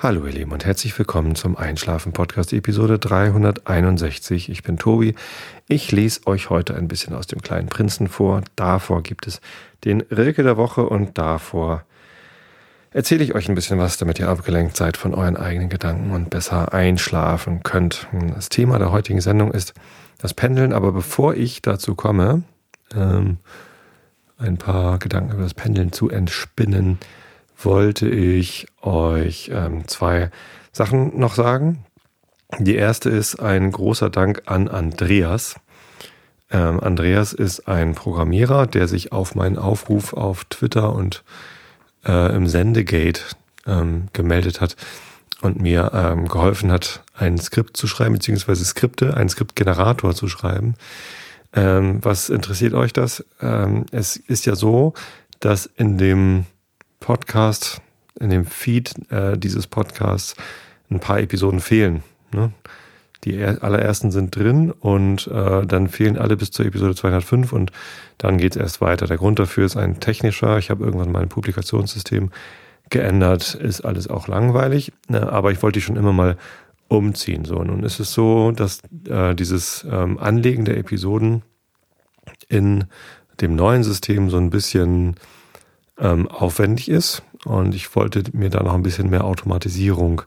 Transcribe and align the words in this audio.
Hallo 0.00 0.26
ihr 0.26 0.32
Lieben 0.32 0.52
und 0.52 0.64
herzlich 0.64 0.96
willkommen 0.96 1.34
zum 1.34 1.56
Einschlafen 1.56 2.12
Podcast 2.12 2.52
Episode 2.52 3.00
361. 3.00 4.48
Ich 4.48 4.62
bin 4.62 4.76
Tobi. 4.76 5.16
Ich 5.66 5.90
lese 5.90 6.24
euch 6.28 6.50
heute 6.50 6.76
ein 6.76 6.86
bisschen 6.86 7.14
aus 7.14 7.26
dem 7.26 7.42
kleinen 7.42 7.68
Prinzen 7.68 8.06
vor. 8.06 8.42
Davor 8.54 9.02
gibt 9.02 9.26
es 9.26 9.40
den 9.84 10.02
Rilke 10.02 10.44
der 10.44 10.56
Woche 10.56 10.88
und 10.88 11.18
davor 11.18 11.82
erzähle 12.92 13.24
ich 13.24 13.34
euch 13.34 13.48
ein 13.48 13.56
bisschen 13.56 13.80
was, 13.80 13.96
damit 13.96 14.20
ihr 14.20 14.28
abgelenkt 14.28 14.76
seid 14.76 14.96
von 14.96 15.14
euren 15.14 15.36
eigenen 15.36 15.68
Gedanken 15.68 16.12
und 16.12 16.30
besser 16.30 16.72
einschlafen 16.72 17.64
könnt. 17.64 18.06
Das 18.36 18.50
Thema 18.50 18.78
der 18.78 18.92
heutigen 18.92 19.20
Sendung 19.20 19.50
ist 19.50 19.74
das 20.18 20.32
Pendeln, 20.32 20.72
aber 20.72 20.92
bevor 20.92 21.34
ich 21.34 21.60
dazu 21.60 21.96
komme, 21.96 22.44
ähm, 22.94 23.38
ein 24.38 24.58
paar 24.58 25.00
Gedanken 25.00 25.32
über 25.32 25.42
das 25.42 25.54
Pendeln 25.54 25.90
zu 25.90 26.08
entspinnen, 26.08 26.98
wollte 27.58 28.08
ich 28.08 28.66
euch 28.82 29.50
ähm, 29.52 29.86
zwei 29.88 30.30
Sachen 30.72 31.18
noch 31.18 31.34
sagen. 31.34 31.84
Die 32.58 32.76
erste 32.76 33.10
ist 33.10 33.40
ein 33.40 33.70
großer 33.72 34.10
Dank 34.10 34.42
an 34.46 34.68
Andreas. 34.68 35.56
Ähm, 36.50 36.80
Andreas 36.80 37.32
ist 37.32 37.68
ein 37.68 37.94
Programmierer, 37.94 38.66
der 38.66 38.88
sich 38.88 39.12
auf 39.12 39.34
meinen 39.34 39.58
Aufruf 39.58 40.14
auf 40.14 40.44
Twitter 40.44 40.94
und 40.94 41.24
äh, 42.06 42.34
im 42.34 42.46
Sendegate 42.46 43.20
ähm, 43.66 44.08
gemeldet 44.12 44.60
hat 44.60 44.76
und 45.42 45.60
mir 45.60 45.90
ähm, 45.92 46.26
geholfen 46.26 46.72
hat, 46.72 47.02
ein 47.14 47.38
Skript 47.38 47.76
zu 47.76 47.86
schreiben, 47.86 48.14
beziehungsweise 48.14 48.64
Skripte, 48.64 49.14
einen 49.14 49.28
Skriptgenerator 49.28 50.14
zu 50.14 50.28
schreiben. 50.28 50.74
Ähm, 51.52 51.98
was 52.02 52.30
interessiert 52.30 52.74
euch 52.74 52.92
das? 52.92 53.24
Ähm, 53.40 53.86
es 53.90 54.16
ist 54.16 54.46
ja 54.46 54.56
so, 54.56 54.94
dass 55.40 55.66
in 55.66 55.98
dem 55.98 56.46
Podcast, 57.00 57.80
in 58.20 58.30
dem 58.30 58.44
Feed 58.44 58.92
äh, 59.10 59.36
dieses 59.38 59.66
Podcasts 59.66 60.34
ein 60.90 61.00
paar 61.00 61.20
Episoden 61.20 61.60
fehlen. 61.60 62.02
Ne? 62.32 62.52
Die 63.24 63.42
allerersten 63.42 64.10
sind 64.10 64.34
drin 64.36 64.70
und 64.70 65.26
äh, 65.26 65.66
dann 65.66 65.88
fehlen 65.88 66.16
alle 66.16 66.36
bis 66.36 66.50
zur 66.50 66.66
Episode 66.66 66.94
205 66.94 67.52
und 67.52 67.72
dann 68.16 68.38
geht 68.38 68.54
es 68.54 68.62
erst 68.62 68.80
weiter. 68.80 69.06
Der 69.06 69.16
Grund 69.16 69.38
dafür 69.38 69.66
ist 69.66 69.76
ein 69.76 70.00
technischer. 70.00 70.58
Ich 70.58 70.70
habe 70.70 70.84
irgendwann 70.84 71.10
mein 71.10 71.28
Publikationssystem 71.28 72.30
geändert, 72.90 73.54
ist 73.54 73.82
alles 73.82 74.08
auch 74.08 74.28
langweilig, 74.28 74.92
ne? 75.08 75.30
aber 75.30 75.50
ich 75.50 75.62
wollte 75.62 75.78
die 75.78 75.84
schon 75.84 75.96
immer 75.96 76.12
mal 76.12 76.36
umziehen. 76.88 77.44
So, 77.44 77.62
nun 77.62 77.82
ist 77.82 78.00
es 78.00 78.12
so, 78.12 78.52
dass 78.52 78.80
äh, 79.08 79.34
dieses 79.34 79.84
ähm, 79.90 80.18
Anlegen 80.18 80.64
der 80.64 80.78
Episoden 80.78 81.42
in 82.48 82.84
dem 83.40 83.56
neuen 83.56 83.84
System 83.84 84.30
so 84.30 84.38
ein 84.38 84.50
bisschen 84.50 85.16
ähm, 85.98 86.28
aufwendig 86.28 86.88
ist. 86.88 87.22
Und 87.44 87.74
ich 87.74 87.94
wollte 87.94 88.24
mir 88.32 88.50
da 88.50 88.62
noch 88.62 88.74
ein 88.74 88.82
bisschen 88.82 89.10
mehr 89.10 89.24
Automatisierung 89.24 90.22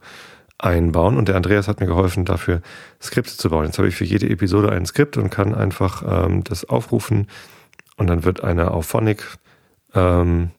einbauen. 0.57 1.17
Und 1.17 1.27
der 1.27 1.35
Andreas 1.35 1.67
hat 1.67 1.79
mir 1.79 1.87
geholfen, 1.87 2.25
dafür 2.25 2.61
Skripte 3.01 3.35
zu 3.35 3.49
bauen. 3.49 3.65
Jetzt 3.65 3.77
habe 3.77 3.87
ich 3.87 3.95
für 3.95 4.05
jede 4.05 4.29
Episode 4.29 4.71
ein 4.71 4.85
Skript 4.85 5.17
und 5.17 5.29
kann 5.29 5.55
einfach 5.55 6.03
ähm, 6.07 6.43
das 6.43 6.65
aufrufen. 6.65 7.27
Und 7.97 8.07
dann 8.07 8.23
wird 8.23 8.43
eine 8.43 8.71
Auphonic, 8.71 9.25
ähm, 9.93 10.51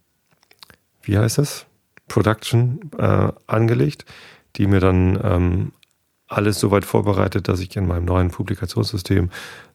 wie 1.03 1.19
heißt 1.19 1.39
das? 1.39 1.67
Production 2.09 2.91
äh, 2.99 3.29
angelegt, 3.47 4.05
die 4.57 4.67
mir 4.67 4.81
dann 4.81 5.19
ähm, 5.23 5.73
alles 6.33 6.59
soweit 6.59 6.85
vorbereitet, 6.85 7.49
dass 7.49 7.61
ich 7.61 7.77
in 7.77 7.87
meinem 7.87 8.05
neuen 8.05 8.31
Publikationssystem 8.31 9.31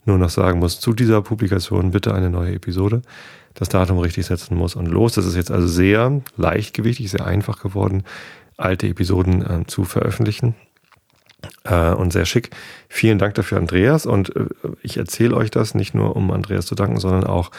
nur 0.06 0.18
noch 0.18 0.30
sagen 0.30 0.60
muss, 0.60 0.80
zu 0.80 0.94
dieser 0.94 1.22
Publikation 1.22 1.92
bitte 1.92 2.14
eine 2.14 2.30
neue 2.30 2.54
Episode 2.54 3.02
das 3.54 3.70
Datum 3.70 3.98
richtig 3.98 4.26
setzen 4.26 4.56
muss 4.56 4.76
und 4.76 4.86
los. 4.86 5.14
Das 5.14 5.26
ist 5.26 5.36
jetzt 5.36 5.52
also 5.52 5.68
sehr 5.68 6.22
leichtgewichtig, 6.38 7.10
sehr 7.10 7.26
einfach 7.26 7.60
geworden, 7.60 8.04
alte 8.56 8.88
Episoden 8.88 9.42
äh, 9.42 9.66
zu 9.66 9.84
veröffentlichen. 9.84 10.56
Äh, 11.64 11.92
und 11.92 12.14
sehr 12.14 12.26
schick. 12.26 12.52
Vielen 12.88 13.20
Dank 13.20 13.36
dafür, 13.36 13.58
Andreas. 13.58 14.06
Und 14.06 14.36
äh, 14.36 14.46
ich 14.82 14.98
erzähle 14.98 15.36
euch 15.36 15.52
das 15.52 15.76
nicht 15.76 15.94
nur, 15.94 16.16
um 16.16 16.32
Andreas 16.32 16.66
zu 16.66 16.76
danken, 16.76 17.00
sondern 17.00 17.24
auch, 17.24 17.52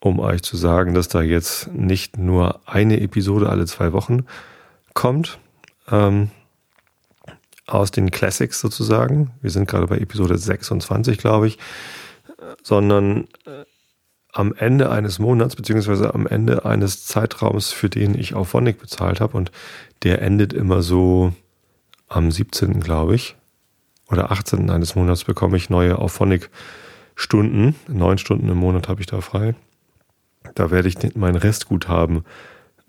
um 0.00 0.18
euch 0.18 0.42
zu 0.42 0.56
sagen, 0.56 0.94
dass 0.94 1.08
da 1.08 1.22
jetzt 1.22 1.72
nicht 1.72 2.18
nur 2.18 2.60
eine 2.66 3.00
Episode 3.00 3.48
alle 3.48 3.66
zwei 3.66 3.92
Wochen 3.92 4.24
kommt. 4.94 5.38
Ähm, 5.90 6.30
aus 7.72 7.90
den 7.90 8.10
Classics 8.10 8.60
sozusagen. 8.60 9.30
Wir 9.40 9.50
sind 9.50 9.68
gerade 9.68 9.86
bei 9.86 9.98
Episode 9.98 10.36
26, 10.36 11.18
glaube 11.18 11.46
ich. 11.46 11.58
Sondern 12.62 13.28
äh, 13.46 13.64
am 14.32 14.54
Ende 14.54 14.90
eines 14.90 15.18
Monats, 15.18 15.56
beziehungsweise 15.56 16.14
am 16.14 16.26
Ende 16.26 16.64
eines 16.64 17.06
Zeitraums, 17.06 17.72
für 17.72 17.88
den 17.88 18.18
ich 18.18 18.34
auf 18.34 18.48
Phonic 18.48 18.80
bezahlt 18.80 19.20
habe. 19.20 19.36
Und 19.36 19.52
der 20.02 20.22
endet 20.22 20.52
immer 20.52 20.82
so 20.82 21.32
am 22.08 22.30
17. 22.30 22.80
glaube 22.80 23.14
ich. 23.14 23.36
Oder 24.10 24.30
18. 24.30 24.68
eines 24.70 24.94
Monats 24.94 25.24
bekomme 25.24 25.56
ich 25.56 25.70
neue 25.70 25.98
auf 25.98 26.12
Phonic 26.12 26.50
Stunden. 27.14 27.74
Neun 27.88 28.18
Stunden 28.18 28.48
im 28.48 28.58
Monat 28.58 28.88
habe 28.88 29.00
ich 29.00 29.06
da 29.06 29.20
frei. 29.20 29.54
Da 30.54 30.70
werde 30.70 30.88
ich 30.88 30.96
mein 31.14 31.36
Restguthaben 31.36 32.24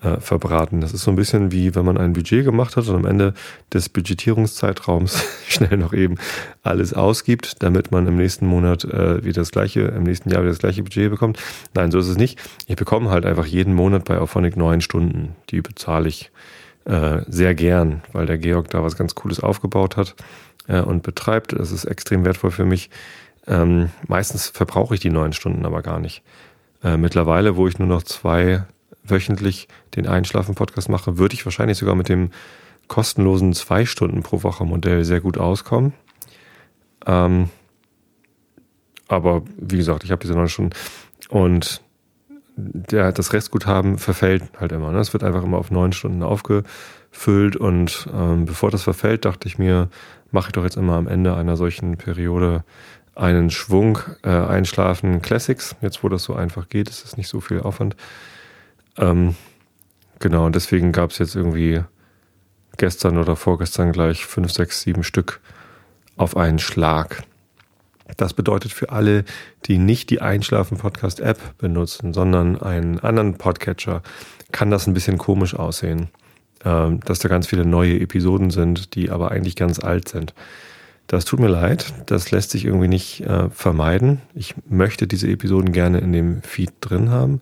äh, 0.04 0.20
verbraten. 0.20 0.82
Das 0.82 0.94
ist 0.94 1.04
so 1.04 1.12
ein 1.12 1.16
bisschen 1.16 1.52
wie 1.52 1.76
wenn 1.76 1.86
man 1.86 1.98
ein 1.98 2.14
Budget 2.14 2.44
gemacht 2.44 2.76
hat 2.76 2.88
und 2.88 2.96
am 2.96 3.06
Ende 3.06 3.34
des 3.74 3.90
Budgetierungszeitraums 3.90 5.24
schnell 5.48 5.78
noch 5.78 5.94
eben 5.94 6.16
alles 6.62 6.94
ausgibt, 6.94 7.64
damit 7.64 7.92
man 7.92 8.06
im 8.08 8.18
nächsten 8.18 8.46
Monat 8.46 8.84
äh, 8.84 9.24
wieder 9.24 9.42
das 9.42 9.52
gleiche, 9.52 9.82
im 9.82 10.04
nächsten 10.04 10.30
Jahr 10.30 10.42
wieder 10.42 10.52
das 10.52 10.60
gleiche 10.60 10.84
Budget 10.84 11.10
bekommt. 11.10 11.40
Nein, 11.74 11.92
so 11.92 12.00
ist 12.00 12.08
es 12.08 12.18
nicht. 12.18 12.40
Ich 12.68 12.76
bekomme 12.76 13.10
halt 13.10 13.26
einfach 13.26 13.46
jeden 13.46 13.74
Monat 13.74 14.06
bei 14.06 14.18
Auphonic 14.18 14.58
neun 14.58 14.82
Stunden. 14.82 15.36
Die 15.50 15.62
bezahle 15.62 16.10
ich 16.10 16.32
äh, 16.86 17.22
sehr 17.28 17.56
gern, 17.56 18.02
weil 18.12 18.26
der 18.26 18.38
Georg 18.38 18.70
da 18.70 18.84
was 18.84 18.98
ganz 18.98 19.16
Cooles 19.16 19.40
aufgebaut 19.40 19.96
hat 19.96 20.16
äh, 20.68 20.82
und 20.82 21.04
betreibt. 21.04 21.54
Das 21.54 21.72
ist 21.72 21.86
extrem 21.86 22.26
wertvoll 22.26 22.52
für 22.52 22.66
mich. 22.66 22.90
Ähm, 23.48 23.90
meistens 24.08 24.48
verbrauche 24.48 24.96
ich 24.96 25.02
die 25.02 25.10
neun 25.10 25.34
Stunden 25.34 25.66
aber 25.66 25.82
gar 25.82 26.00
nicht. 26.00 26.24
Äh, 26.84 26.98
mittlerweile, 26.98 27.56
wo 27.56 27.68
ich 27.68 27.80
nur 27.80 27.88
noch 27.88 28.04
zwei 28.04 28.64
wöchentlich 29.04 29.68
den 29.96 30.08
Einschlafen-Podcast 30.08 30.90
mache, 30.90 31.18
würde 31.18 31.36
ich 31.36 31.46
wahrscheinlich 31.46 31.78
sogar 31.78 31.96
mit 31.96 32.10
dem 32.10 32.32
kostenlosen 32.88 33.54
zwei 33.54 33.86
Stunden 33.86 34.24
pro 34.24 34.44
Woche 34.44 34.66
Modell 34.66 35.04
sehr 35.04 35.22
gut 35.22 35.38
auskommen. 35.38 35.94
Ähm, 37.06 37.50
aber 39.08 39.44
wie 39.58 39.78
gesagt, 39.78 40.04
ich 40.04 40.12
habe 40.12 40.22
diese 40.22 40.34
neun 40.34 40.50
Stunden 40.50 40.74
und 41.30 41.82
der, 42.56 43.12
das 43.12 43.34
Restguthaben 43.34 43.98
verfällt 43.98 44.44
halt 44.60 44.72
immer. 44.72 44.92
Ne? 44.92 45.00
Es 45.00 45.14
wird 45.14 45.24
einfach 45.24 45.44
immer 45.44 45.58
auf 45.58 45.72
neun 45.72 45.92
Stunden 45.92 46.24
aufgefüllt 46.24 47.56
und 47.56 48.08
ähm, 48.14 48.46
bevor 48.46 48.70
das 48.72 48.84
verfällt, 48.84 49.26
dachte 49.26 49.48
ich 49.48 49.58
mir, 49.58 49.90
mache 50.32 50.50
ich 50.50 50.54
doch 50.54 50.64
jetzt 50.64 50.78
immer 50.78 50.96
am 50.96 51.08
Ende 51.08 51.36
einer 51.36 51.58
solchen 51.58 51.98
Periode 51.98 52.64
einen 53.16 53.50
Schwung 53.50 54.00
äh, 54.24 54.30
Einschlafen 54.30 55.22
Classics. 55.22 55.76
Jetzt, 55.82 56.04
wo 56.04 56.10
das 56.10 56.24
so 56.24 56.34
einfach 56.34 56.70
geht, 56.70 56.90
ist 56.90 57.06
es 57.06 57.18
nicht 57.18 57.28
so 57.28 57.40
viel 57.40 57.60
Aufwand. 57.60 57.96
Ähm, 58.98 59.36
genau, 60.20 60.46
und 60.46 60.56
deswegen 60.56 60.92
gab 60.92 61.12
es 61.12 61.18
jetzt 61.18 61.36
irgendwie 61.36 61.82
gestern 62.78 63.18
oder 63.18 63.36
vorgestern 63.36 63.92
gleich 63.92 64.26
fünf, 64.26 64.52
sechs, 64.52 64.82
sieben 64.82 65.04
Stück 65.04 65.42
auf 66.16 66.38
einen 66.38 66.60
Schlag. 66.60 67.24
Das 68.18 68.34
bedeutet 68.34 68.72
für 68.72 68.90
alle, 68.92 69.24
die 69.66 69.78
nicht 69.78 70.10
die 70.10 70.22
Einschlafen-Podcast-App 70.22 71.58
benutzen, 71.58 72.14
sondern 72.14 72.62
einen 72.62 73.00
anderen 73.00 73.38
Podcatcher, 73.38 74.04
kann 74.52 74.70
das 74.70 74.88
ein 74.88 74.94
bisschen 74.94 75.18
komisch 75.18 75.56
aussehen, 75.56 76.10
ähm, 76.64 77.00
dass 77.02 77.20
da 77.20 77.30
ganz 77.30 77.48
viele 77.48 77.66
neue 77.66 78.00
Episoden 78.00 78.52
sind, 78.52 78.96
die 78.96 79.10
aber 79.10 79.32
eigentlich 79.32 79.56
ganz 79.56 79.80
alt 79.80 80.10
sind. 80.10 80.34
Das 81.08 81.26
tut 81.26 81.40
mir 81.40 81.48
leid, 81.48 81.94
das 82.06 82.32
lässt 82.32 82.52
sich 82.52 82.66
irgendwie 82.66 82.88
nicht 82.88 83.22
äh, 83.22 83.50
vermeiden. 83.50 84.22
Ich 84.34 84.56
möchte 84.70 85.08
diese 85.08 85.28
Episoden 85.28 85.72
gerne 85.72 86.00
in 86.00 86.14
dem 86.14 86.42
Feed 86.44 86.72
drin 86.82 87.10
haben 87.10 87.42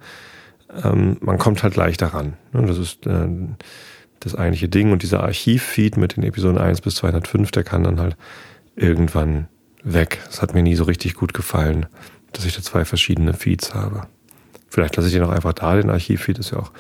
ähm, 0.84 1.18
man 1.22 1.38
kommt 1.38 1.64
halt 1.64 1.76
leichter 1.76 2.08
ran. 2.08 2.34
Ne? 2.54 2.66
Das 2.66 2.78
ist 2.78 3.06
äh, 3.08 3.28
das 4.20 4.36
eigentliche 4.36 4.70
Ding. 4.70 4.92
Und 4.92 5.04
dieser 5.04 5.24
Archivfeed 5.24 5.98
mit 5.98 6.16
den 6.16 6.24
Episoden 6.24 6.58
1 6.58 6.82
bis 6.82 6.96
205, 6.96 7.52
der 7.52 7.64
kann 7.64 7.84
dann 7.84 8.00
halt 8.00 8.16
irgendwann 8.76 9.48
weg. 9.84 10.20
Das 10.26 10.42
hat 10.42 10.54
mir 10.54 10.64
nie 10.64 10.76
so 10.76 10.84
richtig 10.84 11.16
gut 11.16 11.34
gefallen, 11.34 11.88
dass 12.34 12.46
ich 12.46 12.56
da 12.56 12.62
zwei 12.62 12.86
verschiedene 12.86 13.34
Feeds 13.34 13.74
habe. 13.74 14.08
Vielleicht 14.70 14.96
lasse 14.96 15.10
ich 15.10 15.14
den 15.14 15.24
auch 15.24 15.32
einfach 15.32 15.54
da, 15.54 15.76
den 15.76 15.90
Archivfeed 15.90 16.40
ist 16.40 16.52
ja 16.52 16.60
auch 16.60 16.72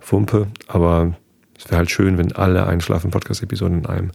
Wumpe, 0.00 0.48
aber 0.66 1.14
es 1.56 1.66
wäre 1.66 1.78
halt 1.78 1.90
schön, 1.90 2.18
wenn 2.18 2.32
alle 2.32 2.66
Einschlafen-Podcast-Episoden 2.66 3.80
in 3.80 3.86
einem 3.86 4.10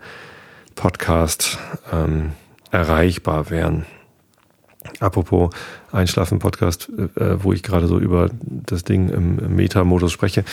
Podcast 0.75 1.57
ähm, 1.91 2.33
erreichbar 2.71 3.49
wären. 3.49 3.85
Apropos 4.99 5.53
Einschlafen-Podcast, 5.91 6.89
äh, 7.15 7.43
wo 7.43 7.53
ich 7.53 7.61
gerade 7.61 7.87
so 7.87 7.99
über 7.99 8.31
das 8.41 8.83
Ding 8.83 9.09
im, 9.09 9.55
Meta-Modus 9.55 10.11
spreche. 10.11 10.43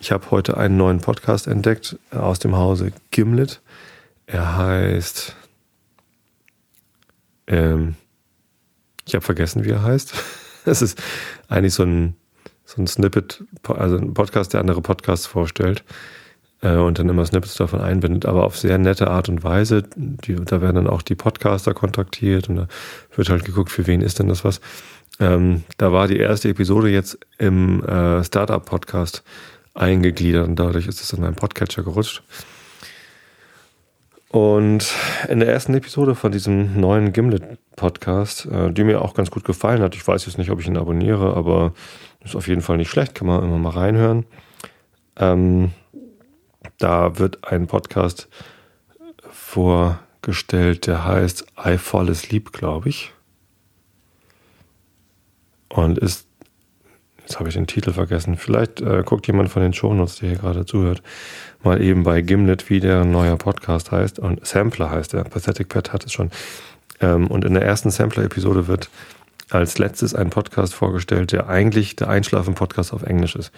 Ich 0.00 0.12
habe 0.12 0.30
heute 0.30 0.58
einen 0.58 0.76
neuen 0.76 1.00
Podcast 1.00 1.46
entdeckt 1.46 1.98
aus 2.10 2.38
dem 2.38 2.56
Hause 2.56 2.92
Gimlet. 3.10 3.62
Er 4.26 4.56
heißt. 4.56 5.34
Ähm, 7.46 7.94
ich 9.06 9.14
habe 9.14 9.24
vergessen, 9.24 9.64
wie 9.64 9.70
er 9.70 9.82
heißt. 9.82 10.14
Es 10.64 10.82
ist 10.82 11.02
eigentlich 11.48 11.72
so 11.72 11.82
ein, 11.82 12.14
so 12.66 12.82
ein 12.82 12.86
Snippet, 12.86 13.42
also 13.68 13.96
ein 13.96 14.12
Podcast, 14.12 14.52
der 14.52 14.60
andere 14.60 14.82
Podcasts 14.82 15.24
vorstellt. 15.24 15.82
Äh, 16.62 16.76
und 16.76 16.98
dann 16.98 17.08
immer 17.08 17.24
Snippets 17.24 17.56
davon 17.56 17.80
einbindet, 17.80 18.26
aber 18.26 18.44
auf 18.44 18.56
sehr 18.56 18.78
nette 18.78 19.08
Art 19.08 19.28
und 19.28 19.44
Weise. 19.44 19.84
Die, 19.96 20.34
da 20.34 20.60
werden 20.60 20.76
dann 20.76 20.86
auch 20.86 21.02
die 21.02 21.14
Podcaster 21.14 21.74
kontaktiert 21.74 22.48
und 22.48 22.56
da 22.56 22.68
wird 23.14 23.30
halt 23.30 23.44
geguckt, 23.44 23.70
für 23.70 23.86
wen 23.86 24.00
ist 24.00 24.18
denn 24.18 24.28
das 24.28 24.44
was. 24.44 24.60
Ähm, 25.20 25.64
da 25.78 25.92
war 25.92 26.08
die 26.08 26.18
erste 26.18 26.48
Episode 26.48 26.90
jetzt 26.90 27.18
im 27.38 27.84
äh, 27.84 28.22
Startup-Podcast 28.22 29.22
eingegliedert 29.74 30.46
und 30.46 30.56
dadurch 30.56 30.86
ist 30.86 31.00
es 31.00 31.12
in 31.12 31.20
meinen 31.20 31.34
Podcatcher 31.34 31.82
gerutscht. 31.82 32.22
Und 34.30 34.92
in 35.28 35.40
der 35.40 35.48
ersten 35.48 35.72
Episode 35.74 36.14
von 36.14 36.30
diesem 36.32 36.78
neuen 36.78 37.12
Gimlet-Podcast, 37.12 38.46
äh, 38.46 38.70
die 38.70 38.84
mir 38.84 39.00
auch 39.00 39.14
ganz 39.14 39.30
gut 39.30 39.44
gefallen 39.44 39.80
hat, 39.80 39.94
ich 39.94 40.06
weiß 40.06 40.26
jetzt 40.26 40.36
nicht, 40.36 40.50
ob 40.50 40.60
ich 40.60 40.66
ihn 40.66 40.76
abonniere, 40.76 41.34
aber 41.34 41.72
ist 42.22 42.36
auf 42.36 42.46
jeden 42.46 42.60
Fall 42.60 42.76
nicht 42.76 42.90
schlecht, 42.90 43.14
kann 43.14 43.26
man 43.26 43.42
immer 43.42 43.58
mal 43.58 43.70
reinhören. 43.70 44.26
Ähm, 45.16 45.70
da 46.78 47.18
wird 47.18 47.44
ein 47.44 47.66
Podcast 47.66 48.28
vorgestellt, 49.30 50.86
der 50.86 51.04
heißt 51.04 51.46
I 51.64 51.78
Fall 51.78 52.10
Asleep, 52.10 52.52
glaube 52.52 52.88
ich. 52.88 53.12
Und 55.68 55.98
ist, 55.98 56.26
jetzt 57.20 57.38
habe 57.38 57.48
ich 57.48 57.54
den 57.54 57.66
Titel 57.66 57.92
vergessen, 57.92 58.36
vielleicht 58.36 58.80
äh, 58.80 59.02
guckt 59.04 59.26
jemand 59.26 59.50
von 59.50 59.62
den 59.62 59.74
Shownotes, 59.74 60.16
der 60.16 60.30
hier 60.30 60.38
gerade 60.38 60.64
zuhört, 60.64 61.02
mal 61.62 61.82
eben 61.82 62.04
bei 62.04 62.20
Gimlet, 62.22 62.70
wie 62.70 62.80
der 62.80 63.04
neuer 63.04 63.36
Podcast 63.36 63.92
heißt. 63.92 64.18
Und 64.18 64.46
Sampler 64.46 64.90
heißt 64.90 65.14
er. 65.14 65.24
Pathetic 65.24 65.68
Pet 65.68 65.92
hat 65.92 66.06
es 66.06 66.12
schon. 66.12 66.30
Ähm, 67.00 67.26
und 67.26 67.44
in 67.44 67.54
der 67.54 67.64
ersten 67.64 67.90
Sampler-Episode 67.90 68.66
wird 68.66 68.88
als 69.50 69.78
letztes 69.78 70.14
ein 70.14 70.30
Podcast 70.30 70.74
vorgestellt, 70.74 71.32
der 71.32 71.48
eigentlich 71.48 71.96
der 71.96 72.08
Einschlafen-Podcast 72.08 72.92
auf 72.92 73.02
Englisch 73.02 73.34
ist. 73.34 73.50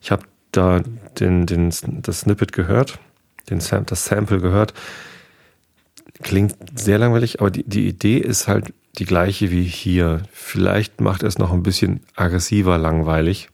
Ich 0.00 0.10
habe 0.10 0.24
da 0.56 0.80
den, 1.18 1.46
den, 1.46 1.72
das 2.02 2.20
Snippet 2.20 2.52
gehört, 2.52 2.98
den 3.50 3.60
Sam, 3.60 3.86
das 3.86 4.04
Sample 4.04 4.40
gehört. 4.40 4.74
Klingt 6.22 6.54
sehr 6.74 6.98
langweilig, 6.98 7.40
aber 7.40 7.50
die, 7.50 7.64
die 7.64 7.86
Idee 7.86 8.18
ist 8.18 8.48
halt 8.48 8.72
die 8.98 9.04
gleiche 9.04 9.50
wie 9.50 9.64
hier. 9.64 10.22
Vielleicht 10.32 11.00
macht 11.00 11.22
es 11.22 11.38
noch 11.38 11.52
ein 11.52 11.62
bisschen 11.62 12.00
aggressiver 12.14 12.78
langweilig 12.78 13.50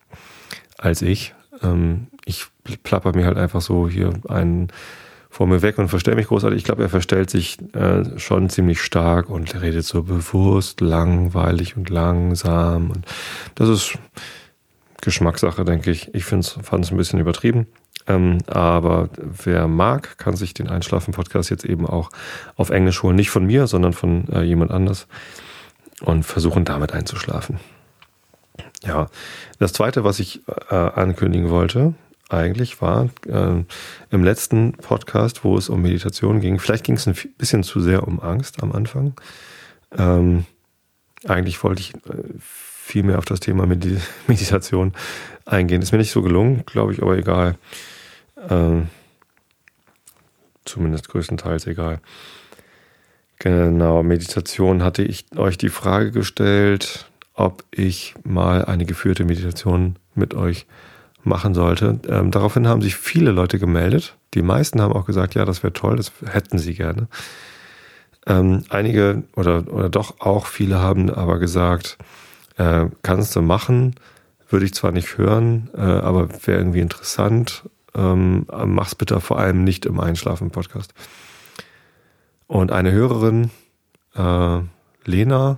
als 0.78 1.02
ich. 1.02 1.34
Ähm, 1.62 2.08
ich 2.24 2.46
plapper 2.84 3.14
mir 3.14 3.26
halt 3.26 3.38
einfach 3.38 3.60
so 3.60 3.88
hier 3.88 4.12
einen 4.28 4.68
vor 5.32 5.46
mir 5.46 5.62
weg 5.62 5.78
und 5.78 5.88
verstelle 5.88 6.16
mich 6.16 6.26
großartig. 6.26 6.58
Ich 6.58 6.64
glaube, 6.64 6.82
er 6.82 6.90
verstellt 6.90 7.30
sich 7.30 7.56
äh, 7.74 8.18
schon 8.18 8.50
ziemlich 8.50 8.82
stark 8.82 9.30
und 9.30 9.60
redet 9.62 9.84
so 9.86 10.02
bewusst, 10.02 10.82
langweilig 10.82 11.74
und 11.74 11.88
langsam. 11.88 12.90
Und 12.90 13.06
das 13.54 13.70
ist 13.70 13.98
Geschmackssache, 15.02 15.64
denke 15.64 15.90
ich. 15.90 16.14
Ich 16.14 16.24
fand 16.24 16.44
es 16.46 16.90
ein 16.90 16.96
bisschen 16.96 17.18
übertrieben. 17.18 17.66
Ähm, 18.06 18.38
aber 18.46 19.10
wer 19.16 19.68
mag, 19.68 20.16
kann 20.16 20.36
sich 20.36 20.54
den 20.54 20.68
Einschlafen-Podcast 20.68 21.50
jetzt 21.50 21.64
eben 21.64 21.86
auch 21.86 22.10
auf 22.56 22.70
Englisch 22.70 23.02
holen. 23.02 23.16
Nicht 23.16 23.30
von 23.30 23.44
mir, 23.44 23.66
sondern 23.66 23.92
von 23.92 24.28
äh, 24.28 24.42
jemand 24.42 24.70
anders. 24.70 25.06
Und 26.00 26.24
versuchen 26.24 26.64
damit 26.64 26.92
einzuschlafen. 26.92 27.60
Ja, 28.82 29.08
das 29.58 29.72
zweite, 29.72 30.02
was 30.02 30.18
ich 30.18 30.40
äh, 30.70 30.74
ankündigen 30.74 31.50
wollte, 31.50 31.94
eigentlich 32.28 32.80
war 32.80 33.10
äh, 33.28 33.64
im 34.10 34.24
letzten 34.24 34.72
Podcast, 34.72 35.44
wo 35.44 35.56
es 35.56 35.68
um 35.68 35.82
Meditation 35.82 36.40
ging, 36.40 36.58
vielleicht 36.58 36.84
ging 36.84 36.96
es 36.96 37.06
ein 37.06 37.16
bisschen 37.38 37.62
zu 37.62 37.80
sehr 37.80 38.06
um 38.08 38.20
Angst 38.20 38.62
am 38.62 38.72
Anfang. 38.72 39.14
Ähm, 39.96 40.44
eigentlich 41.28 41.62
wollte 41.62 41.82
ich 41.82 41.94
äh, 41.94 42.00
viel 42.92 43.04
mehr 43.04 43.16
auf 43.16 43.24
das 43.24 43.40
Thema 43.40 43.64
Medi 43.64 43.96
Meditation 44.26 44.92
eingehen. 45.46 45.80
Ist 45.80 45.92
mir 45.92 45.98
nicht 45.98 46.10
so 46.10 46.20
gelungen, 46.20 46.62
glaube 46.66 46.92
ich, 46.92 47.00
aber 47.02 47.16
egal. 47.16 47.56
Ähm, 48.50 48.88
zumindest 50.66 51.08
größtenteils 51.08 51.66
egal. 51.66 52.00
Genau, 53.38 54.02
Meditation 54.02 54.82
hatte 54.82 55.02
ich 55.02 55.24
euch 55.36 55.56
die 55.56 55.70
Frage 55.70 56.12
gestellt, 56.12 57.06
ob 57.32 57.64
ich 57.70 58.14
mal 58.24 58.66
eine 58.66 58.84
geführte 58.84 59.24
Meditation 59.24 59.96
mit 60.14 60.34
euch 60.34 60.66
machen 61.24 61.54
sollte. 61.54 61.98
Ähm, 62.08 62.30
daraufhin 62.30 62.68
haben 62.68 62.82
sich 62.82 62.96
viele 62.96 63.30
Leute 63.30 63.58
gemeldet. 63.58 64.16
Die 64.34 64.42
meisten 64.42 64.82
haben 64.82 64.92
auch 64.92 65.06
gesagt, 65.06 65.34
ja, 65.34 65.46
das 65.46 65.62
wäre 65.62 65.72
toll, 65.72 65.96
das 65.96 66.12
hätten 66.26 66.58
sie 66.58 66.74
gerne. 66.74 67.08
Ähm, 68.26 68.64
einige 68.68 69.22
oder, 69.34 69.64
oder 69.72 69.88
doch 69.88 70.20
auch 70.20 70.44
viele 70.46 70.78
haben 70.78 71.08
aber 71.08 71.38
gesagt, 71.38 71.96
äh, 72.56 72.86
kannst 73.02 73.36
du 73.36 73.42
machen, 73.42 73.94
würde 74.48 74.66
ich 74.66 74.74
zwar 74.74 74.92
nicht 74.92 75.16
hören, 75.18 75.70
äh, 75.74 75.80
aber 75.80 76.28
wäre 76.46 76.58
irgendwie 76.58 76.80
interessant. 76.80 77.68
Ähm, 77.94 78.46
mach's 78.66 78.94
bitte 78.94 79.20
vor 79.20 79.38
allem 79.38 79.64
nicht 79.64 79.86
im 79.86 80.00
Einschlafen-Podcast. 80.00 80.94
Und 82.46 82.72
eine 82.72 82.92
Hörerin, 82.92 83.50
äh, 84.14 84.58
Lena, 85.04 85.56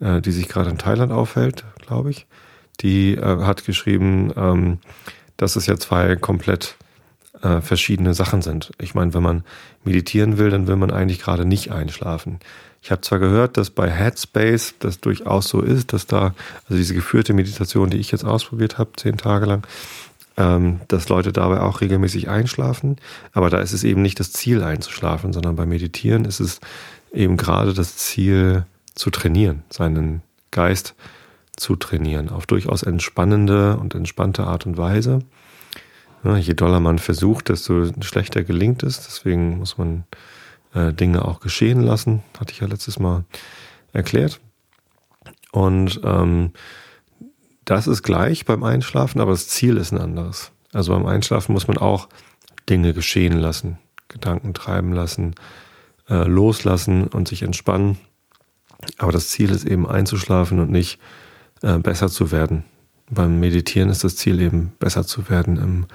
äh, 0.00 0.20
die 0.20 0.32
sich 0.32 0.48
gerade 0.48 0.70
in 0.70 0.78
Thailand 0.78 1.12
aufhält, 1.12 1.64
glaube 1.84 2.10
ich, 2.10 2.26
die 2.80 3.14
äh, 3.14 3.44
hat 3.44 3.64
geschrieben, 3.64 4.32
ähm, 4.36 4.78
dass 5.36 5.56
es 5.56 5.66
ja 5.66 5.76
zwei 5.76 6.16
komplett 6.16 6.76
äh, 7.42 7.60
verschiedene 7.60 8.14
Sachen 8.14 8.42
sind. 8.42 8.72
Ich 8.80 8.94
meine, 8.94 9.14
wenn 9.14 9.22
man 9.22 9.44
meditieren 9.84 10.38
will, 10.38 10.50
dann 10.50 10.66
will 10.66 10.76
man 10.76 10.90
eigentlich 10.90 11.20
gerade 11.20 11.44
nicht 11.44 11.72
einschlafen. 11.72 12.38
Ich 12.84 12.90
habe 12.90 13.00
zwar 13.00 13.18
gehört, 13.18 13.56
dass 13.56 13.70
bei 13.70 13.90
Headspace 13.90 14.74
das 14.78 15.00
durchaus 15.00 15.48
so 15.48 15.62
ist, 15.62 15.94
dass 15.94 16.06
da, 16.06 16.34
also 16.64 16.76
diese 16.76 16.92
geführte 16.92 17.32
Meditation, 17.32 17.88
die 17.88 17.96
ich 17.96 18.12
jetzt 18.12 18.26
ausprobiert 18.26 18.76
habe, 18.76 18.90
zehn 18.98 19.16
Tage 19.16 19.46
lang, 19.46 19.66
ähm, 20.36 20.82
dass 20.88 21.08
Leute 21.08 21.32
dabei 21.32 21.60
auch 21.60 21.80
regelmäßig 21.80 22.28
einschlafen. 22.28 22.98
Aber 23.32 23.48
da 23.48 23.60
ist 23.60 23.72
es 23.72 23.84
eben 23.84 24.02
nicht 24.02 24.20
das 24.20 24.34
Ziel 24.34 24.62
einzuschlafen, 24.62 25.32
sondern 25.32 25.56
beim 25.56 25.70
Meditieren 25.70 26.26
ist 26.26 26.40
es 26.40 26.60
eben 27.10 27.38
gerade 27.38 27.72
das 27.72 27.96
Ziel 27.96 28.66
zu 28.94 29.08
trainieren, 29.08 29.62
seinen 29.70 30.20
Geist 30.50 30.94
zu 31.56 31.76
trainieren, 31.76 32.28
auf 32.28 32.44
durchaus 32.44 32.82
entspannende 32.82 33.78
und 33.78 33.94
entspannte 33.94 34.44
Art 34.44 34.66
und 34.66 34.76
Weise. 34.76 35.20
Ja, 36.22 36.36
je 36.36 36.52
doller 36.52 36.80
man 36.80 36.98
versucht, 36.98 37.48
desto 37.48 37.90
schlechter 38.02 38.44
gelingt 38.44 38.82
es. 38.82 39.02
Deswegen 39.06 39.56
muss 39.56 39.78
man 39.78 40.04
äh, 40.74 40.92
Dinge 40.92 41.24
auch 41.24 41.40
geschehen 41.40 41.80
lassen, 41.80 42.22
hatte 42.38 42.52
ich 42.52 42.60
ja 42.60 42.66
letztes 42.66 42.98
Mal 42.98 43.24
erklärt. 43.92 44.40
Und 45.52 46.00
ähm, 46.04 46.52
das 47.64 47.86
ist 47.86 48.02
gleich 48.02 48.44
beim 48.44 48.64
Einschlafen, 48.64 49.20
aber 49.20 49.30
das 49.30 49.48
Ziel 49.48 49.76
ist 49.76 49.92
ein 49.92 50.00
anderes. 50.00 50.52
Also 50.72 50.92
beim 50.92 51.06
Einschlafen 51.06 51.52
muss 51.52 51.68
man 51.68 51.78
auch 51.78 52.08
Dinge 52.68 52.92
geschehen 52.92 53.38
lassen, 53.38 53.78
Gedanken 54.08 54.52
treiben 54.54 54.92
lassen, 54.92 55.34
äh, 56.08 56.24
loslassen 56.24 57.06
und 57.06 57.28
sich 57.28 57.42
entspannen. 57.42 57.98
Aber 58.98 59.12
das 59.12 59.28
Ziel 59.28 59.50
ist 59.50 59.64
eben 59.64 59.88
einzuschlafen 59.88 60.58
und 60.58 60.70
nicht 60.70 60.98
äh, 61.62 61.78
besser 61.78 62.08
zu 62.08 62.32
werden. 62.32 62.64
Beim 63.08 63.38
Meditieren 63.38 63.90
ist 63.90 64.02
das 64.02 64.16
Ziel 64.16 64.40
eben 64.40 64.72
besser 64.78 65.06
zu 65.06 65.30
werden, 65.30 65.56
im 65.56 65.86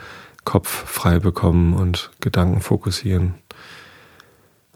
Kopf 0.45 0.69
frei 0.69 1.19
bekommen 1.19 1.73
und 1.73 2.11
Gedanken 2.21 2.61
fokussieren 2.61 3.35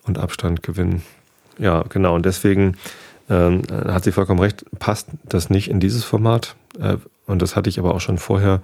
und 0.06 0.18
Abstand 0.18 0.64
gewinnen. 0.64 1.04
Ja, 1.58 1.84
genau. 1.90 2.16
Und 2.16 2.26
deswegen 2.26 2.78
ähm, 3.30 3.64
hat 3.70 4.04
sie 4.04 4.12
vollkommen 4.12 4.40
recht, 4.40 4.66
passt 4.80 5.08
das 5.24 5.50
nicht 5.50 5.70
in 5.70 5.80
dieses 5.80 6.04
Format. 6.04 6.56
Äh, 6.80 6.98
und 7.26 7.42
das 7.42 7.56
hatte 7.56 7.70
ich 7.70 7.80
aber 7.80 7.94
auch 7.96 8.02
schon 8.02 8.18
vorher 8.18 8.62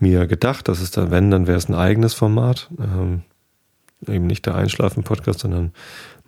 mir 0.00 0.26
gedacht, 0.26 0.68
dass 0.68 0.80
es 0.80 0.90
dann, 0.90 1.10
wenn, 1.10 1.30
dann 1.30 1.46
wäre 1.46 1.58
es 1.58 1.68
ein 1.68 1.74
eigenes 1.74 2.14
Format. 2.14 2.68
Ähm, 2.80 3.22
eben 4.06 4.26
nicht 4.26 4.46
der 4.46 4.54
Einschlafen-Podcast, 4.54 5.40
sondern 5.40 5.72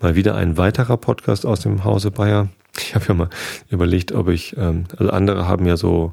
mal 0.01 0.15
wieder 0.15 0.35
ein 0.35 0.57
weiterer 0.57 0.97
Podcast 0.97 1.45
aus 1.45 1.61
dem 1.61 1.85
Hause 1.85 2.11
Bayer. 2.11 2.49
Ich 2.79 2.95
habe 2.95 3.07
ja 3.09 3.15
mal 3.15 3.31
überlegt, 3.71 4.13
ob 4.13 4.29
ich, 4.29 4.57
ähm, 4.57 4.85
also 4.97 5.11
andere 5.11 5.49
haben 5.49 5.67
ja 5.67 5.77
so, 5.77 6.13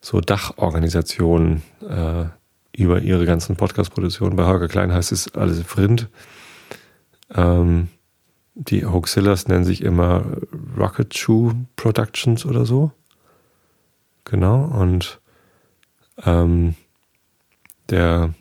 so 0.00 0.20
Dachorganisationen 0.20 1.62
äh, 1.88 2.24
über 2.76 3.00
ihre 3.00 3.26
ganzen 3.26 3.56
Podcast-Produktionen. 3.56 4.36
Bei 4.36 4.46
Holger 4.46 4.68
Klein 4.68 4.92
heißt 4.92 5.12
es 5.12 5.34
alles 5.34 5.62
Vrind. 5.62 6.08
Ähm, 7.34 7.88
die 8.54 8.84
Hoaxillas 8.84 9.48
nennen 9.48 9.64
sich 9.64 9.82
immer 9.82 10.24
Rocket 10.78 11.16
Shoe 11.16 11.54
Productions 11.76 12.44
oder 12.44 12.66
so. 12.66 12.92
Genau. 14.24 14.64
Und 14.64 15.20
ähm, 16.24 16.74
der 17.88 18.34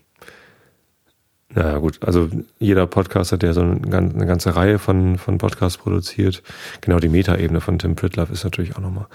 naja, 1.54 1.80
gut, 1.80 2.00
also 2.02 2.30
jeder 2.60 2.88
Podcaster, 2.88 3.38
der 3.38 3.54
so 3.54 3.62
eine, 3.62 3.98
eine 3.98 4.26
ganze 4.26 4.56
Reihe 4.56 4.80
von, 4.80 5.18
von 5.18 5.38
Podcasts 5.38 5.78
produziert, 5.78 6.44
genau 6.80 7.00
die 7.00 7.10
Meta-Ebene 7.10 7.60
von 7.60 7.78
Tim 7.78 7.96
Pritlove 7.96 8.32
ist 8.32 8.46
natürlich 8.46 8.76
auch 8.76 8.82
nochmal 8.82 9.08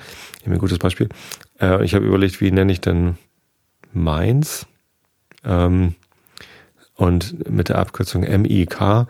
ein 0.45 0.59
gutes 0.59 0.79
Beispiel. 0.79 1.09
Äh, 1.61 1.83
ich 1.85 1.95
habe 1.95 2.05
überlegt, 2.05 2.41
wie 2.41 2.51
nenne 2.51 2.73
ich 2.73 2.81
denn 2.83 3.17
meins? 3.93 4.67
Ähm, 5.45 5.95
und 6.95 7.51
mit 7.51 7.69
der 7.69 7.79
Abkürzung 7.79 8.23
MIK 8.23 9.07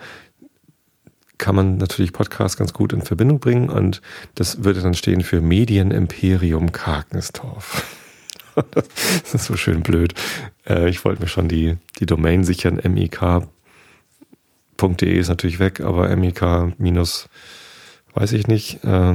kann 1.39 1.55
man 1.55 1.77
natürlich 1.77 2.13
Podcasts 2.13 2.57
ganz 2.57 2.73
gut 2.73 2.93
in 2.93 3.03
Verbindung 3.03 3.41
bringen 3.41 3.69
und 3.69 4.01
das 4.35 4.65
würde 4.65 4.81
dann 4.81 4.95
stehen 4.95 5.23
für 5.23 5.41
Medienimperium 5.41 6.73
Karkensdorf. 6.73 7.85
das 8.73 9.35
ist 9.35 9.45
so 9.45 9.57
schön 9.57 9.83
blöd. 9.83 10.15
Äh, 10.67 10.89
ich 10.89 11.05
wollte 11.05 11.23
mir 11.23 11.29
schon 11.29 11.49
die, 11.49 11.77
die 11.99 12.07
Domain 12.07 12.45
sichern. 12.45 12.81
mik.de 12.83 13.59
ist 15.19 15.29
natürlich 15.29 15.59
weg, 15.59 15.81
aber 15.81 16.15
mik 16.17 16.43
minus, 16.79 17.29
weiß 18.15 18.33
ich 18.33 18.47
nicht, 18.47 18.83
äh, 18.85 19.15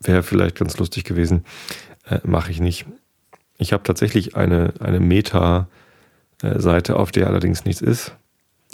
wäre 0.00 0.22
vielleicht 0.22 0.56
ganz 0.56 0.78
lustig 0.78 1.04
gewesen. 1.04 1.44
Äh, 2.08 2.20
Mache 2.24 2.50
ich 2.50 2.60
nicht. 2.60 2.86
Ich 3.58 3.72
habe 3.72 3.82
tatsächlich 3.82 4.36
eine, 4.36 4.72
eine 4.80 5.00
Meta-Seite, 5.00 6.96
auf 6.96 7.10
der 7.10 7.26
allerdings 7.26 7.64
nichts 7.64 7.82
ist. 7.82 8.14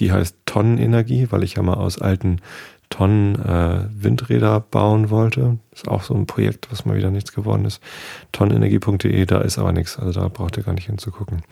Die 0.01 0.13
heißt 0.13 0.37
Tonnenenergie, 0.47 1.29
weil 1.31 1.43
ich 1.43 1.55
ja 1.55 1.63
mal 1.63 1.75
aus 1.75 2.01
alten 2.01 2.41
Tonnen 2.91 3.35
äh, 3.37 3.89
Windräder 3.91 4.61
bauen 4.61 5.11
wollte. 5.11 5.59
Ist 5.73 5.89
auch 5.89 6.03
so 6.03 6.15
ein 6.15 6.27
Projekt, 6.27 6.71
was 6.71 6.85
mal 6.85 6.97
wieder 6.97 7.11
nichts 7.11 7.33
geworden 7.33 7.65
ist. 7.65 7.83
Tonnenenergie.de, 8.33 9.27
da 9.27 9.41
ist 9.41 9.59
aber 9.59 9.73
nichts. 9.73 9.99
Also 9.99 10.21
da 10.21 10.29
braucht 10.29 10.57
ihr 10.57 10.63
gar 10.63 10.75
nicht 10.75 10.87
hinzugucken. 10.87 11.43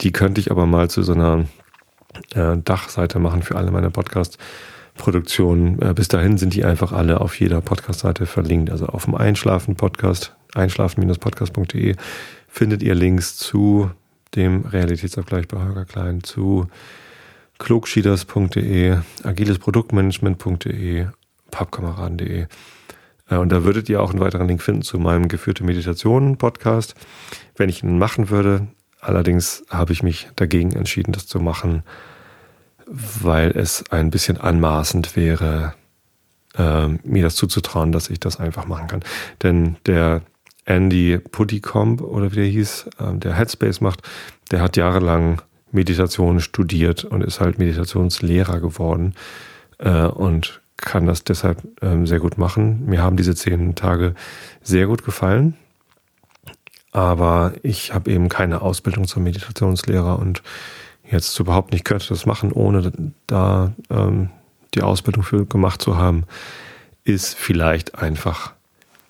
Die 0.00 0.12
könnte 0.12 0.40
ich 0.40 0.50
aber 0.50 0.66
mal 0.66 0.88
zu 0.90 1.02
so 1.02 1.12
einer 1.12 1.44
äh, 2.34 2.56
Dachseite 2.56 3.18
machen 3.18 3.42
für 3.42 3.56
alle 3.56 3.70
meine 3.70 3.90
Podcast-Produktionen. 3.90 5.80
Äh, 5.82 5.94
bis 5.94 6.08
dahin 6.08 6.38
sind 6.38 6.54
die 6.54 6.64
einfach 6.64 6.92
alle 6.92 7.20
auf 7.20 7.38
jeder 7.38 7.60
Podcast-Seite 7.60 8.26
verlinkt. 8.26 8.70
Also 8.70 8.86
auf 8.86 9.04
dem 9.04 9.14
Einschlafen-Podcast, 9.14 10.34
einschlafen-podcast.de 10.54 11.94
findet 12.48 12.82
ihr 12.82 12.94
Links 12.94 13.36
zu 13.36 13.90
dem 14.34 14.64
Realitätsabgleich 14.64 15.48
bei 15.48 15.58
Holger 15.58 15.84
Klein, 15.84 16.22
zu 16.22 16.68
klugschieders.de, 17.58 18.98
agilesproduktmanagement.de, 19.24 21.06
pappkameraden.de. 21.50 22.46
Äh, 23.28 23.36
und 23.36 23.50
da 23.50 23.64
würdet 23.64 23.88
ihr 23.88 24.02
auch 24.02 24.10
einen 24.10 24.20
weiteren 24.20 24.48
Link 24.48 24.62
finden 24.62 24.82
zu 24.82 24.98
meinem 24.98 25.28
geführte 25.28 25.64
Meditationen 25.64 26.36
Podcast, 26.36 26.94
wenn 27.56 27.68
ich 27.68 27.82
ihn 27.82 27.98
machen 27.98 28.30
würde. 28.30 28.68
Allerdings 29.00 29.64
habe 29.70 29.92
ich 29.92 30.02
mich 30.02 30.28
dagegen 30.36 30.72
entschieden, 30.72 31.12
das 31.12 31.26
zu 31.26 31.40
machen, 31.40 31.82
weil 32.86 33.50
es 33.50 33.84
ein 33.90 34.10
bisschen 34.10 34.38
anmaßend 34.38 35.14
wäre, 35.14 35.74
äh, 36.56 36.88
mir 36.88 37.22
das 37.22 37.36
zuzutrauen, 37.36 37.92
dass 37.92 38.10
ich 38.10 38.18
das 38.18 38.40
einfach 38.40 38.66
machen 38.66 38.88
kann. 38.88 39.04
Denn 39.42 39.76
der 39.86 40.22
Andy 40.64 41.18
Puttycomb 41.18 42.00
oder 42.00 42.32
wie 42.32 42.36
der 42.36 42.44
hieß, 42.44 42.88
äh, 42.98 43.14
der 43.14 43.34
Headspace 43.34 43.80
macht, 43.80 44.02
der 44.50 44.60
hat 44.60 44.76
jahrelang 44.76 45.42
Meditation 45.72 46.40
studiert 46.40 47.04
und 47.04 47.22
ist 47.22 47.40
halt 47.40 47.58
Meditationslehrer 47.58 48.60
geworden 48.60 49.14
äh, 49.78 50.04
und 50.04 50.60
kann 50.76 51.06
das 51.06 51.24
deshalb 51.24 51.58
ähm, 51.82 52.06
sehr 52.06 52.20
gut 52.20 52.38
machen. 52.38 52.86
Mir 52.86 53.02
haben 53.02 53.16
diese 53.16 53.34
zehn 53.34 53.74
Tage 53.74 54.14
sehr 54.62 54.86
gut 54.86 55.04
gefallen, 55.04 55.56
aber 56.92 57.52
ich 57.62 57.92
habe 57.92 58.10
eben 58.10 58.28
keine 58.28 58.62
Ausbildung 58.62 59.06
zum 59.06 59.24
Meditationslehrer 59.24 60.18
und 60.18 60.42
jetzt 61.10 61.38
überhaupt 61.38 61.72
nicht 61.72 61.84
könnte 61.84 62.08
das 62.08 62.26
machen, 62.26 62.52
ohne 62.52 62.92
da 63.26 63.72
ähm, 63.90 64.30
die 64.74 64.82
Ausbildung 64.82 65.22
für 65.24 65.46
gemacht 65.46 65.82
zu 65.82 65.96
haben, 65.96 66.24
ist 67.04 67.34
vielleicht 67.34 67.98
einfach 67.98 68.52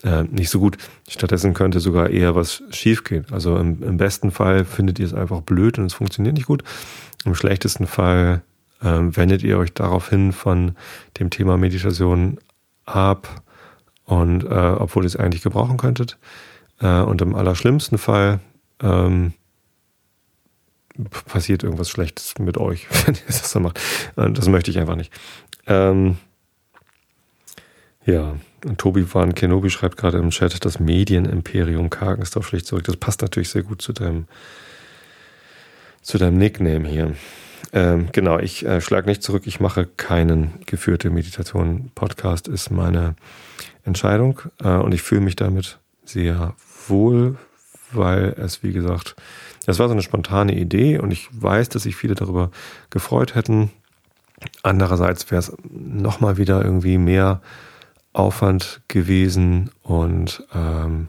äh, 0.04 0.22
nicht 0.24 0.50
so 0.50 0.60
gut. 0.60 0.78
Stattdessen 1.08 1.54
könnte 1.54 1.80
sogar 1.80 2.10
eher 2.10 2.34
was 2.34 2.62
schiefgehen. 2.70 3.26
Also 3.30 3.56
im, 3.56 3.82
im, 3.82 3.96
besten 3.96 4.30
Fall 4.30 4.64
findet 4.64 4.98
ihr 4.98 5.06
es 5.06 5.14
einfach 5.14 5.40
blöd 5.40 5.78
und 5.78 5.86
es 5.86 5.94
funktioniert 5.94 6.34
nicht 6.34 6.46
gut. 6.46 6.62
Im 7.24 7.34
schlechtesten 7.34 7.86
Fall 7.86 8.42
äh, 8.80 8.86
wendet 8.86 9.42
ihr 9.42 9.58
euch 9.58 9.72
daraufhin 9.72 10.32
von 10.32 10.76
dem 11.18 11.30
Thema 11.30 11.56
Meditation 11.56 12.38
ab 12.84 13.42
und 14.04 14.44
äh, 14.44 14.48
obwohl 14.48 15.04
ihr 15.04 15.08
es 15.08 15.16
eigentlich 15.16 15.42
gebrauchen 15.42 15.76
könntet. 15.76 16.16
Äh, 16.80 17.00
und 17.00 17.20
im 17.20 17.34
allerschlimmsten 17.34 17.98
Fall 17.98 18.40
ähm, 18.80 19.32
passiert 21.26 21.62
irgendwas 21.62 21.90
Schlechtes 21.90 22.38
mit 22.38 22.56
euch, 22.56 22.86
wenn 23.06 23.14
ihr 23.14 23.20
das 23.26 23.50
so 23.50 23.60
macht. 23.60 23.80
Und 24.16 24.38
das 24.38 24.48
möchte 24.48 24.70
ich 24.70 24.78
einfach 24.78 24.96
nicht. 24.96 25.12
Ähm, 25.66 26.18
ja, 28.06 28.36
Tobi 28.76 29.06
van 29.12 29.34
Kenobi 29.34 29.70
schreibt 29.70 29.96
gerade 29.96 30.18
im 30.18 30.30
Chat, 30.30 30.64
das 30.64 30.80
Medienimperium 30.80 31.90
Kargensdorf 31.90 32.46
schlicht 32.48 32.66
zurück. 32.66 32.84
Das 32.84 32.96
passt 32.96 33.22
natürlich 33.22 33.50
sehr 33.50 33.62
gut 33.62 33.82
zu 33.82 33.92
deinem, 33.92 34.26
zu 36.02 36.18
deinem 36.18 36.38
Nickname 36.38 36.88
hier. 36.88 37.14
Ähm, 37.72 38.08
genau, 38.12 38.38
ich 38.38 38.64
äh, 38.64 38.80
schlage 38.80 39.08
nicht 39.08 39.22
zurück. 39.22 39.42
Ich 39.46 39.60
mache 39.60 39.86
keinen 39.86 40.60
geführte 40.66 41.10
Meditation. 41.10 41.90
Podcast 41.94 42.48
ist 42.48 42.70
meine 42.70 43.14
Entscheidung 43.84 44.40
äh, 44.62 44.70
und 44.70 44.92
ich 44.92 45.02
fühle 45.02 45.20
mich 45.20 45.36
damit 45.36 45.78
sehr 46.04 46.54
wohl, 46.86 47.36
weil 47.92 48.34
es, 48.38 48.62
wie 48.62 48.72
gesagt, 48.72 49.16
das 49.66 49.78
war 49.78 49.88
so 49.88 49.92
eine 49.92 50.02
spontane 50.02 50.54
Idee 50.54 50.98
und 50.98 51.10
ich 51.10 51.28
weiß, 51.30 51.68
dass 51.68 51.82
sich 51.82 51.94
viele 51.94 52.14
darüber 52.14 52.50
gefreut 52.90 53.34
hätten. 53.34 53.70
Andererseits 54.62 55.30
wäre 55.30 55.40
es 55.40 55.52
nochmal 55.68 56.38
wieder 56.38 56.64
irgendwie 56.64 56.96
mehr 56.96 57.42
Aufwand 58.12 58.80
gewesen 58.88 59.70
und 59.82 60.44
ähm, 60.54 61.08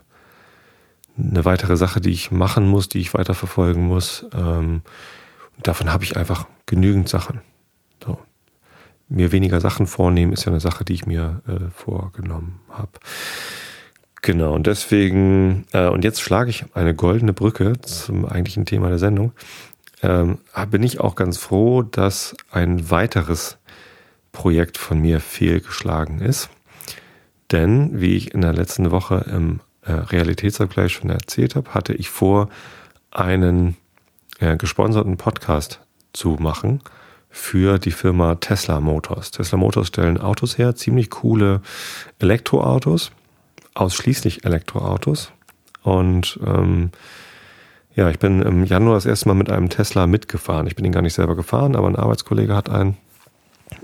eine 1.17 1.45
weitere 1.45 1.77
Sache, 1.77 2.01
die 2.01 2.11
ich 2.11 2.31
machen 2.31 2.67
muss, 2.67 2.89
die 2.89 2.99
ich 2.99 3.13
weiterverfolgen 3.13 3.85
muss. 3.85 4.25
Ähm, 4.33 4.81
davon 5.61 5.91
habe 5.91 6.03
ich 6.03 6.17
einfach 6.17 6.47
genügend 6.65 7.09
Sachen. 7.09 7.41
So. 8.03 8.19
Mir 9.09 9.31
weniger 9.31 9.59
Sachen 9.59 9.87
vornehmen 9.87 10.33
ist 10.33 10.45
ja 10.45 10.51
eine 10.51 10.59
Sache, 10.59 10.85
die 10.85 10.93
ich 10.93 11.05
mir 11.05 11.41
äh, 11.47 11.71
vorgenommen 11.71 12.59
habe. 12.69 12.91
Genau, 14.21 14.53
und 14.53 14.67
deswegen, 14.67 15.65
äh, 15.71 15.87
und 15.87 16.03
jetzt 16.03 16.21
schlage 16.21 16.49
ich 16.49 16.65
eine 16.73 16.93
goldene 16.93 17.33
Brücke 17.33 17.79
zum 17.81 18.25
eigentlichen 18.25 18.65
Thema 18.65 18.89
der 18.89 18.99
Sendung. 18.99 19.31
Ähm, 20.01 20.39
bin 20.69 20.83
ich 20.83 20.99
auch 20.99 21.15
ganz 21.15 21.37
froh, 21.37 21.81
dass 21.81 22.35
ein 22.51 22.89
weiteres 22.91 23.57
Projekt 24.31 24.77
von 24.77 24.99
mir 24.99 25.19
fehlgeschlagen 25.19 26.21
ist. 26.21 26.49
Denn, 27.51 27.99
wie 27.99 28.15
ich 28.15 28.33
in 28.33 28.41
der 28.41 28.53
letzten 28.53 28.91
Woche 28.91 29.25
im 29.31 29.59
äh, 29.81 29.91
Realitätsabgleich 29.91 30.93
schon 30.93 31.09
erzählt 31.09 31.55
habe, 31.55 31.73
hatte 31.73 31.93
ich 31.93 32.09
vor, 32.09 32.49
einen 33.11 33.75
äh, 34.39 34.55
gesponserten 34.57 35.17
Podcast 35.17 35.79
zu 36.13 36.37
machen 36.39 36.81
für 37.29 37.79
die 37.79 37.91
Firma 37.91 38.35
Tesla 38.35 38.79
Motors. 38.79 39.31
Tesla 39.31 39.57
Motors 39.57 39.87
stellen 39.87 40.19
Autos 40.19 40.57
her, 40.57 40.75
ziemlich 40.75 41.09
coole 41.09 41.61
Elektroautos, 42.19 43.11
ausschließlich 43.73 44.45
Elektroautos. 44.45 45.31
Und 45.83 46.39
ähm, 46.45 46.91
ja, 47.95 48.09
ich 48.09 48.19
bin 48.19 48.41
im 48.41 48.63
Januar 48.65 48.95
das 48.95 49.05
erste 49.05 49.27
Mal 49.27 49.35
mit 49.35 49.49
einem 49.49 49.69
Tesla 49.69 50.07
mitgefahren. 50.07 50.67
Ich 50.67 50.75
bin 50.75 50.85
ihn 50.85 50.91
gar 50.91 51.01
nicht 51.01 51.13
selber 51.13 51.35
gefahren, 51.35 51.75
aber 51.75 51.87
ein 51.87 51.95
Arbeitskollege 51.95 52.55
hat 52.55 52.69
einen. 52.69 52.97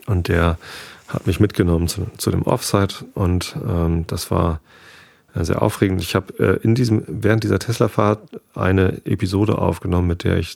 Und 0.08 0.28
der 0.28 0.58
hat 1.08 1.28
mich 1.28 1.40
mitgenommen 1.40 1.88
zu, 1.88 2.08
zu 2.18 2.32
dem 2.32 2.44
Offsite 2.44 3.06
und 3.14 3.56
ähm, 3.68 4.06
das 4.08 4.32
war 4.32 4.60
äh, 5.36 5.44
sehr 5.44 5.62
aufregend. 5.62 6.02
Ich 6.02 6.16
habe 6.16 6.34
äh, 6.40 6.64
in 6.64 6.76
diesem 6.76 7.04
während 7.08 7.44
dieser 7.44 7.60
Tesla-Fahrt 7.60 8.42
eine 8.56 9.02
Episode 9.06 9.58
aufgenommen, 9.58 10.08
mit 10.08 10.24
der 10.24 10.38
ich 10.38 10.56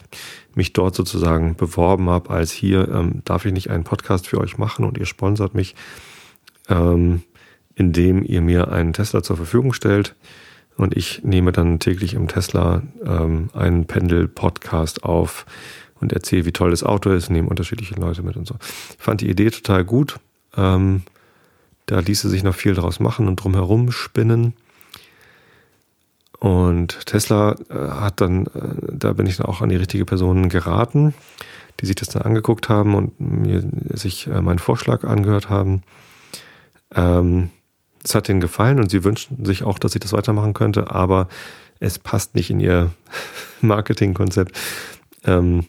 mich 0.55 0.73
dort 0.73 0.95
sozusagen 0.95 1.55
beworben 1.55 2.09
habe, 2.09 2.29
als 2.29 2.51
hier 2.51 2.87
ähm, 2.89 3.21
darf 3.25 3.45
ich 3.45 3.53
nicht 3.53 3.69
einen 3.69 3.83
Podcast 3.83 4.27
für 4.27 4.39
euch 4.39 4.57
machen 4.57 4.85
und 4.85 4.97
ihr 4.97 5.05
sponsert 5.05 5.53
mich, 5.53 5.75
ähm, 6.69 7.23
indem 7.75 8.23
ihr 8.23 8.41
mir 8.41 8.71
einen 8.71 8.93
Tesla 8.93 9.21
zur 9.21 9.37
Verfügung 9.37 9.73
stellt. 9.73 10.15
Und 10.77 10.95
ich 10.95 11.23
nehme 11.25 11.51
dann 11.51 11.79
täglich 11.79 12.13
im 12.13 12.29
Tesla 12.29 12.83
ähm, 13.03 13.49
einen 13.53 13.85
Pendel-Podcast 13.85 15.03
auf 15.03 15.45
und 15.99 16.13
erzähle, 16.13 16.45
wie 16.45 16.53
toll 16.53 16.71
das 16.71 16.83
Auto 16.83 17.09
ist, 17.11 17.29
nehme 17.29 17.49
unterschiedliche 17.49 17.95
Leute 17.95 18.23
mit 18.23 18.37
und 18.37 18.47
so. 18.47 18.55
Ich 18.97 19.03
fand 19.03 19.19
die 19.19 19.29
Idee 19.29 19.49
total 19.49 19.83
gut 19.83 20.19
ähm, 20.57 21.03
da 21.85 21.99
ließe 21.99 22.29
sich 22.29 22.43
noch 22.43 22.55
viel 22.55 22.75
draus 22.75 22.99
machen 22.99 23.27
und 23.27 23.37
drumherum 23.37 23.91
spinnen. 23.91 24.53
Und 26.39 27.05
Tesla 27.05 27.55
äh, 27.69 27.73
hat 27.73 28.21
dann, 28.21 28.45
äh, 28.47 28.93
da 28.93 29.13
bin 29.13 29.27
ich 29.27 29.37
dann 29.37 29.47
auch 29.47 29.61
an 29.61 29.69
die 29.69 29.75
richtige 29.75 30.05
Person 30.05 30.49
geraten, 30.49 31.13
die 31.79 31.85
sich 31.85 31.95
das 31.95 32.09
dann 32.09 32.21
angeguckt 32.21 32.69
haben 32.69 32.95
und 32.95 33.19
mir 33.19 33.63
sich 33.93 34.27
äh, 34.27 34.41
meinen 34.41 34.59
Vorschlag 34.59 35.03
angehört 35.03 35.49
haben. 35.49 35.83
Ähm, 36.95 37.49
es 38.03 38.15
hat 38.15 38.29
ihnen 38.29 38.39
gefallen 38.39 38.79
und 38.79 38.89
sie 38.89 39.03
wünschten 39.03 39.43
sich 39.43 39.63
auch, 39.63 39.79
dass 39.79 39.95
ich 39.95 39.99
das 39.99 40.13
weitermachen 40.13 40.53
könnte, 40.53 40.91
aber 40.91 41.27
es 41.79 41.99
passt 41.99 42.35
nicht 42.35 42.49
in 42.49 42.59
ihr 42.59 42.91
Marketingkonzept. 43.61 44.57
Ähm, 45.25 45.65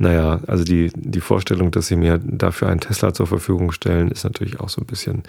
naja, 0.00 0.40
also 0.46 0.64
die, 0.64 0.90
die 0.94 1.20
Vorstellung, 1.20 1.70
dass 1.72 1.88
sie 1.88 1.96
mir 1.96 2.18
dafür 2.18 2.68
einen 2.68 2.80
Tesla 2.80 3.12
zur 3.12 3.26
Verfügung 3.26 3.70
stellen, 3.70 4.10
ist 4.10 4.24
natürlich 4.24 4.58
auch 4.58 4.70
so 4.70 4.80
ein 4.80 4.86
bisschen 4.86 5.24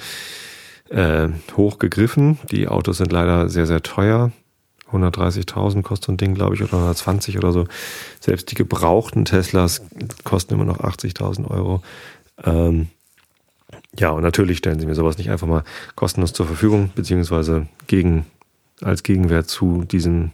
äh, 0.90 1.28
hochgegriffen. 1.58 2.40
Die 2.52 2.70
Autos 2.70 3.00
sind 3.00 3.12
leider 3.12 3.50
sehr, 3.50 3.66
sehr 3.66 3.84
teuer. 3.84 4.32
130.000 4.90 5.82
kostet 5.82 6.06
so 6.06 6.12
ein 6.14 6.18
Ding, 6.18 6.36
glaube 6.36 6.56
ich, 6.56 6.64
oder 6.64 6.74
120 6.74 7.38
oder 7.38 7.52
so. 7.52 7.68
Selbst 8.22 8.50
die 8.50 8.56
gebrauchten 8.56 9.26
Teslas 9.26 9.82
kosten 10.24 10.54
immer 10.54 10.66
noch 10.66 10.80
80.000 10.80 11.50
Euro. 11.50 11.82
Ähm, 12.42 12.88
ja, 14.00 14.12
und 14.12 14.24
natürlich 14.24 14.60
stellen 14.60 14.80
sie 14.80 14.86
mir 14.86 14.96
sowas 14.96 15.18
nicht 15.18 15.32
einfach 15.32 15.48
mal 15.48 15.66
kostenlos 15.96 16.32
zur 16.32 16.46
Verfügung, 16.46 16.92
beziehungsweise 16.96 17.68
gegen, 17.88 18.26
als 18.82 19.04
Gegenwert 19.04 19.50
zu 19.50 19.84
diesem 19.84 20.32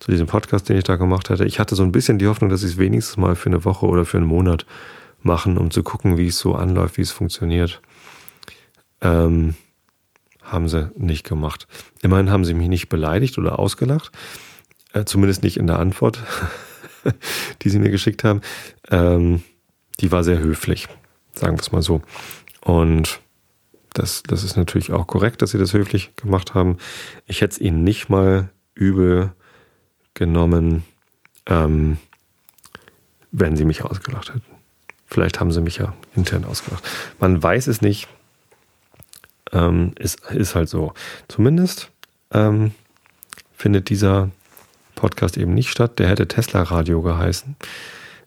zu 0.00 0.10
diesem 0.10 0.26
Podcast, 0.26 0.68
den 0.68 0.76
ich 0.76 0.84
da 0.84 0.96
gemacht 0.96 1.30
hatte. 1.30 1.44
Ich 1.44 1.58
hatte 1.58 1.74
so 1.74 1.82
ein 1.82 1.92
bisschen 1.92 2.18
die 2.18 2.26
Hoffnung, 2.26 2.50
dass 2.50 2.62
ich 2.62 2.72
es 2.72 2.78
wenigstens 2.78 3.16
mal 3.16 3.36
für 3.36 3.48
eine 3.48 3.64
Woche 3.64 3.86
oder 3.86 4.04
für 4.04 4.18
einen 4.18 4.26
Monat 4.26 4.66
machen, 5.22 5.58
um 5.58 5.70
zu 5.70 5.82
gucken, 5.82 6.16
wie 6.16 6.28
es 6.28 6.38
so 6.38 6.54
anläuft, 6.54 6.96
wie 6.96 7.02
es 7.02 7.10
funktioniert. 7.10 7.80
Ähm, 9.00 9.54
haben 10.42 10.68
sie 10.68 10.90
nicht 10.96 11.24
gemacht. 11.24 11.66
Immerhin 12.02 12.30
haben 12.30 12.44
sie 12.44 12.54
mich 12.54 12.68
nicht 12.68 12.88
beleidigt 12.88 13.38
oder 13.38 13.58
ausgelacht. 13.58 14.12
Äh, 14.92 15.04
zumindest 15.04 15.42
nicht 15.42 15.56
in 15.56 15.66
der 15.66 15.78
Antwort, 15.78 16.22
die 17.62 17.70
sie 17.70 17.78
mir 17.78 17.90
geschickt 17.90 18.24
haben. 18.24 18.40
Ähm, 18.90 19.42
die 20.00 20.12
war 20.12 20.24
sehr 20.24 20.38
höflich, 20.38 20.88
sagen 21.32 21.56
wir 21.56 21.60
es 21.60 21.72
mal 21.72 21.82
so. 21.82 22.02
Und 22.60 23.20
das, 23.92 24.22
das 24.22 24.44
ist 24.44 24.56
natürlich 24.56 24.92
auch 24.92 25.06
korrekt, 25.06 25.42
dass 25.42 25.50
sie 25.50 25.58
das 25.58 25.72
höflich 25.72 26.14
gemacht 26.16 26.54
haben. 26.54 26.78
Ich 27.26 27.40
hätte 27.40 27.52
es 27.52 27.60
ihnen 27.60 27.82
nicht 27.82 28.08
mal 28.08 28.50
übel 28.74 29.32
genommen, 30.18 30.84
ähm, 31.46 31.98
wenn 33.32 33.56
sie 33.56 33.64
mich 33.64 33.82
ausgelacht 33.82 34.28
hätten. 34.28 34.42
Vielleicht 35.06 35.40
haben 35.40 35.52
sie 35.52 35.62
mich 35.62 35.78
ja 35.78 35.94
intern 36.14 36.44
ausgelacht. 36.44 36.84
Man 37.18 37.42
weiß 37.42 37.66
es 37.68 37.80
nicht. 37.80 38.08
Ähm, 39.52 39.92
ist, 39.98 40.20
ist 40.30 40.54
halt 40.54 40.68
so. 40.68 40.92
Zumindest 41.28 41.90
ähm, 42.32 42.72
findet 43.56 43.88
dieser 43.88 44.30
Podcast 44.94 45.38
eben 45.38 45.54
nicht 45.54 45.70
statt. 45.70 45.98
Der 45.98 46.08
hätte 46.08 46.28
Tesla 46.28 46.62
Radio 46.62 47.00
geheißen. 47.00 47.56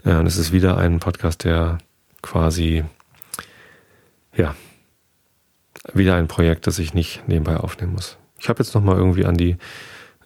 Und 0.03 0.25
es 0.25 0.37
ist 0.37 0.51
wieder 0.51 0.77
ein 0.77 0.99
Podcast, 0.99 1.43
der 1.43 1.77
quasi, 2.23 2.83
ja, 4.35 4.55
wieder 5.93 6.15
ein 6.15 6.27
Projekt, 6.27 6.65
das 6.65 6.79
ich 6.79 6.95
nicht 6.95 7.27
nebenbei 7.27 7.57
aufnehmen 7.57 7.93
muss. 7.93 8.17
Ich 8.39 8.49
habe 8.49 8.63
jetzt 8.63 8.73
nochmal 8.73 8.97
irgendwie 8.97 9.25
an 9.25 9.35
die, 9.35 9.57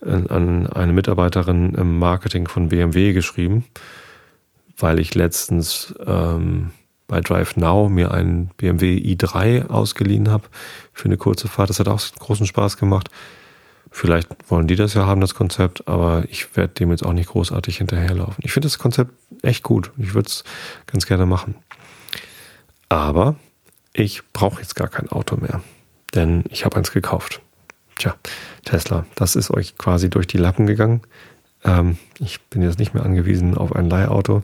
an 0.06 0.68
eine 0.68 0.94
Mitarbeiterin 0.94 1.74
im 1.74 2.00
Marketing 2.00 2.48
von 2.48 2.70
BMW 2.70 3.14
geschrieben, 3.14 3.66
weil 4.78 5.00
ich 5.00 5.16
letztens 5.16 5.96
ähm, 6.06 6.72
bei 7.08 7.22
Drive 7.22 7.56
Now 7.56 7.90
mir 7.90 8.12
einen 8.12 8.48
BMW 8.58 8.98
i3 8.98 9.68
ausgeliehen 9.68 10.30
habe 10.30 10.48
für 10.94 11.06
eine 11.06 11.18
kurze 11.18 11.48
Fahrt. 11.48 11.70
Das 11.70 11.80
hat 11.80 11.88
auch 11.88 12.02
großen 12.20 12.48
Spaß 12.48 12.78
gemacht. 12.78 13.10
Vielleicht 13.92 14.28
wollen 14.50 14.68
die 14.68 14.76
das 14.76 14.94
ja 14.94 15.06
haben, 15.06 15.22
das 15.22 15.36
Konzept, 15.36 15.88
aber 15.88 16.26
ich 16.30 16.58
werde 16.58 16.74
dem 16.74 16.92
jetzt 16.92 17.06
auch 17.06 17.14
nicht 17.14 17.30
großartig 17.30 17.78
hinterherlaufen. 17.78 18.44
Ich 18.44 18.52
finde 18.52 18.66
das 18.66 18.78
Konzept 18.78 19.14
echt 19.42 19.64
gut. 19.64 19.92
Ich 19.98 20.14
würde 20.14 20.28
es 20.28 20.44
ganz 20.86 21.06
gerne 21.06 21.26
machen. 21.26 21.56
Aber 22.90 23.36
ich 23.94 24.22
brauche 24.34 24.60
jetzt 24.60 24.76
gar 24.76 24.90
kein 24.90 25.08
Auto 25.10 25.38
mehr, 25.38 25.62
denn 26.14 26.44
ich 26.50 26.66
habe 26.66 26.76
eins 26.76 26.92
gekauft. 26.92 27.42
Tja, 27.96 28.16
Tesla, 28.66 29.06
das 29.16 29.36
ist 29.36 29.52
euch 29.52 29.78
quasi 29.78 30.10
durch 30.10 30.28
die 30.28 30.38
Lappen 30.38 30.68
gegangen. 30.68 31.02
Ähm, 31.64 31.98
ich 32.20 32.42
bin 32.42 32.62
jetzt 32.62 32.80
nicht 32.80 32.94
mehr 32.94 33.04
angewiesen 33.04 33.58
auf 33.58 33.76
ein 33.76 33.90
Leihauto. 33.90 34.44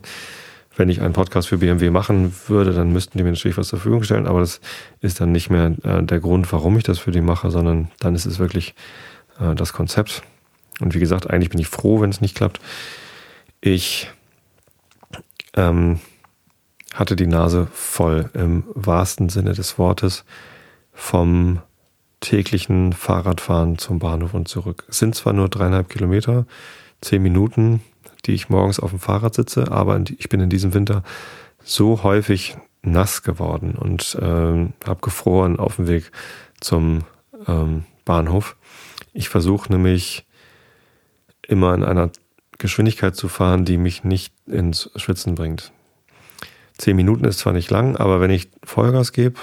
Wenn 0.74 0.88
ich 0.88 1.02
einen 1.02 1.12
Podcast 1.12 1.48
für 1.48 1.58
BMW 1.58 1.90
machen 1.90 2.34
würde, 2.48 2.72
dann 2.72 2.92
müssten 2.92 3.18
die 3.18 3.24
mir 3.24 3.30
natürlich 3.30 3.58
was 3.58 3.68
zur 3.68 3.78
Verfügung 3.78 4.02
stellen, 4.04 4.26
aber 4.26 4.40
das 4.40 4.60
ist 5.00 5.20
dann 5.20 5.30
nicht 5.30 5.50
mehr 5.50 5.74
äh, 5.82 6.02
der 6.02 6.20
Grund, 6.20 6.50
warum 6.50 6.78
ich 6.78 6.84
das 6.84 6.98
für 6.98 7.10
die 7.10 7.20
mache, 7.20 7.50
sondern 7.50 7.90
dann 8.00 8.14
ist 8.14 8.24
es 8.24 8.38
wirklich 8.38 8.74
äh, 9.38 9.54
das 9.54 9.74
Konzept. 9.74 10.22
Und 10.80 10.94
wie 10.94 11.00
gesagt, 11.00 11.28
eigentlich 11.28 11.50
bin 11.50 11.60
ich 11.60 11.68
froh, 11.68 12.00
wenn 12.00 12.10
es 12.10 12.22
nicht 12.22 12.34
klappt. 12.34 12.60
Ich 13.60 14.10
ähm, 15.54 16.00
hatte 16.94 17.16
die 17.16 17.26
Nase 17.26 17.68
voll 17.72 18.30
im 18.32 18.64
wahrsten 18.74 19.28
Sinne 19.28 19.52
des 19.52 19.78
Wortes 19.78 20.24
vom 20.94 21.60
täglichen 22.22 22.94
Fahrradfahren 22.94 23.76
zum 23.76 23.98
Bahnhof 23.98 24.32
und 24.32 24.48
zurück. 24.48 24.84
Es 24.88 24.98
sind 24.98 25.14
zwar 25.14 25.34
nur 25.34 25.50
dreieinhalb 25.50 25.90
Kilometer, 25.90 26.46
zehn 27.02 27.22
Minuten, 27.22 27.82
die 28.24 28.32
ich 28.32 28.48
morgens 28.48 28.80
auf 28.80 28.90
dem 28.90 29.00
Fahrrad 29.00 29.34
sitze, 29.34 29.70
aber 29.70 30.02
ich 30.16 30.30
bin 30.30 30.40
in 30.40 30.48
diesem 30.48 30.72
Winter 30.72 31.02
so 31.62 32.02
häufig 32.02 32.56
nass 32.82 33.22
geworden 33.22 33.74
und 33.74 34.16
ähm, 34.20 34.72
habe 34.86 35.00
gefroren 35.00 35.58
auf 35.58 35.76
dem 35.76 35.88
Weg 35.88 36.10
zum 36.60 37.00
ähm, 37.46 37.84
Bahnhof, 38.04 38.56
ich 39.12 39.28
versuche 39.28 39.70
nämlich 39.70 40.24
immer 41.46 41.74
in 41.74 41.84
einer 41.84 42.10
Geschwindigkeit 42.58 43.14
zu 43.14 43.28
fahren, 43.28 43.64
die 43.64 43.76
mich 43.76 44.04
nicht 44.04 44.32
ins 44.46 44.90
Schwitzen 44.96 45.34
bringt. 45.34 45.72
Zehn 46.78 46.96
Minuten 46.96 47.24
ist 47.24 47.40
zwar 47.40 47.52
nicht 47.52 47.70
lang, 47.70 47.96
aber 47.96 48.20
wenn 48.20 48.30
ich 48.30 48.50
Vollgas 48.64 49.12
gebe, 49.12 49.38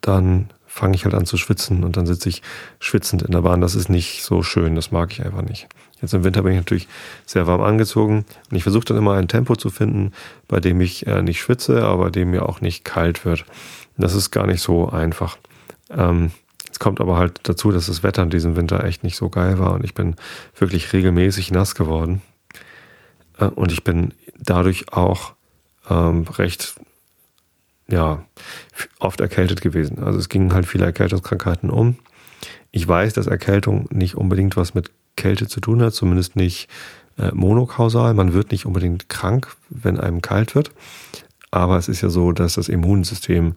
dann 0.00 0.50
fange 0.78 0.94
ich 0.94 1.04
halt 1.04 1.14
an 1.14 1.26
zu 1.26 1.36
schwitzen 1.36 1.84
und 1.84 1.96
dann 1.96 2.06
sitze 2.06 2.28
ich 2.28 2.42
schwitzend 2.80 3.22
in 3.22 3.32
der 3.32 3.42
Bahn. 3.42 3.60
Das 3.60 3.74
ist 3.74 3.88
nicht 3.88 4.22
so 4.22 4.42
schön, 4.42 4.74
das 4.74 4.90
mag 4.90 5.12
ich 5.12 5.24
einfach 5.24 5.42
nicht. 5.42 5.68
Jetzt 6.00 6.14
im 6.14 6.24
Winter 6.24 6.42
bin 6.42 6.52
ich 6.52 6.58
natürlich 6.58 6.88
sehr 7.26 7.46
warm 7.46 7.60
angezogen 7.60 8.24
und 8.50 8.56
ich 8.56 8.62
versuche 8.62 8.84
dann 8.84 8.96
immer 8.96 9.14
ein 9.14 9.28
Tempo 9.28 9.56
zu 9.56 9.70
finden, 9.70 10.12
bei 10.46 10.60
dem 10.60 10.80
ich 10.80 11.06
äh, 11.06 11.22
nicht 11.22 11.40
schwitze, 11.40 11.84
aber 11.84 12.04
bei 12.04 12.10
dem 12.10 12.30
mir 12.30 12.48
auch 12.48 12.60
nicht 12.60 12.84
kalt 12.84 13.24
wird. 13.24 13.44
Das 13.96 14.14
ist 14.14 14.30
gar 14.30 14.46
nicht 14.46 14.62
so 14.62 14.88
einfach. 14.88 15.36
Ähm, 15.90 16.30
es 16.70 16.78
kommt 16.78 17.00
aber 17.00 17.16
halt 17.16 17.40
dazu, 17.42 17.72
dass 17.72 17.86
das 17.86 18.04
Wetter 18.04 18.22
in 18.22 18.30
diesem 18.30 18.54
Winter 18.54 18.84
echt 18.84 19.02
nicht 19.02 19.16
so 19.16 19.28
geil 19.28 19.58
war 19.58 19.72
und 19.72 19.84
ich 19.84 19.94
bin 19.94 20.14
wirklich 20.56 20.92
regelmäßig 20.92 21.50
nass 21.50 21.74
geworden. 21.74 22.22
Äh, 23.38 23.46
und 23.46 23.72
ich 23.72 23.82
bin 23.82 24.14
dadurch 24.38 24.92
auch 24.92 25.32
ähm, 25.90 26.26
recht, 26.36 26.76
ja, 27.90 28.24
oft 28.98 29.20
erkältet 29.20 29.60
gewesen. 29.60 30.02
Also 30.02 30.18
es 30.18 30.28
gingen 30.28 30.52
halt 30.52 30.66
viele 30.66 30.84
Erkältungskrankheiten 30.84 31.70
um. 31.70 31.96
Ich 32.70 32.86
weiß, 32.86 33.14
dass 33.14 33.26
Erkältung 33.26 33.88
nicht 33.90 34.14
unbedingt 34.14 34.56
was 34.56 34.74
mit 34.74 34.90
Kälte 35.16 35.48
zu 35.48 35.60
tun 35.60 35.82
hat, 35.82 35.94
zumindest 35.94 36.36
nicht 36.36 36.68
äh, 37.18 37.30
monokausal. 37.32 38.14
Man 38.14 38.32
wird 38.32 38.52
nicht 38.52 38.66
unbedingt 38.66 39.08
krank, 39.08 39.56
wenn 39.70 39.98
einem 39.98 40.22
kalt 40.22 40.54
wird. 40.54 40.70
Aber 41.50 41.78
es 41.78 41.88
ist 41.88 42.02
ja 42.02 42.10
so, 42.10 42.32
dass 42.32 42.54
das 42.54 42.68
Immunsystem 42.68 43.54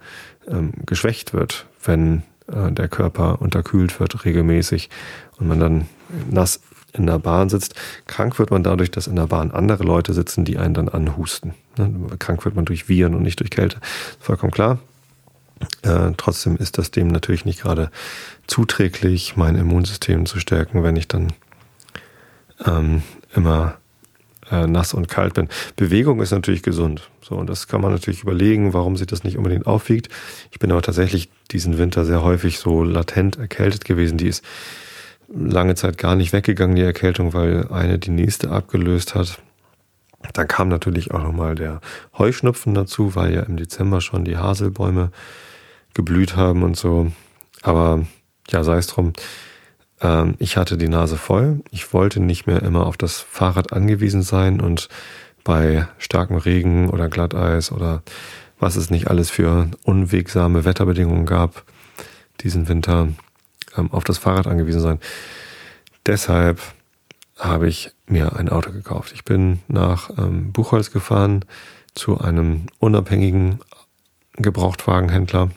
ähm, 0.47 0.71
geschwächt 0.85 1.33
wird, 1.33 1.67
wenn 1.83 2.23
äh, 2.47 2.71
der 2.71 2.87
Körper 2.87 3.41
unterkühlt 3.41 3.99
wird 3.99 4.23
regelmäßig 4.25 4.89
und 5.37 5.47
man 5.47 5.59
dann 5.59 5.89
nass 6.29 6.61
in 6.93 7.05
der 7.05 7.19
Bahn 7.19 7.49
sitzt. 7.49 7.75
Krank 8.07 8.39
wird 8.39 8.51
man 8.51 8.63
dadurch, 8.63 8.91
dass 8.91 9.07
in 9.07 9.15
der 9.15 9.27
Bahn 9.27 9.51
andere 9.51 9.83
Leute 9.83 10.13
sitzen, 10.13 10.45
die 10.45 10.57
einen 10.57 10.73
dann 10.73 10.89
anhusten. 10.89 11.53
Ne? 11.77 12.17
Krank 12.19 12.43
wird 12.45 12.55
man 12.55 12.65
durch 12.65 12.89
Viren 12.89 13.15
und 13.15 13.23
nicht 13.23 13.39
durch 13.39 13.49
Kälte. 13.49 13.77
Vollkommen 14.19 14.51
klar. 14.51 14.79
Äh, 15.83 16.11
trotzdem 16.17 16.57
ist 16.57 16.77
das 16.77 16.91
dem 16.91 17.07
natürlich 17.07 17.45
nicht 17.45 17.61
gerade 17.61 17.91
zuträglich, 18.47 19.37
mein 19.37 19.55
Immunsystem 19.55 20.25
zu 20.25 20.39
stärken, 20.39 20.83
wenn 20.83 20.95
ich 20.95 21.07
dann 21.07 21.33
ähm, 22.65 23.03
immer 23.35 23.75
äh, 24.49 24.67
nass 24.67 24.93
und 24.93 25.07
kalt 25.07 25.33
bin. 25.33 25.49
Bewegung 25.75 26.21
ist 26.21 26.31
natürlich 26.31 26.63
gesund. 26.63 27.09
So, 27.21 27.35
und 27.35 27.49
das 27.49 27.67
kann 27.67 27.81
man 27.81 27.91
natürlich 27.91 28.23
überlegen, 28.23 28.73
warum 28.73 28.97
sich 28.97 29.07
das 29.07 29.23
nicht 29.23 29.37
unbedingt 29.37 29.67
aufwiegt. 29.67 30.09
Ich 30.51 30.59
bin 30.59 30.71
aber 30.71 30.81
tatsächlich 30.81 31.29
diesen 31.51 31.77
Winter 31.77 32.05
sehr 32.05 32.23
häufig 32.23 32.59
so 32.59 32.83
latent 32.83 33.37
erkältet 33.37 33.85
gewesen. 33.85 34.17
Die 34.17 34.27
ist 34.27 34.43
lange 35.33 35.75
Zeit 35.75 35.97
gar 35.97 36.15
nicht 36.15 36.33
weggegangen, 36.33 36.75
die 36.75 36.81
Erkältung, 36.81 37.33
weil 37.33 37.67
eine 37.69 37.99
die 37.99 38.11
nächste 38.11 38.51
abgelöst 38.51 39.15
hat. 39.15 39.41
Dann 40.33 40.47
kam 40.47 40.67
natürlich 40.67 41.11
auch 41.11 41.23
nochmal 41.23 41.55
der 41.55 41.81
Heuschnupfen 42.17 42.73
dazu, 42.73 43.15
weil 43.15 43.33
ja 43.33 43.41
im 43.41 43.57
Dezember 43.57 44.01
schon 44.01 44.23
die 44.23 44.37
Haselbäume 44.37 45.11
geblüht 45.93 46.35
haben 46.35 46.63
und 46.63 46.77
so. 46.77 47.11
Aber 47.61 48.05
ja, 48.49 48.63
sei 48.63 48.77
es 48.77 48.87
drum. 48.87 49.13
Ähm, 50.01 50.35
ich 50.39 50.57
hatte 50.57 50.77
die 50.77 50.89
Nase 50.89 51.17
voll. 51.17 51.61
Ich 51.71 51.93
wollte 51.93 52.19
nicht 52.19 52.45
mehr 52.45 52.61
immer 52.61 52.85
auf 52.85 52.97
das 52.97 53.19
Fahrrad 53.19 53.73
angewiesen 53.73 54.21
sein 54.21 54.61
und 54.61 54.89
bei 55.43 55.87
starkem 55.97 56.37
Regen 56.37 56.89
oder 56.89 57.09
Glatteis 57.09 57.71
oder 57.71 58.03
was 58.59 58.75
es 58.75 58.91
nicht 58.91 59.09
alles 59.09 59.31
für 59.31 59.69
unwegsame 59.83 60.65
Wetterbedingungen 60.65 61.25
gab, 61.25 61.63
diesen 62.41 62.67
Winter 62.67 63.07
ähm, 63.77 63.91
auf 63.91 64.03
das 64.03 64.17
Fahrrad 64.17 64.47
angewiesen 64.47 64.81
sein. 64.81 64.99
Deshalb 66.05 66.59
habe 67.37 67.67
ich 67.67 67.91
mir 68.07 68.35
ein 68.35 68.49
Auto 68.49 68.71
gekauft. 68.71 69.11
Ich 69.13 69.23
bin 69.23 69.59
nach 69.67 70.09
ähm, 70.17 70.51
Buchholz 70.51 70.91
gefahren 70.91 71.45
zu 71.93 72.19
einem 72.19 72.67
unabhängigen 72.79 73.59
Gebrauchtwagenhändler 74.33 75.51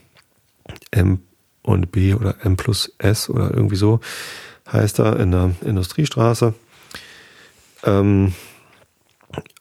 M 0.90 1.20
und 1.62 1.92
B 1.92 2.14
oder 2.14 2.36
M 2.44 2.56
plus 2.56 2.92
S 2.98 3.28
oder 3.28 3.52
irgendwie 3.52 3.76
so 3.76 4.00
heißt 4.70 4.98
er 5.00 5.18
in 5.20 5.30
der 5.30 5.54
Industriestraße. 5.62 6.54
Ähm, 7.84 8.34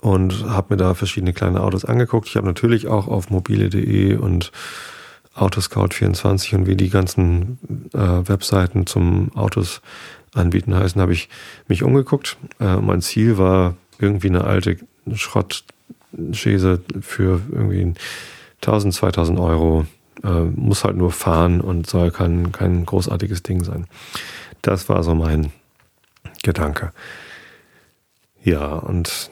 und 0.01 0.45
habe 0.45 0.73
mir 0.73 0.77
da 0.77 0.93
verschiedene 0.93 1.33
kleine 1.33 1.61
Autos 1.61 1.83
angeguckt. 1.83 2.27
Ich 2.27 2.35
habe 2.35 2.47
natürlich 2.47 2.87
auch 2.87 3.07
auf 3.07 3.29
mobile.de 3.29 4.15
und 4.17 4.51
Autoscout24 5.36 6.56
und 6.56 6.67
wie 6.67 6.76
die 6.76 6.89
ganzen 6.89 7.89
äh, 7.93 7.98
Webseiten 7.98 8.86
zum 8.86 9.36
Autos 9.36 9.82
anbieten 10.34 10.76
heißen, 10.76 11.02
habe 11.02 11.13
ich 11.13 11.30
mich 11.67 11.84
umgeguckt. 11.84 12.38
Äh, 12.60 12.78
mein 12.78 13.02
Ziel 13.02 13.38
war 13.38 13.76
irgendwie 14.00 14.30
eine 14.30 14.43
alte 14.43 14.78
Schrottschäse 15.13 16.82
für 17.02 17.41
irgendwie 17.52 17.93
1000, 18.62 18.93
2000 18.93 19.39
Euro 19.39 19.86
äh, 20.24 20.43
muss 20.43 20.84
halt 20.84 20.96
nur 20.96 21.12
fahren 21.12 21.62
und 21.62 21.88
soll 21.88 22.12
kein, 22.12 22.52
kein 22.52 22.86
großartiges 22.86 23.43
Ding 23.43 23.63
sein. 23.63 23.88
Das 24.62 24.88
war 24.89 25.04
so 25.04 25.15
mein 25.15 25.52
Gedanke. 26.43 26.91
Ja, 28.43 28.74
und 28.76 29.32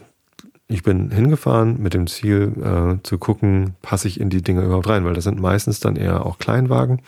ich 0.71 0.84
bin 0.84 1.12
hingefahren 1.12 1.81
mit 1.81 1.93
dem 1.93 2.07
Ziel 2.07 2.53
äh, 2.63 3.03
zu 3.03 3.17
gucken, 3.17 3.75
passe 3.81 4.07
ich 4.07 4.19
in 4.19 4.29
die 4.29 4.41
Dinge 4.41 4.63
überhaupt 4.63 4.88
rein, 4.88 5.05
weil 5.05 5.13
das 5.13 5.25
sind 5.25 5.39
meistens 5.39 5.79
dann 5.79 5.95
eher 5.95 6.25
auch 6.25 6.39
Kleinwagen. 6.39 7.01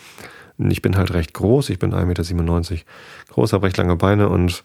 Ich 0.58 0.82
bin 0.82 0.98
halt 0.98 1.14
recht 1.14 1.34
groß, 1.34 1.70
ich 1.70 1.80
bin 1.80 1.94
1,97 1.94 2.36
Meter 2.36 2.84
groß, 3.30 3.54
habe 3.54 3.66
recht 3.66 3.78
lange 3.78 3.96
Beine 3.96 4.30
und 4.30 4.64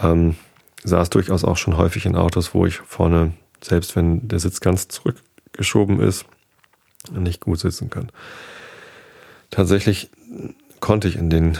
ähm, 0.00 0.36
saß 0.84 1.10
durchaus 1.10 1.44
auch 1.44 1.56
schon 1.56 1.78
häufig 1.78 2.06
in 2.06 2.16
Autos, 2.16 2.54
wo 2.54 2.66
ich 2.66 2.78
vorne, 2.78 3.32
selbst 3.62 3.96
wenn 3.96 4.26
der 4.28 4.38
Sitz 4.38 4.60
ganz 4.60 4.88
zurückgeschoben 4.88 6.00
ist, 6.00 6.26
nicht 7.12 7.40
gut 7.40 7.58
sitzen 7.60 7.88
kann. 7.88 8.10
Tatsächlich 9.50 10.10
konnte 10.80 11.08
ich 11.08 11.16
in 11.16 11.30
den 11.30 11.58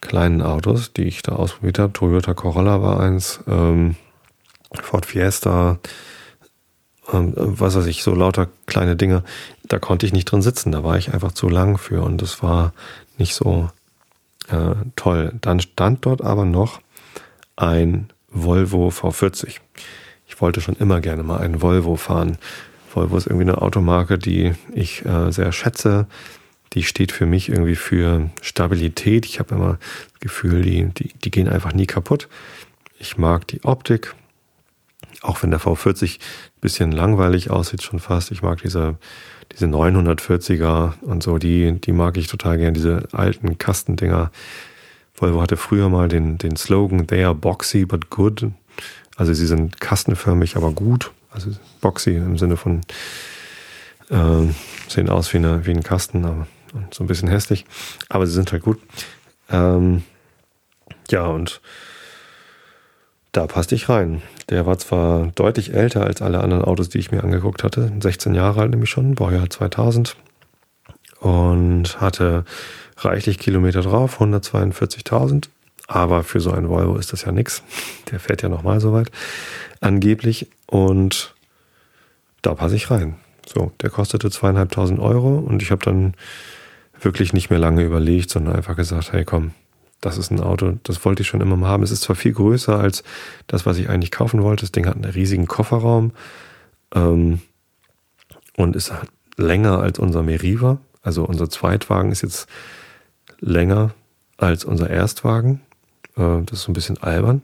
kleinen 0.00 0.42
Autos, 0.42 0.92
die 0.92 1.04
ich 1.04 1.22
da 1.22 1.32
ausprobiert 1.32 1.78
habe, 1.78 1.92
Toyota 1.92 2.34
Corolla 2.34 2.82
war 2.82 3.00
eins, 3.00 3.40
ähm, 3.46 3.96
Ford 4.72 5.06
Fiesta, 5.06 5.78
ähm, 7.12 7.32
was 7.36 7.74
weiß 7.74 7.86
ich, 7.86 8.02
so 8.02 8.14
lauter 8.14 8.48
kleine 8.66 8.96
Dinge, 8.96 9.24
da 9.64 9.78
konnte 9.78 10.06
ich 10.06 10.12
nicht 10.12 10.26
drin 10.26 10.42
sitzen, 10.42 10.72
da 10.72 10.84
war 10.84 10.98
ich 10.98 11.12
einfach 11.12 11.32
zu 11.32 11.48
lang 11.48 11.78
für 11.78 12.02
und 12.02 12.20
das 12.22 12.42
war 12.42 12.72
nicht 13.16 13.34
so 13.34 13.70
äh, 14.48 14.74
toll. 14.96 15.32
Dann 15.40 15.60
stand 15.60 16.04
dort 16.06 16.22
aber 16.22 16.44
noch 16.44 16.80
ein 17.56 18.08
Volvo 18.30 18.88
V40. 18.88 19.56
Ich 20.26 20.40
wollte 20.40 20.60
schon 20.60 20.76
immer 20.76 21.00
gerne 21.00 21.22
mal 21.22 21.40
einen 21.40 21.62
Volvo 21.62 21.96
fahren. 21.96 22.38
Volvo 22.92 23.16
ist 23.16 23.26
irgendwie 23.26 23.50
eine 23.50 23.62
Automarke, 23.62 24.18
die 24.18 24.52
ich 24.72 25.04
äh, 25.04 25.30
sehr 25.32 25.52
schätze. 25.52 26.06
Die 26.74 26.82
steht 26.82 27.12
für 27.12 27.26
mich 27.26 27.48
irgendwie 27.48 27.76
für 27.76 28.30
Stabilität. 28.42 29.24
Ich 29.24 29.38
habe 29.38 29.54
immer 29.54 29.78
das 30.12 30.20
Gefühl, 30.20 30.62
die, 30.62 30.84
die, 30.84 31.14
die 31.14 31.30
gehen 31.30 31.48
einfach 31.48 31.72
nie 31.72 31.86
kaputt. 31.86 32.28
Ich 32.98 33.16
mag 33.16 33.46
die 33.46 33.64
Optik, 33.64 34.14
auch 35.22 35.42
wenn 35.42 35.50
der 35.50 35.60
V40 35.60 36.18
ein 36.18 36.60
bisschen 36.60 36.92
langweilig 36.92 37.50
aussieht 37.50 37.82
schon 37.82 37.98
fast. 37.98 38.30
Ich 38.30 38.42
mag 38.42 38.62
diese, 38.62 38.96
diese 39.52 39.66
940er 39.66 40.94
und 41.02 41.22
so, 41.22 41.38
die, 41.38 41.72
die 41.80 41.92
mag 41.92 42.16
ich 42.16 42.28
total 42.28 42.58
gern, 42.58 42.74
diese 42.74 43.08
alten 43.12 43.58
Kastendinger. 43.58 44.30
Volvo 45.14 45.42
hatte 45.42 45.56
früher 45.56 45.88
mal 45.88 46.08
den, 46.08 46.38
den 46.38 46.56
Slogan, 46.56 47.06
they 47.06 47.24
are 47.24 47.34
boxy 47.34 47.84
but 47.84 48.10
good. 48.10 48.46
Also 49.16 49.32
sie 49.34 49.46
sind 49.46 49.80
kastenförmig, 49.80 50.56
aber 50.56 50.70
gut. 50.70 51.10
Also 51.30 51.50
boxy 51.80 52.14
im 52.14 52.38
Sinne 52.38 52.56
von 52.56 52.82
äh, 54.10 54.52
sehen 54.88 55.08
aus 55.08 55.32
wie, 55.32 55.38
eine, 55.38 55.66
wie 55.66 55.72
ein 55.72 55.82
Kasten, 55.82 56.24
aber 56.24 56.46
so 56.92 57.02
ein 57.02 57.08
bisschen 57.08 57.28
hässlich. 57.28 57.66
Aber 58.08 58.26
sie 58.26 58.32
sind 58.32 58.52
halt 58.52 58.62
gut. 58.62 58.78
Ähm, 59.50 60.04
ja, 61.10 61.26
und 61.26 61.60
da 63.38 63.46
passte 63.46 63.76
ich 63.76 63.88
rein. 63.88 64.20
Der 64.50 64.66
war 64.66 64.78
zwar 64.78 65.28
deutlich 65.36 65.72
älter 65.72 66.02
als 66.02 66.22
alle 66.22 66.40
anderen 66.40 66.64
Autos, 66.64 66.88
die 66.88 66.98
ich 66.98 67.12
mir 67.12 67.22
angeguckt 67.22 67.62
hatte. 67.62 67.92
16 68.00 68.34
Jahre 68.34 68.62
alt 68.62 68.72
nämlich 68.72 68.90
schon, 68.90 69.14
Baujahr 69.14 69.48
2000. 69.48 70.16
Und 71.20 72.00
hatte 72.00 72.44
reichlich 72.96 73.38
Kilometer 73.38 73.82
drauf, 73.82 74.20
142.000. 74.20 75.50
Aber 75.86 76.24
für 76.24 76.40
so 76.40 76.50
einen 76.50 76.68
Volvo 76.68 76.96
ist 76.96 77.12
das 77.12 77.22
ja 77.22 77.30
nichts. 77.30 77.62
Der 78.10 78.18
fährt 78.18 78.42
ja 78.42 78.48
nochmal 78.48 78.80
so 78.80 78.92
weit. 78.92 79.12
Angeblich. 79.80 80.48
Und 80.66 81.32
da 82.42 82.54
passe 82.54 82.74
ich 82.74 82.90
rein. 82.90 83.14
So, 83.46 83.70
der 83.80 83.90
kostete 83.90 84.32
zweieinhalbtausend 84.32 84.98
Euro 84.98 85.38
und 85.38 85.62
ich 85.62 85.70
habe 85.70 85.84
dann 85.84 86.14
wirklich 87.00 87.32
nicht 87.32 87.50
mehr 87.50 87.60
lange 87.60 87.84
überlegt, 87.84 88.30
sondern 88.30 88.56
einfach 88.56 88.74
gesagt, 88.74 89.12
hey 89.12 89.24
komm, 89.24 89.52
das 90.00 90.18
ist 90.18 90.30
ein 90.30 90.40
Auto, 90.40 90.78
das 90.84 91.04
wollte 91.04 91.22
ich 91.22 91.28
schon 91.28 91.40
immer 91.40 91.56
mal 91.56 91.68
haben. 91.68 91.82
Es 91.82 91.90
ist 91.90 92.02
zwar 92.02 92.16
viel 92.16 92.32
größer 92.32 92.78
als 92.78 93.02
das, 93.46 93.66
was 93.66 93.78
ich 93.78 93.88
eigentlich 93.88 94.10
kaufen 94.10 94.42
wollte. 94.42 94.62
Das 94.62 94.72
Ding 94.72 94.86
hat 94.86 94.94
einen 94.94 95.04
riesigen 95.04 95.46
Kofferraum 95.46 96.12
ähm, 96.94 97.40
und 98.56 98.76
ist 98.76 98.92
länger 99.36 99.80
als 99.80 99.98
unser 99.98 100.22
Meriva. 100.22 100.78
Also 101.02 101.24
unser 101.24 101.48
Zweitwagen 101.50 102.12
ist 102.12 102.22
jetzt 102.22 102.48
länger 103.40 103.92
als 104.36 104.64
unser 104.64 104.88
Erstwagen. 104.88 105.60
Äh, 106.16 106.42
das 106.44 106.60
ist 106.60 106.62
so 106.62 106.70
ein 106.70 106.74
bisschen 106.74 106.98
albern, 106.98 107.42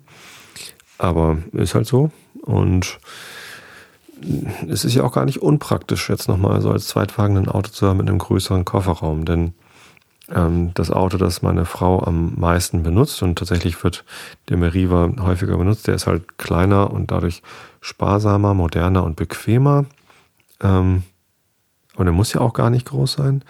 aber 0.98 1.38
ist 1.52 1.74
halt 1.74 1.86
so. 1.86 2.10
Und 2.42 2.98
es 4.68 4.84
ist 4.84 4.94
ja 4.94 5.02
auch 5.02 5.12
gar 5.12 5.24
nicht 5.24 5.42
unpraktisch, 5.42 6.08
jetzt 6.08 6.28
nochmal 6.28 6.60
so 6.60 6.70
als 6.70 6.86
Zweitwagen 6.86 7.36
ein 7.36 7.48
Auto 7.48 7.70
zu 7.70 7.86
haben 7.86 7.98
mit 7.98 8.08
einem 8.08 8.18
größeren 8.18 8.64
Kofferraum, 8.64 9.24
denn 9.24 9.54
ähm, 10.32 10.72
das 10.74 10.90
Auto, 10.90 11.18
das 11.18 11.42
meine 11.42 11.64
Frau 11.64 12.02
am 12.02 12.34
meisten 12.36 12.82
benutzt 12.82 13.22
und 13.22 13.38
tatsächlich 13.38 13.82
wird 13.84 14.04
der 14.48 14.56
Meriva 14.56 15.10
häufiger 15.20 15.56
benutzt, 15.56 15.86
der 15.86 15.94
ist 15.94 16.06
halt 16.06 16.38
kleiner 16.38 16.90
und 16.90 17.10
dadurch 17.10 17.42
sparsamer, 17.80 18.54
moderner 18.54 19.04
und 19.04 19.16
bequemer. 19.16 19.84
Ähm, 20.60 21.02
aber 21.94 22.04
der 22.04 22.12
muss 22.12 22.32
ja 22.32 22.40
auch 22.40 22.54
gar 22.54 22.70
nicht 22.70 22.86
groß 22.86 23.12
sein. 23.12 23.44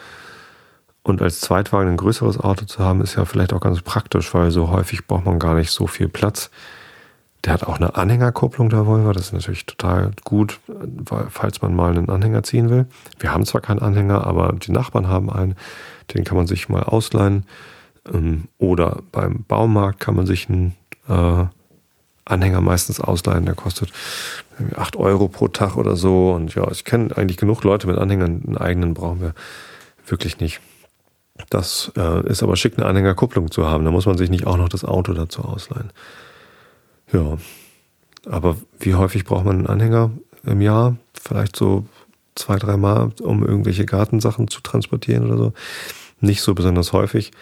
Und 1.03 1.21
als 1.21 1.41
Zweitwagen 1.41 1.91
ein 1.91 1.97
größeres 1.97 2.41
Auto 2.41 2.65
zu 2.65 2.83
haben, 2.83 3.03
ist 3.03 3.15
ja 3.15 3.25
vielleicht 3.27 3.53
auch 3.53 3.61
ganz 3.61 3.83
praktisch, 3.83 4.33
weil 4.35 4.51
so 4.51 4.71
häufig 4.71 5.07
braucht 5.07 5.27
man 5.27 5.39
gar 5.39 5.55
nicht 5.55 5.71
so 5.71 5.87
viel 5.87 6.09
Platz. 6.09 6.51
Der 7.45 7.53
hat 7.53 7.65
auch 7.65 7.77
eine 7.77 7.95
Anhängerkupplung, 7.95 8.71
der 8.71 8.87
Volvo. 8.87 9.13
Das 9.13 9.27
ist 9.27 9.33
natürlich 9.35 9.67
total 9.67 10.13
gut, 10.25 10.61
falls 11.29 11.61
man 11.61 11.77
mal 11.77 11.91
einen 11.91 12.09
Anhänger 12.09 12.43
ziehen 12.43 12.71
will. 12.71 12.87
Wir 13.19 13.35
haben 13.35 13.45
zwar 13.45 13.61
keinen 13.61 13.81
Anhänger, 13.81 14.27
aber 14.27 14.55
die 14.55 14.73
Nachbarn 14.73 15.09
haben 15.09 15.31
einen. 15.31 15.57
Den 16.13 16.25
kann 16.25 16.37
man 16.37 16.47
sich 16.47 16.69
mal 16.69 16.83
ausleihen. 16.83 17.47
Ähm, 18.13 18.45
oder 18.59 19.03
beim 19.13 19.45
Baumarkt 19.47 20.01
kann 20.01 20.17
man 20.17 20.27
sich 20.27 20.49
einen 20.49 20.75
äh, 21.09 21.45
Anhänger 22.25 22.61
meistens 22.61 23.01
ausleihen. 23.01 23.47
Der 23.47 23.55
kostet 23.55 23.93
8 24.77 24.97
Euro 24.97 25.29
pro 25.29 25.49
Tag 25.49 25.77
oder 25.77 25.97
so. 25.97 26.33
Und 26.33 26.55
ja, 26.55 26.71
ich 26.71 26.85
kenne 26.85 27.17
eigentlich 27.17 27.37
genug 27.37 27.65
Leute 27.65 27.87
mit 27.87 27.99
Anhängern. 27.99 28.43
Einen 28.47 28.57
eigenen 28.57 28.95
brauchen 28.95 29.21
wir 29.21 29.35
wirklich 30.07 30.41
nicht. 30.41 30.61
Das 31.51 31.93
äh, 31.97 32.27
ist 32.29 32.43
aber 32.43 32.57
schick, 32.57 32.79
eine 32.79 32.87
Anhängerkupplung 32.87 33.51
zu 33.51 33.67
haben. 33.67 33.85
Da 33.85 33.91
muss 33.91 34.07
man 34.07 34.17
sich 34.17 34.31
nicht 34.31 34.47
auch 34.47 34.57
noch 34.57 34.69
das 34.69 34.85
Auto 34.85 35.13
dazu 35.13 35.43
ausleihen. 35.43 35.91
Ja, 37.13 37.39
aber 38.27 38.57
wie 38.79 38.95
häufig 38.95 39.25
braucht 39.25 39.45
man 39.45 39.59
einen 39.59 39.67
Anhänger 39.67 40.11
im 40.45 40.61
Jahr? 40.61 40.97
Vielleicht 41.13 41.57
so 41.57 41.87
zwei, 42.35 42.57
dreimal, 42.57 43.13
um 43.23 43.45
irgendwelche 43.45 43.87
Gartensachen 43.87 44.49
zu 44.49 44.61
transportieren 44.61 45.27
oder 45.27 45.37
so. 45.37 45.53
Nicht 46.21 46.43
so 46.43 46.55
besonders 46.55 46.93
häufig. 46.93 47.33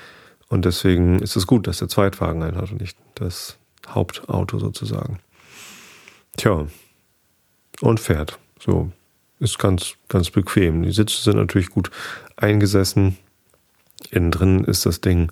Und 0.48 0.64
deswegen 0.64 1.20
ist 1.20 1.37
es 1.37 1.46
gut, 1.46 1.66
dass 1.66 1.78
der 1.78 1.88
Zweitwagen 1.88 2.42
einen 2.42 2.57
hat 2.57 2.70
und 2.72 2.81
nicht 2.81 2.96
das 3.14 3.57
Hauptauto 3.88 4.59
sozusagen. 4.59 5.18
Tja, 6.37 6.66
und 7.81 8.00
fährt. 8.00 8.38
So, 8.61 8.92
ist 9.40 9.59
ganz, 9.59 9.94
ganz 10.09 10.31
bequem. 10.31 10.83
Die 10.83 10.92
Sitze 10.92 11.22
sind 11.22 11.37
natürlich 11.37 11.70
gut 11.70 11.90
eingesessen. 12.37 13.16
Innen 14.11 14.31
drin 14.31 14.64
ist 14.64 14.87
das 14.87 15.00
Ding 15.00 15.31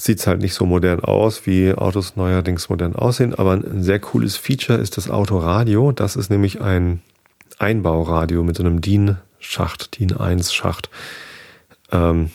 sieht 0.00 0.24
halt 0.26 0.40
nicht 0.40 0.54
so 0.54 0.64
modern 0.64 1.00
aus, 1.00 1.46
wie 1.46 1.74
Autos 1.74 2.16
neuerdings 2.16 2.68
modern 2.68 2.94
aussehen, 2.94 3.34
aber 3.34 3.52
ein 3.52 3.82
sehr 3.82 3.98
cooles 3.98 4.36
Feature 4.36 4.78
ist 4.78 4.96
das 4.96 5.10
Autoradio. 5.10 5.92
Das 5.92 6.16
ist 6.16 6.30
nämlich 6.30 6.60
ein 6.60 7.02
Einbauradio 7.58 8.42
mit 8.42 8.56
so 8.56 8.62
einem 8.62 8.80
DIN-Schacht, 8.80 9.98
DIN-1-Schacht. 9.98 10.90
Ähm, 11.92 12.30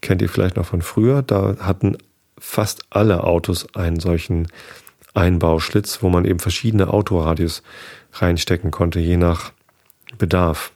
kennt 0.00 0.22
ihr 0.22 0.28
vielleicht 0.28 0.56
noch 0.56 0.66
von 0.66 0.82
früher? 0.82 1.22
Da 1.22 1.56
hatten 1.60 1.96
fast 2.38 2.84
alle 2.90 3.24
Autos 3.24 3.74
einen 3.74 4.00
solchen 4.00 4.48
Einbauschlitz, 5.14 6.02
wo 6.02 6.08
man 6.08 6.24
eben 6.24 6.38
verschiedene 6.38 6.88
Autoradios 6.88 7.62
reinstecken 8.12 8.70
konnte, 8.70 9.00
je 9.00 9.16
nach 9.16 9.52
Bedarf. 10.16 10.72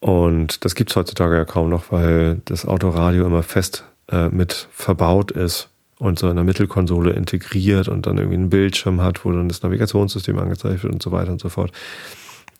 Und 0.00 0.64
das 0.64 0.74
gibt 0.74 0.90
es 0.90 0.96
heutzutage 0.96 1.36
ja 1.36 1.44
kaum 1.44 1.68
noch, 1.68 1.92
weil 1.92 2.40
das 2.44 2.66
Autoradio 2.66 3.24
immer 3.26 3.42
fest 3.42 3.84
äh, 4.10 4.28
mit 4.28 4.68
verbaut 4.72 5.30
ist 5.30 5.68
und 5.98 6.18
so 6.18 6.28
in 6.28 6.34
der 6.34 6.44
Mittelkonsole 6.44 7.12
integriert 7.12 7.86
und 7.86 8.06
dann 8.06 8.18
irgendwie 8.18 8.36
einen 8.36 8.50
Bildschirm 8.50 9.00
hat, 9.00 9.24
wo 9.24 9.30
dann 9.30 9.48
das 9.48 9.62
Navigationssystem 9.62 10.36
angezeigt 10.38 10.82
wird 10.82 10.92
und 10.92 11.02
so 11.02 11.12
weiter 11.12 11.30
und 11.30 11.40
so 11.40 11.48
fort. 11.48 11.70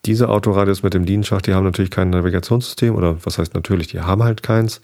Diese 0.05 0.29
Autoradios 0.29 0.83
mit 0.83 0.93
dem 0.93 1.05
Dienenschacht, 1.05 1.47
die 1.47 1.53
haben 1.53 1.63
natürlich 1.63 1.91
kein 1.91 2.09
Navigationssystem 2.09 2.95
oder 2.95 3.23
was 3.25 3.37
heißt 3.37 3.53
natürlich, 3.53 3.87
die 3.87 4.01
haben 4.01 4.23
halt 4.23 4.43
keins. 4.43 4.81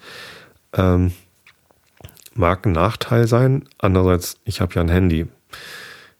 Ähm, 0.72 1.12
mag 2.34 2.64
ein 2.64 2.72
Nachteil 2.72 3.26
sein. 3.26 3.64
Andererseits, 3.78 4.38
ich 4.44 4.60
habe 4.60 4.74
ja 4.74 4.80
ein 4.80 4.88
Handy. 4.88 5.26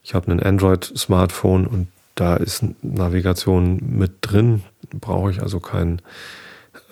Ich 0.03 0.15
habe 0.15 0.31
ein 0.31 0.43
Android-Smartphone 0.43 1.67
und 1.67 1.89
da 2.15 2.37
ist 2.37 2.65
Navigation 2.83 3.81
mit 3.97 4.13
drin. 4.21 4.63
Brauche 4.93 5.31
ich 5.31 5.41
also 5.41 5.61
kein 5.61 6.03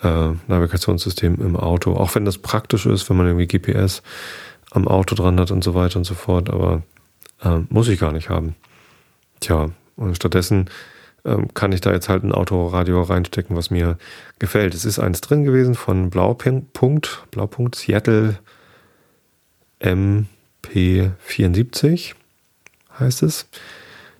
äh, 0.01 0.31
Navigationssystem 0.47 1.35
im 1.35 1.55
Auto. 1.55 1.93
Auch 1.93 2.15
wenn 2.15 2.25
das 2.25 2.39
praktisch 2.39 2.85
ist, 2.85 3.09
wenn 3.09 3.17
man 3.17 3.27
irgendwie 3.27 3.47
GPS 3.47 4.01
am 4.71 4.87
Auto 4.87 5.15
dran 5.15 5.39
hat 5.39 5.51
und 5.51 5.63
so 5.63 5.75
weiter 5.75 5.97
und 5.97 6.05
so 6.05 6.13
fort, 6.13 6.49
aber 6.49 6.83
äh, 7.43 7.59
muss 7.69 7.87
ich 7.87 7.99
gar 7.99 8.11
nicht 8.11 8.29
haben. 8.29 8.55
Tja, 9.39 9.69
und 9.95 10.15
stattdessen 10.15 10.69
ähm, 11.25 11.53
kann 11.53 11.71
ich 11.71 11.81
da 11.81 11.91
jetzt 11.91 12.09
halt 12.09 12.23
ein 12.23 12.31
Autoradio 12.31 13.01
reinstecken, 13.01 13.55
was 13.55 13.69
mir 13.69 13.97
gefällt. 14.39 14.73
Es 14.73 14.85
ist 14.85 14.99
eins 14.99 15.21
drin 15.21 15.43
gewesen 15.43 15.75
von 15.75 16.09
Blaupunkt, 16.09 17.25
Blaupunkt 17.31 17.75
Seattle 17.75 18.39
MP74 19.81 22.13
heißt 22.99 23.23
es. 23.23 23.47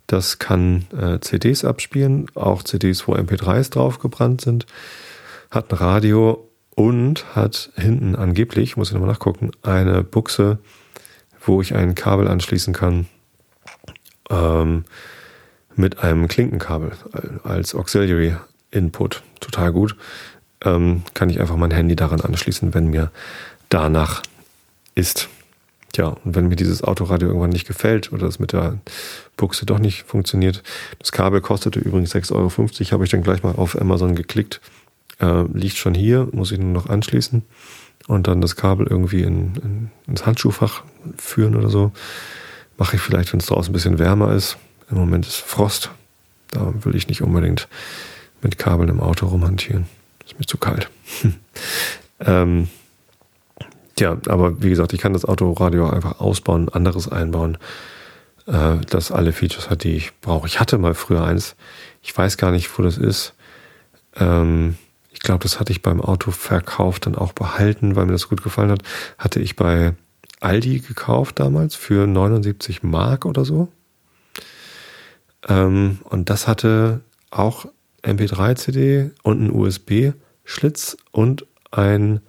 Das 0.07 0.39
kann 0.39 0.85
äh, 0.97 1.19
CDs 1.19 1.65
abspielen, 1.65 2.31
auch 2.33 2.63
CDs, 2.63 3.07
wo 3.07 3.13
MP3s 3.13 3.71
draufgebrannt 3.71 4.41
sind, 4.41 4.65
hat 5.51 5.71
ein 5.71 5.77
Radio 5.77 6.49
und 6.73 7.35
hat 7.35 7.71
hinten 7.75 8.15
angeblich, 8.15 8.75
muss 8.75 8.87
ich 8.87 8.93
nochmal 8.93 9.09
nachgucken, 9.09 9.51
eine 9.61 10.03
Buchse, 10.03 10.57
wo 11.45 11.61
ich 11.61 11.75
ein 11.75 11.93
Kabel 11.93 12.27
anschließen 12.27 12.73
kann 12.73 13.05
ähm, 14.29 14.85
mit 15.79 15.99
einem 15.99 16.27
Klinkenkabel 16.27 16.91
als 17.43 17.73
Auxiliary 17.73 18.35
Input. 18.69 19.23
Total 19.39 19.71
gut. 19.71 19.95
Ähm, 20.63 21.03
kann 21.13 21.29
ich 21.29 21.39
einfach 21.39 21.55
mein 21.55 21.71
Handy 21.71 21.95
daran 21.95 22.19
anschließen, 22.19 22.73
wenn 22.73 22.87
mir 22.87 23.11
danach 23.69 24.21
ist. 24.93 25.29
Tja, 25.93 26.17
und 26.23 26.35
wenn 26.35 26.49
mir 26.49 26.57
dieses 26.57 26.83
Autoradio 26.83 27.29
irgendwann 27.29 27.49
nicht 27.49 27.65
gefällt 27.65 28.11
oder 28.11 28.27
es 28.27 28.39
mit 28.39 28.51
der 28.51 28.77
Buchse 29.37 29.65
doch 29.65 29.79
nicht 29.79 30.03
funktioniert, 30.03 30.61
das 30.99 31.11
Kabel 31.11 31.41
kostete 31.41 31.79
übrigens 31.79 32.13
6,50 32.13 32.33
Euro, 32.35 32.91
habe 32.91 33.05
ich 33.05 33.09
dann 33.09 33.23
gleich 33.23 33.41
mal 33.41 33.55
auf 33.55 33.79
Amazon 33.79 34.15
geklickt. 34.15 34.59
Äh, 35.19 35.43
liegt 35.53 35.77
schon 35.77 35.93
hier, 35.93 36.27
muss 36.31 36.51
ich 36.51 36.59
nur 36.59 36.73
noch 36.73 36.89
anschließen 36.89 37.43
und 38.07 38.27
dann 38.27 38.41
das 38.41 38.55
Kabel 38.57 38.85
irgendwie 38.87 39.23
in, 39.23 39.55
in, 39.63 39.91
ins 40.07 40.25
Handschuhfach 40.25 40.83
führen 41.17 41.55
oder 41.55 41.69
so. 41.69 41.91
Mache 42.77 42.97
ich 42.97 43.01
vielleicht, 43.01 43.31
wenn 43.31 43.39
es 43.39 43.47
draußen 43.47 43.71
ein 43.71 43.73
bisschen 43.73 43.97
wärmer 43.97 44.33
ist. 44.33 44.57
Im 44.89 44.97
Moment 44.97 45.27
ist 45.27 45.37
Frost. 45.37 45.91
Da 46.51 46.73
will 46.83 46.95
ich 46.95 47.07
nicht 47.07 47.21
unbedingt 47.21 47.67
mit 48.41 48.57
Kabeln 48.57 48.89
im 48.89 48.99
Auto 48.99 49.27
rumhantieren. 49.27 49.85
Ist 50.25 50.39
mir 50.39 50.45
zu 50.45 50.57
kalt. 50.57 50.89
ähm, 52.19 52.69
ja, 53.99 54.17
aber 54.27 54.61
wie 54.61 54.69
gesagt, 54.69 54.93
ich 54.93 55.01
kann 55.01 55.13
das 55.13 55.25
Autoradio 55.25 55.89
einfach 55.89 56.19
ausbauen, 56.19 56.69
anderes 56.69 57.09
einbauen, 57.09 57.57
äh, 58.47 58.77
das 58.89 59.11
alle 59.11 59.33
Features 59.33 59.69
hat, 59.69 59.83
die 59.83 59.95
ich 59.95 60.11
brauche. 60.21 60.47
Ich 60.47 60.59
hatte 60.59 60.77
mal 60.77 60.93
früher 60.93 61.23
eins. 61.23 61.55
Ich 62.01 62.17
weiß 62.17 62.37
gar 62.37 62.51
nicht, 62.51 62.77
wo 62.77 62.83
das 62.83 62.97
ist. 62.97 63.33
Ähm, 64.15 64.77
ich 65.11 65.19
glaube, 65.19 65.43
das 65.43 65.59
hatte 65.59 65.71
ich 65.71 65.81
beim 65.81 66.01
Autoverkauf 66.01 66.99
dann 66.99 67.15
auch 67.15 67.33
behalten, 67.33 67.95
weil 67.95 68.05
mir 68.05 68.13
das 68.13 68.29
gut 68.29 68.41
gefallen 68.41 68.71
hat. 68.71 68.83
Hatte 69.17 69.41
ich 69.41 69.55
bei 69.55 69.93
Aldi 70.39 70.79
gekauft 70.79 71.39
damals 71.39 71.75
für 71.75 72.07
79 72.07 72.83
Mark 72.83 73.25
oder 73.25 73.43
so. 73.43 73.67
Ähm, 75.47 75.99
und 76.03 76.29
das 76.29 76.47
hatte 76.47 77.01
auch 77.31 77.65
MP3-CD 78.03 79.11
und 79.23 79.41
ein 79.41 79.51
USB-Schlitz 79.51 80.97
und 81.11 81.45
ein 81.71 82.21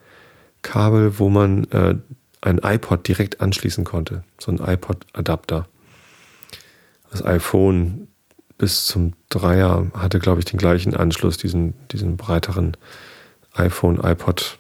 Kabel, 0.63 1.19
wo 1.19 1.29
man 1.29 1.65
äh, 1.71 1.95
ein 2.41 2.59
iPod 2.59 3.07
direkt 3.07 3.41
anschließen 3.41 3.85
konnte. 3.85 4.25
So 4.39 4.53
ein 4.53 4.59
iPod-Adapter. 4.59 5.67
Das 7.11 7.25
iPhone 7.25 8.09
bis 8.59 8.85
zum 8.85 9.15
Dreier 9.31 9.87
hatte, 9.95 10.19
glaube 10.19 10.41
ich, 10.41 10.45
den 10.45 10.59
gleichen 10.59 10.95
Anschluss, 10.95 11.39
diesen, 11.39 11.75
diesen 11.89 12.17
breiteren 12.17 12.77
iPhone, 13.55 13.99
iPod 14.03 14.59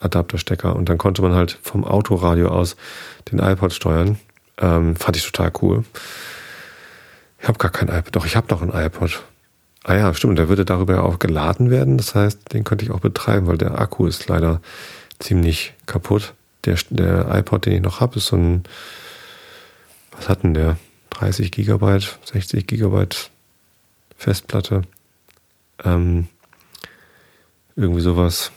Adapterstecker. 0.00 0.76
Und 0.76 0.88
dann 0.88 0.98
konnte 0.98 1.22
man 1.22 1.34
halt 1.34 1.58
vom 1.62 1.84
Autoradio 1.84 2.48
aus 2.48 2.76
den 3.30 3.38
iPod 3.38 3.72
steuern. 3.72 4.18
Ähm, 4.58 4.96
fand 4.96 5.16
ich 5.16 5.24
total 5.24 5.52
cool. 5.62 5.84
Ich 7.40 7.48
habe 7.48 7.58
gar 7.58 7.70
kein 7.70 7.88
iPod. 7.88 8.16
Doch, 8.16 8.26
ich 8.26 8.36
habe 8.36 8.48
noch 8.50 8.62
ein 8.62 8.70
iPod. 8.70 9.22
Ah 9.84 9.94
ja, 9.94 10.12
stimmt. 10.14 10.38
Der 10.38 10.48
würde 10.48 10.64
darüber 10.64 10.94
ja 10.94 11.02
auch 11.02 11.18
geladen 11.18 11.70
werden. 11.70 11.96
Das 11.96 12.14
heißt, 12.14 12.52
den 12.52 12.64
könnte 12.64 12.84
ich 12.84 12.90
auch 12.90 13.00
betreiben, 13.00 13.46
weil 13.46 13.58
der 13.58 13.80
Akku 13.80 14.06
ist 14.06 14.28
leider 14.28 14.60
ziemlich 15.18 15.74
kaputt. 15.86 16.34
Der, 16.64 16.76
der 16.90 17.34
iPod, 17.34 17.66
den 17.66 17.74
ich 17.74 17.82
noch 17.82 18.00
habe, 18.00 18.16
ist 18.16 18.26
so 18.26 18.36
ein, 18.36 18.64
was 20.16 20.28
hat 20.28 20.42
denn 20.42 20.54
der? 20.54 20.76
30 21.10 21.50
Gigabyte, 21.50 22.18
60 22.24 22.66
Gigabyte 22.66 23.30
Festplatte. 24.16 24.82
Ähm, 25.84 26.28
irgendwie 27.76 28.00
sowas. 28.00 28.52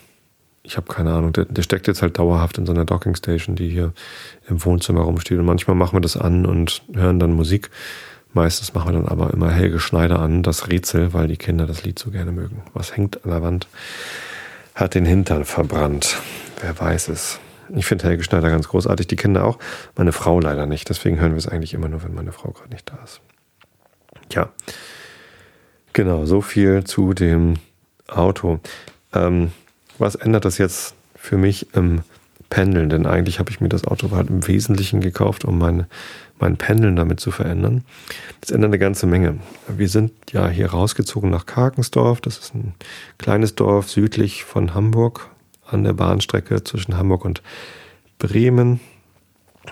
Ich 0.63 0.77
habe 0.77 0.91
keine 0.91 1.13
Ahnung. 1.13 1.33
Der, 1.33 1.45
der, 1.45 1.63
steckt 1.63 1.87
jetzt 1.87 2.01
halt 2.01 2.19
dauerhaft 2.19 2.57
in 2.57 2.65
so 2.65 2.73
einer 2.73 2.85
Docking 2.85 3.15
Station, 3.15 3.55
die 3.55 3.69
hier 3.69 3.93
im 4.47 4.63
Wohnzimmer 4.63 5.01
rumsteht. 5.01 5.39
Und 5.39 5.45
manchmal 5.45 5.75
machen 5.75 5.95
wir 5.95 6.01
das 6.01 6.17
an 6.17 6.45
und 6.45 6.83
hören 6.93 7.19
dann 7.19 7.33
Musik. 7.33 7.69
Meistens 8.33 8.73
machen 8.73 8.93
wir 8.93 8.99
dann 8.99 9.07
aber 9.09 9.31
immer 9.31 9.51
Helge 9.51 9.79
Schneider 9.79 10.19
an, 10.19 10.41
das 10.43 10.69
Rätsel, 10.69 11.13
weil 11.13 11.27
die 11.27 11.37
Kinder 11.37 11.65
das 11.65 11.83
Lied 11.83 11.99
so 11.99 12.11
gerne 12.11 12.31
mögen. 12.31 12.63
Was 12.73 12.95
hängt 12.95 13.23
an 13.25 13.31
der 13.31 13.41
Wand? 13.41 13.67
Hat 14.73 14.95
den 14.95 15.05
Hintern 15.05 15.43
verbrannt. 15.43 16.17
Wer 16.61 16.79
weiß 16.79 17.09
es. 17.09 17.39
Ich 17.75 17.85
finde 17.85 18.05
Helge 18.05 18.23
Schneider 18.23 18.49
ganz 18.49 18.67
großartig, 18.67 19.07
die 19.07 19.15
Kinder 19.15 19.45
auch. 19.45 19.57
Meine 19.95 20.11
Frau 20.11 20.39
leider 20.39 20.65
nicht. 20.65 20.89
Deswegen 20.89 21.19
hören 21.19 21.31
wir 21.31 21.37
es 21.37 21.47
eigentlich 21.47 21.73
immer 21.73 21.87
nur, 21.87 22.03
wenn 22.03 22.13
meine 22.13 22.31
Frau 22.31 22.51
gerade 22.51 22.69
nicht 22.69 22.89
da 22.89 22.99
ist. 23.03 23.21
Ja, 24.31 24.49
genau, 25.93 26.25
so 26.25 26.41
viel 26.41 26.83
zu 26.83 27.13
dem 27.13 27.55
Auto. 28.07 28.59
Ähm, 29.13 29.51
was 29.97 30.15
ändert 30.15 30.45
das 30.45 30.57
jetzt 30.57 30.95
für 31.15 31.37
mich 31.37 31.73
im 31.75 32.01
Pendeln? 32.49 32.89
Denn 32.89 33.05
eigentlich 33.05 33.39
habe 33.39 33.51
ich 33.51 33.61
mir 33.61 33.69
das 33.69 33.85
Auto 33.85 34.11
halt 34.11 34.29
im 34.29 34.47
Wesentlichen 34.47 35.01
gekauft, 35.01 35.45
um 35.45 35.57
mein, 35.57 35.85
mein 36.41 36.57
Pendeln 36.57 36.95
damit 36.95 37.19
zu 37.19 37.31
verändern. 37.31 37.83
Das 38.41 38.51
ändert 38.51 38.69
eine 38.69 38.79
ganze 38.79 39.07
Menge. 39.07 39.39
Wir 39.67 39.87
sind 39.87 40.11
ja 40.31 40.49
hier 40.49 40.71
rausgezogen 40.71 41.29
nach 41.29 41.45
Karkensdorf. 41.45 42.19
Das 42.21 42.37
ist 42.37 42.55
ein 42.55 42.73
kleines 43.17 43.55
Dorf 43.55 43.89
südlich 43.89 44.43
von 44.43 44.73
Hamburg, 44.73 45.29
an 45.65 45.83
der 45.83 45.93
Bahnstrecke 45.93 46.63
zwischen 46.63 46.97
Hamburg 46.97 47.23
und 47.23 47.41
Bremen. 48.19 48.79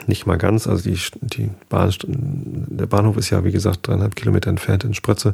Nicht 0.05 0.27
mal 0.27 0.37
ganz, 0.37 0.67
also 0.67 0.83
die, 0.87 0.99
die 1.21 1.49
Bahn, 1.67 1.91
der 2.05 2.85
Bahnhof 2.85 3.17
ist 3.17 3.31
ja, 3.31 3.43
wie 3.43 3.51
gesagt, 3.51 3.87
dreieinhalb 3.87 4.15
Kilometer 4.15 4.49
entfernt 4.49 4.83
in 4.83 4.93
Sprötze. 4.93 5.33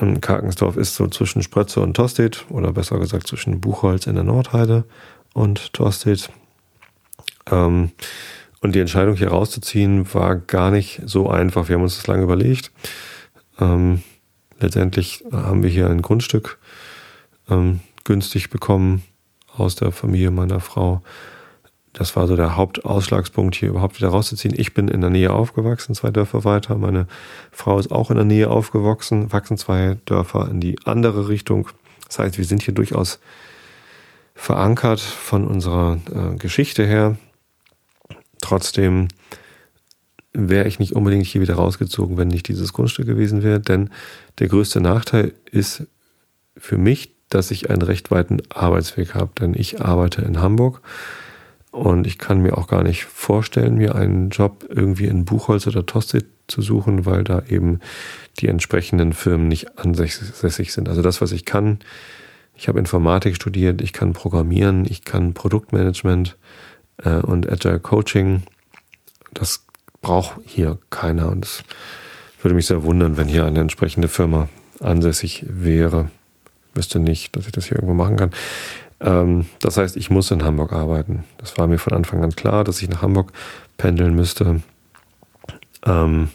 Ähm, 0.00 0.20
Karkensdorf 0.20 0.76
ist 0.76 0.96
so 0.96 1.06
zwischen 1.06 1.42
Sprötze 1.42 1.80
und 1.80 1.94
Torstedt, 1.94 2.46
oder 2.50 2.72
besser 2.72 2.98
gesagt 2.98 3.28
zwischen 3.28 3.60
Buchholz 3.60 4.06
in 4.06 4.16
der 4.16 4.24
Nordheide 4.24 4.84
und 5.34 5.72
Torstedt. 5.72 6.30
Ähm, 7.50 7.92
und 8.64 8.74
die 8.74 8.80
Entscheidung 8.80 9.14
hier 9.14 9.28
rauszuziehen 9.28 10.12
war 10.14 10.36
gar 10.36 10.70
nicht 10.70 11.02
so 11.04 11.28
einfach. 11.28 11.68
Wir 11.68 11.76
haben 11.76 11.82
uns 11.82 11.96
das 11.96 12.06
lange 12.06 12.22
überlegt. 12.22 12.72
Ähm, 13.60 14.02
letztendlich 14.58 15.22
haben 15.30 15.62
wir 15.62 15.68
hier 15.68 15.90
ein 15.90 16.00
Grundstück 16.00 16.58
ähm, 17.50 17.80
günstig 18.04 18.48
bekommen 18.48 19.02
aus 19.54 19.74
der 19.74 19.92
Familie 19.92 20.30
meiner 20.30 20.60
Frau. 20.60 21.02
Das 21.92 22.16
war 22.16 22.26
so 22.26 22.36
der 22.36 22.56
Hauptausschlagspunkt, 22.56 23.54
hier 23.54 23.68
überhaupt 23.68 23.98
wieder 23.98 24.08
rauszuziehen. 24.08 24.54
Ich 24.56 24.72
bin 24.72 24.88
in 24.88 25.02
der 25.02 25.10
Nähe 25.10 25.34
aufgewachsen, 25.34 25.94
zwei 25.94 26.10
Dörfer 26.10 26.44
weiter. 26.44 26.76
Meine 26.76 27.06
Frau 27.52 27.78
ist 27.78 27.92
auch 27.92 28.10
in 28.10 28.16
der 28.16 28.24
Nähe 28.24 28.48
aufgewachsen, 28.48 29.30
wachsen 29.30 29.58
zwei 29.58 29.98
Dörfer 30.06 30.48
in 30.50 30.62
die 30.62 30.78
andere 30.86 31.28
Richtung. 31.28 31.68
Das 32.08 32.18
heißt, 32.18 32.38
wir 32.38 32.46
sind 32.46 32.62
hier 32.62 32.72
durchaus 32.72 33.20
verankert 34.34 35.00
von 35.00 35.46
unserer 35.46 35.98
äh, 36.10 36.36
Geschichte 36.36 36.86
her. 36.86 37.18
Trotzdem 38.44 39.08
wäre 40.32 40.68
ich 40.68 40.78
nicht 40.78 40.94
unbedingt 40.94 41.26
hier 41.26 41.40
wieder 41.40 41.54
rausgezogen, 41.54 42.16
wenn 42.16 42.28
nicht 42.28 42.48
dieses 42.48 42.72
Grundstück 42.72 43.06
gewesen 43.06 43.42
wäre. 43.42 43.60
Denn 43.60 43.90
der 44.38 44.48
größte 44.48 44.80
Nachteil 44.80 45.32
ist 45.50 45.84
für 46.56 46.78
mich 46.78 47.14
dass 47.34 47.50
ich 47.50 47.68
einen 47.68 47.82
recht 47.82 48.10
weiten 48.10 48.42
Arbeitsweg 48.50 49.14
habe, 49.14 49.32
denn 49.40 49.54
ich 49.54 49.80
arbeite 49.80 50.22
in 50.22 50.40
Hamburg 50.40 50.80
und 51.72 52.06
ich 52.06 52.18
kann 52.18 52.40
mir 52.40 52.56
auch 52.56 52.68
gar 52.68 52.84
nicht 52.84 53.04
vorstellen, 53.04 53.74
mir 53.74 53.96
einen 53.96 54.30
Job 54.30 54.64
irgendwie 54.68 55.06
in 55.06 55.24
Buchholz 55.24 55.66
oder 55.66 55.84
Tosted 55.84 56.26
zu 56.46 56.62
suchen, 56.62 57.06
weil 57.06 57.24
da 57.24 57.42
eben 57.48 57.80
die 58.38 58.46
entsprechenden 58.46 59.12
Firmen 59.12 59.48
nicht 59.48 59.78
ansässig 59.78 60.72
sind. 60.72 60.88
Also 60.88 61.02
das, 61.02 61.20
was 61.20 61.32
ich 61.32 61.44
kann, 61.44 61.80
ich 62.54 62.68
habe 62.68 62.78
Informatik 62.78 63.34
studiert, 63.34 63.82
ich 63.82 63.92
kann 63.92 64.12
Programmieren, 64.12 64.84
ich 64.88 65.04
kann 65.04 65.34
Produktmanagement 65.34 66.36
äh, 67.02 67.16
und 67.16 67.50
Agile 67.50 67.80
Coaching. 67.80 68.42
Das 69.32 69.64
braucht 70.00 70.40
hier 70.44 70.78
keiner 70.90 71.30
und 71.30 71.44
es 71.44 71.64
würde 72.42 72.54
mich 72.54 72.66
sehr 72.66 72.82
wundern, 72.82 73.16
wenn 73.16 73.28
hier 73.28 73.46
eine 73.46 73.60
entsprechende 73.60 74.08
Firma 74.08 74.48
ansässig 74.80 75.44
wäre 75.48 76.10
wüsste 76.74 76.98
nicht, 76.98 77.36
dass 77.36 77.46
ich 77.46 77.52
das 77.52 77.66
hier 77.66 77.76
irgendwo 77.76 77.94
machen 77.94 78.16
kann. 78.16 78.30
Ähm, 79.00 79.46
das 79.60 79.76
heißt, 79.76 79.96
ich 79.96 80.10
muss 80.10 80.30
in 80.30 80.44
Hamburg 80.44 80.72
arbeiten. 80.72 81.24
Das 81.38 81.56
war 81.58 81.66
mir 81.66 81.78
von 81.78 81.92
Anfang 81.92 82.22
an 82.22 82.34
klar, 82.34 82.64
dass 82.64 82.82
ich 82.82 82.88
nach 82.88 83.02
Hamburg 83.02 83.32
pendeln 83.76 84.14
müsste. 84.14 84.60
Ähm, 85.86 86.30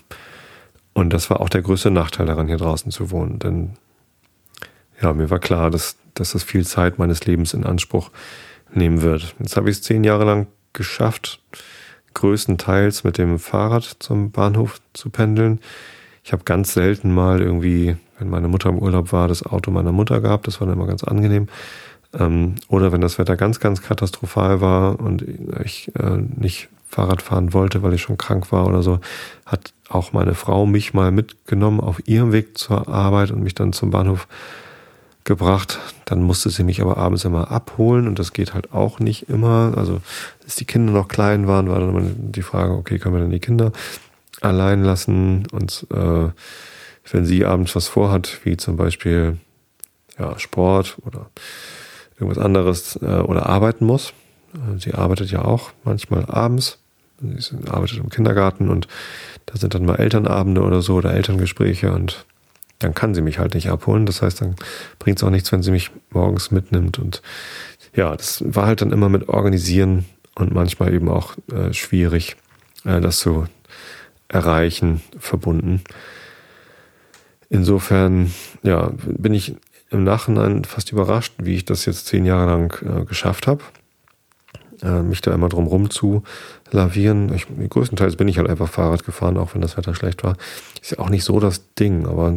und 0.93 1.11
das 1.11 1.29
war 1.29 1.39
auch 1.39 1.49
der 1.49 1.61
größte 1.61 1.91
Nachteil 1.91 2.25
daran, 2.25 2.47
hier 2.47 2.57
draußen 2.57 2.91
zu 2.91 3.11
wohnen. 3.11 3.39
Denn 3.39 3.71
ja, 5.01 5.13
mir 5.13 5.29
war 5.29 5.39
klar, 5.39 5.71
dass, 5.71 5.95
dass 6.13 6.31
das 6.31 6.43
viel 6.43 6.65
Zeit 6.65 6.99
meines 6.99 7.25
Lebens 7.25 7.53
in 7.53 7.65
Anspruch 7.65 8.11
nehmen 8.73 9.01
wird. 9.01 9.35
Jetzt 9.39 9.57
habe 9.57 9.69
ich 9.69 9.77
es 9.77 9.83
zehn 9.83 10.03
Jahre 10.03 10.25
lang 10.25 10.47
geschafft, 10.73 11.41
größtenteils 12.13 13.03
mit 13.03 13.17
dem 13.17 13.39
Fahrrad 13.39 13.97
zum 13.99 14.31
Bahnhof 14.31 14.81
zu 14.93 15.09
pendeln. 15.09 15.59
Ich 16.23 16.33
habe 16.33 16.43
ganz 16.43 16.73
selten 16.73 17.13
mal 17.13 17.41
irgendwie 17.41 17.97
wenn 18.19 18.29
meine 18.29 18.47
Mutter 18.47 18.69
im 18.69 18.79
Urlaub 18.79 19.11
war, 19.11 19.27
das 19.27 19.45
Auto 19.45 19.71
meiner 19.71 19.91
Mutter 19.91 20.21
gehabt. 20.21 20.47
Das 20.47 20.59
war 20.59 20.67
dann 20.67 20.75
immer 20.75 20.87
ganz 20.87 21.03
angenehm. 21.03 21.47
Ähm, 22.13 22.55
oder 22.67 22.91
wenn 22.91 23.01
das 23.01 23.17
Wetter 23.17 23.35
ganz, 23.35 23.59
ganz 23.59 23.81
katastrophal 23.81 24.61
war 24.61 24.99
und 24.99 25.23
ich 25.63 25.91
äh, 25.95 26.17
nicht 26.17 26.69
Fahrrad 26.87 27.21
fahren 27.21 27.53
wollte, 27.53 27.83
weil 27.83 27.93
ich 27.93 28.01
schon 28.01 28.17
krank 28.17 28.51
war 28.51 28.67
oder 28.67 28.81
so, 28.81 28.99
hat 29.45 29.73
auch 29.89 30.11
meine 30.11 30.33
Frau 30.33 30.65
mich 30.65 30.93
mal 30.93 31.11
mitgenommen 31.11 31.79
auf 31.79 32.07
ihrem 32.07 32.31
Weg 32.31 32.57
zur 32.57 32.87
Arbeit 32.87 33.31
und 33.31 33.43
mich 33.43 33.55
dann 33.55 33.73
zum 33.73 33.91
Bahnhof 33.91 34.27
gebracht. 35.29 35.79
Dann 36.03 36.21
musste 36.21 36.49
sie 36.49 36.63
mich 36.63 36.81
aber 36.81 36.97
abends 36.97 37.23
immer 37.23 37.51
abholen 37.51 38.07
und 38.07 38.19
das 38.19 38.33
geht 38.33 38.53
halt 38.53 38.73
auch 38.73 38.99
nicht 38.99 39.29
immer. 39.29 39.73
Also, 39.77 40.01
als 40.43 40.55
die 40.55 40.65
Kinder 40.65 40.91
noch 40.91 41.07
klein 41.07 41.47
waren, 41.47 41.69
war 41.69 41.79
dann 41.79 41.89
immer 41.89 42.01
die 42.01 42.41
Frage, 42.41 42.73
okay, 42.73 42.99
können 42.99 43.15
wir 43.15 43.21
dann 43.21 43.31
die 43.31 43.39
Kinder 43.39 43.71
allein 44.41 44.83
lassen 44.83 45.47
und 45.51 45.87
äh, 45.93 46.29
wenn 47.11 47.25
sie 47.25 47.45
abends 47.45 47.75
was 47.75 47.87
vorhat, 47.87 48.41
wie 48.43 48.57
zum 48.57 48.75
Beispiel 48.75 49.37
ja, 50.17 50.37
Sport 50.37 50.97
oder 51.05 51.29
irgendwas 52.19 52.43
anderes 52.43 52.99
äh, 53.01 53.05
oder 53.05 53.47
arbeiten 53.47 53.85
muss. 53.85 54.13
Äh, 54.53 54.79
sie 54.79 54.93
arbeitet 54.93 55.31
ja 55.31 55.43
auch 55.43 55.71
manchmal 55.83 56.25
abends. 56.25 56.79
Sie 57.21 57.57
arbeitet 57.69 57.97
im 57.97 58.09
Kindergarten 58.09 58.69
und 58.69 58.87
da 59.45 59.57
sind 59.57 59.73
dann 59.73 59.85
mal 59.85 59.95
Elternabende 59.95 60.61
oder 60.61 60.81
so 60.81 60.95
oder 60.95 61.13
Elterngespräche 61.13 61.91
und 61.91 62.25
dann 62.79 62.93
kann 62.93 63.13
sie 63.13 63.21
mich 63.21 63.39
halt 63.39 63.53
nicht 63.53 63.69
abholen. 63.69 64.05
Das 64.05 64.21
heißt, 64.21 64.41
dann 64.41 64.55
bringt 64.97 65.17
es 65.17 65.23
auch 65.23 65.29
nichts, 65.29 65.51
wenn 65.51 65.61
sie 65.61 65.71
mich 65.71 65.91
morgens 66.11 66.51
mitnimmt. 66.51 66.97
Und 66.97 67.21
ja, 67.93 68.15
das 68.15 68.43
war 68.45 68.65
halt 68.65 68.81
dann 68.81 68.91
immer 68.91 69.09
mit 69.09 69.29
Organisieren 69.29 70.05
und 70.35 70.53
manchmal 70.53 70.93
eben 70.93 71.09
auch 71.09 71.35
äh, 71.51 71.73
schwierig, 71.73 72.37
äh, 72.85 73.01
das 73.01 73.19
zu 73.19 73.45
erreichen, 74.29 75.01
verbunden. 75.17 75.81
Insofern, 77.49 78.31
ja, 78.63 78.91
bin 79.05 79.33
ich 79.33 79.55
im 79.89 80.03
Nachhinein 80.03 80.65
fast 80.65 80.91
überrascht, 80.91 81.33
wie 81.39 81.55
ich 81.55 81.65
das 81.65 81.85
jetzt 81.85 82.05
zehn 82.05 82.25
Jahre 82.25 82.45
lang 82.45 82.77
äh, 82.83 83.05
geschafft 83.05 83.47
habe. 83.47 83.63
Äh, 84.81 85.01
mich 85.01 85.21
da 85.21 85.33
immer 85.33 85.49
drum 85.49 85.67
rum 85.67 85.89
zu 85.89 86.23
lavieren. 86.71 87.33
Ich, 87.33 87.47
größtenteils 87.69 88.15
bin 88.15 88.27
ich 88.27 88.37
halt 88.37 88.49
einfach 88.49 88.69
Fahrrad 88.69 89.05
gefahren, 89.05 89.37
auch 89.37 89.53
wenn 89.53 89.61
das 89.61 89.77
Wetter 89.77 89.95
schlecht 89.95 90.23
war. 90.23 90.37
Ist 90.81 90.91
ja 90.91 90.99
auch 90.99 91.09
nicht 91.09 91.23
so 91.23 91.39
das 91.39 91.73
Ding, 91.75 92.05
aber 92.05 92.33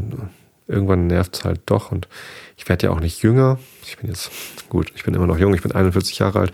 irgendwann 0.69 1.07
nervt 1.07 1.37
es 1.37 1.45
halt 1.45 1.61
doch 1.67 1.93
und 1.93 2.09
ich 2.57 2.69
werde 2.69 2.87
ja 2.87 2.93
auch 2.93 3.01
nicht 3.01 3.23
jünger. 3.23 3.59
Ich 3.85 3.99
bin 3.99 4.09
jetzt, 4.09 4.31
gut, 4.69 4.93
ich 4.95 5.05
bin 5.05 5.15
immer 5.15 5.27
noch 5.27 5.39
jung, 5.39 5.55
ich 5.55 5.63
bin 5.63 5.73
41 5.73 6.19
Jahre 6.19 6.41
alt. 6.41 6.53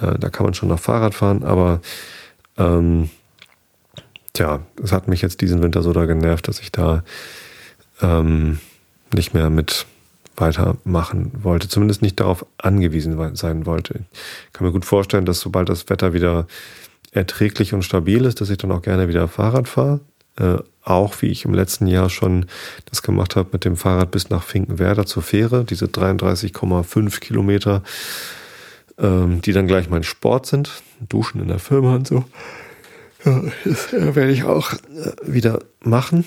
Äh, 0.00 0.18
da 0.18 0.30
kann 0.30 0.44
man 0.44 0.54
schon 0.54 0.68
noch 0.68 0.80
Fahrrad 0.80 1.14
fahren, 1.14 1.42
aber 1.42 1.80
ähm, 2.56 3.10
tja, 4.32 4.60
es 4.82 4.92
hat 4.92 5.08
mich 5.08 5.22
jetzt 5.22 5.40
diesen 5.40 5.62
Winter 5.62 5.82
so 5.82 5.92
da 5.92 6.06
genervt, 6.06 6.48
dass 6.48 6.60
ich 6.60 6.72
da 6.72 7.02
ähm, 8.00 8.60
nicht 9.12 9.34
mehr 9.34 9.50
mit 9.50 9.86
weitermachen 10.36 11.30
wollte, 11.42 11.68
zumindest 11.68 12.02
nicht 12.02 12.18
darauf 12.18 12.46
angewiesen 12.58 13.36
sein 13.36 13.66
wollte. 13.66 14.00
Ich 14.46 14.52
kann 14.52 14.66
mir 14.66 14.72
gut 14.72 14.84
vorstellen, 14.84 15.26
dass 15.26 15.40
sobald 15.40 15.68
das 15.68 15.88
Wetter 15.90 16.14
wieder 16.14 16.46
erträglich 17.12 17.74
und 17.74 17.82
stabil 17.82 18.24
ist, 18.24 18.40
dass 18.40 18.50
ich 18.50 18.58
dann 18.58 18.72
auch 18.72 18.82
gerne 18.82 19.06
wieder 19.06 19.28
Fahrrad 19.28 19.68
fahre. 19.68 20.00
Äh, 20.36 20.56
auch 20.82 21.20
wie 21.20 21.26
ich 21.26 21.44
im 21.44 21.54
letzten 21.54 21.86
Jahr 21.86 22.10
schon 22.10 22.46
das 22.86 23.02
gemacht 23.02 23.36
habe 23.36 23.50
mit 23.52 23.64
dem 23.64 23.76
Fahrrad 23.76 24.10
bis 24.10 24.30
nach 24.30 24.42
Finkenwerder 24.42 25.06
zur 25.06 25.22
Fähre, 25.22 25.64
diese 25.64 25.86
33,5 25.86 27.20
Kilometer, 27.20 27.82
ähm, 28.98 29.40
die 29.42 29.52
dann 29.52 29.68
gleich 29.68 29.90
mein 29.90 30.02
Sport 30.02 30.46
sind, 30.46 30.82
Duschen 31.08 31.40
in 31.40 31.48
der 31.48 31.58
Firma 31.58 31.94
und 31.94 32.08
so. 32.08 32.24
Ja, 33.24 33.42
das 33.64 33.92
werde 33.92 34.32
ich 34.32 34.44
auch 34.44 34.72
äh, 34.72 34.78
wieder 35.24 35.60
machen. 35.80 36.24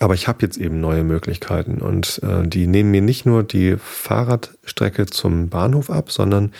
Aber 0.00 0.14
ich 0.14 0.26
habe 0.26 0.42
jetzt 0.42 0.58
eben 0.58 0.80
neue 0.80 1.04
Möglichkeiten 1.04 1.78
und 1.78 2.20
äh, 2.22 2.46
die 2.46 2.66
nehmen 2.66 2.90
mir 2.90 3.00
nicht 3.00 3.26
nur 3.26 3.44
die 3.44 3.76
Fahrradstrecke 3.76 5.06
zum 5.06 5.48
Bahnhof 5.48 5.88
ab, 5.88 6.10
sondern 6.10 6.52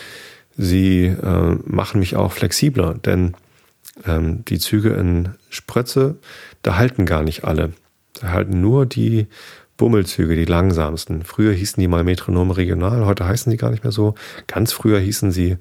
sie 0.58 1.06
äh, 1.06 1.56
machen 1.64 2.00
mich 2.00 2.16
auch 2.16 2.32
flexibler, 2.32 2.94
denn 2.94 3.34
ähm, 4.06 4.44
die 4.44 4.58
Züge 4.58 4.90
in 4.90 5.30
Sprötze, 5.48 6.16
da 6.62 6.76
halten 6.76 7.06
gar 7.06 7.22
nicht 7.22 7.44
alle. 7.44 7.72
Da 8.20 8.28
halten 8.32 8.60
nur 8.60 8.84
die 8.84 9.28
Bummelzüge, 9.76 10.34
die 10.34 10.44
langsamsten. 10.44 11.22
Früher 11.22 11.52
hießen 11.52 11.80
die 11.80 11.88
mal 11.88 12.04
Metronom 12.04 12.50
Regional, 12.50 13.06
heute 13.06 13.26
heißen 13.26 13.50
sie 13.50 13.56
gar 13.56 13.70
nicht 13.70 13.84
mehr 13.84 13.92
so. 13.92 14.14
Ganz 14.48 14.72
früher 14.72 14.98
hießen 14.98 15.30
sie 15.30 15.56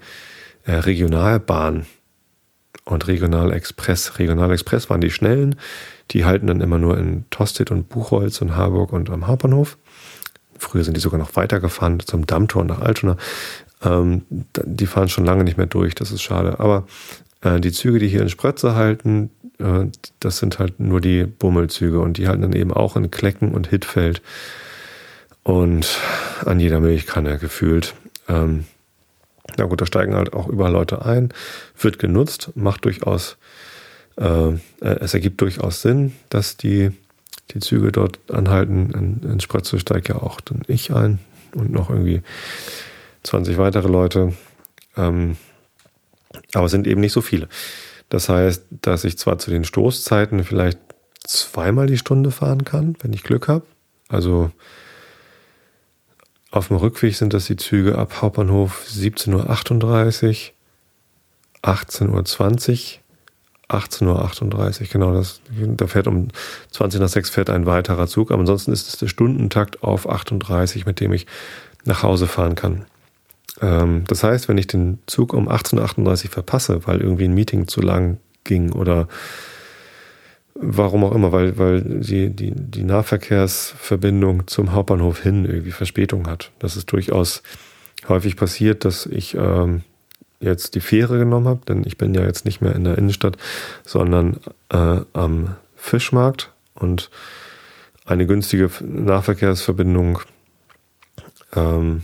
äh, 0.66 0.74
Regionalbahn 0.74 1.86
und 2.84 3.08
Regionalexpress. 3.08 4.18
Regionalexpress 4.18 4.90
waren 4.90 5.02
die 5.02 5.12
schnellen, 5.12 5.56
die 6.12 6.26
halten 6.26 6.48
dann 6.48 6.62
immer 6.62 6.80
nur 6.80 6.98
in 6.98 7.26
Tostedt 7.30 7.70
und 7.70 7.90
Buchholz 7.90 8.42
und 8.42 8.56
Harburg 8.56 8.92
und 8.92 9.10
am 9.12 9.28
Hauptbahnhof. 9.28 9.78
Früher 10.58 10.84
sind 10.84 10.98
die 10.98 11.02
sogar 11.02 11.20
noch 11.20 11.36
weitergefahren 11.36 12.00
zum 12.00 12.26
Dammtor 12.26 12.64
nach 12.64 12.82
Altona. 12.82 13.18
Ähm, 13.88 14.24
die 14.66 14.86
fahren 14.86 15.10
schon 15.10 15.26
lange 15.26 15.44
nicht 15.44 15.58
mehr 15.58 15.68
durch, 15.68 15.96
das 15.96 16.12
ist 16.12 16.22
schade. 16.22 16.60
Aber 16.60 16.88
äh, 17.42 17.60
die 17.60 17.72
Züge, 17.72 18.00
die 18.00 18.08
hier 18.08 18.22
in 18.22 18.30
Sprötze 18.30 18.76
halten, 18.76 19.30
äh, 19.60 19.86
das 20.20 20.38
sind 20.38 20.60
halt 20.60 20.80
nur 20.80 21.02
die 21.02 21.24
Bummelzüge 21.24 22.00
und 22.00 22.18
die 22.18 22.28
halten 22.28 22.42
dann 22.42 22.54
eben 22.54 22.74
auch 22.74 22.96
in 22.96 23.12
Klecken 23.12 23.52
und 23.52 23.68
Hittfeld 23.68 24.22
und 25.44 26.00
an 26.46 26.60
jeder 26.60 26.80
Milchkanne 26.80 27.38
gefühlt. 27.38 27.94
Ähm, 28.28 28.66
na 29.58 29.66
gut, 29.66 29.80
da 29.80 29.86
steigen 29.86 30.16
halt 30.16 30.34
auch 30.34 30.48
überall 30.48 30.74
Leute 30.74 31.06
ein, 31.06 31.30
wird 31.80 32.00
genutzt, 32.00 32.52
macht 32.56 32.86
durchaus 32.86 33.38
äh, 34.18 34.54
es 34.82 35.14
ergibt 35.14 35.42
durchaus 35.42 35.82
Sinn, 35.82 36.14
dass 36.30 36.58
die, 36.58 36.92
die 37.52 37.60
Züge 37.60 37.92
dort 37.92 38.20
anhalten. 38.32 38.92
In, 39.24 39.32
in 39.32 39.40
Spratze 39.40 39.80
steigt 39.80 40.10
ja 40.10 40.16
auch 40.16 40.42
dann 40.42 40.64
ich 40.68 40.94
ein 40.94 41.20
und 41.54 41.72
noch 41.72 41.90
irgendwie 41.90 42.22
20 43.28 43.58
weitere 43.58 43.88
Leute. 43.88 44.34
Ähm, 44.96 45.38
aber 46.54 46.66
es 46.66 46.72
sind 46.72 46.88
eben 46.88 47.02
nicht 47.02 47.14
so 47.14 47.22
viele. 47.22 47.48
Das 48.10 48.30
heißt, 48.30 48.66
dass 48.82 49.04
ich 49.04 49.18
zwar 49.18 49.38
zu 49.38 49.52
den 49.52 49.64
Stoßzeiten 49.64 50.44
vielleicht 50.44 50.80
zweimal 51.24 51.88
die 51.88 51.98
Stunde 51.98 52.32
fahren 52.32 52.64
kann, 52.64 52.96
wenn 53.02 53.14
ich 53.14 53.24
Glück 53.24 53.48
habe. 53.48 53.66
Also 54.08 54.52
auf 56.52 56.70
dem 56.70 56.78
Rückweg 56.78 57.16
sind 57.16 57.34
das 57.34 57.46
die 57.46 57.58
Züge 57.58 57.98
ab 57.98 58.22
Hauptbahnhof 58.22 58.86
17.38 58.90 59.34
Uhr, 59.34 59.46
18.20 61.64 62.10
Uhr 62.10 63.04
18.38 63.70 64.82
Uhr, 64.82 64.88
genau. 64.88 65.14
Das, 65.14 65.42
da 65.52 65.88
fährt 65.88 66.08
um 66.08 66.30
20 66.72 67.02
nach 67.02 67.10
6 67.10 67.30
fährt 67.30 67.50
ein 67.50 67.66
weiterer 67.66 68.08
Zug. 68.08 68.32
Aber 68.32 68.40
ansonsten 68.40 68.72
ist 68.72 68.88
es 68.88 68.98
der 68.98 69.08
Stundentakt 69.08 69.84
auf 69.84 70.10
38, 70.10 70.86
mit 70.86 71.02
dem 71.02 71.12
ich 71.12 71.28
nach 71.84 72.04
Hause 72.04 72.28
fahren 72.28 72.56
kann. 72.56 72.86
Ähm, 73.62 74.04
das 74.08 74.24
heißt, 74.24 74.48
wenn 74.48 74.58
ich 74.58 74.68
den 74.68 75.00
Zug 75.08 75.34
um 75.34 75.50
18.38 75.50 76.26
Uhr 76.26 76.32
verpasse, 76.32 76.88
weil 76.88 77.02
irgendwie 77.02 77.26
ein 77.26 77.34
Meeting 77.34 77.68
zu 77.68 77.82
lang 77.82 78.18
ging 78.44 78.72
oder 78.72 79.08
warum 80.56 81.04
auch 81.04 81.14
immer, 81.14 81.32
weil, 81.32 81.58
weil 81.58 81.82
die, 81.82 82.30
die, 82.30 82.54
die 82.56 82.84
Nahverkehrsverbindung 82.84 84.48
zum 84.48 84.74
Hauptbahnhof 84.74 85.22
hin 85.22 85.46
irgendwie 85.46 85.72
Verspätung 85.72 86.28
hat. 86.28 86.52
Das 86.60 86.76
ist 86.76 86.92
durchaus 86.92 87.44
häufig 88.08 88.36
passiert, 88.36 88.86
dass 88.86 89.06
ich 89.06 89.36
ähm, 89.36 89.84
jetzt 90.40 90.76
die 90.76 90.82
Fähre 90.82 91.18
genommen 91.18 91.48
habe, 91.48 91.62
denn 91.68 91.84
ich 91.86 91.98
bin 91.98 92.14
ja 92.14 92.24
jetzt 92.24 92.46
nicht 92.46 92.62
mehr 92.62 92.76
in 92.76 92.84
der 92.84 92.98
Innenstadt, 92.98 93.38
sondern 93.84 94.38
äh, 94.70 95.02
am 95.14 95.56
Fischmarkt 95.76 96.52
und 96.76 97.10
eine 98.06 98.26
günstige 98.26 98.70
Nahverkehrsverbindung 98.82 100.20
ähm, 101.56 102.04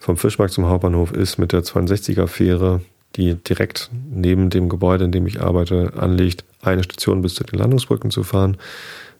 vom 0.00 0.16
Fischmarkt 0.16 0.54
zum 0.54 0.66
Hauptbahnhof 0.66 1.12
ist 1.12 1.38
mit 1.38 1.52
der 1.52 1.62
62er 1.62 2.26
Fähre, 2.26 2.80
die 3.16 3.34
direkt 3.34 3.90
neben 4.10 4.50
dem 4.50 4.68
Gebäude, 4.68 5.04
in 5.04 5.12
dem 5.12 5.26
ich 5.26 5.40
arbeite, 5.42 5.92
anliegt, 5.96 6.44
eine 6.62 6.82
Station 6.82 7.22
bis 7.22 7.34
zu 7.34 7.44
den 7.44 7.58
Landungsbrücken 7.58 8.10
zu 8.10 8.22
fahren 8.22 8.56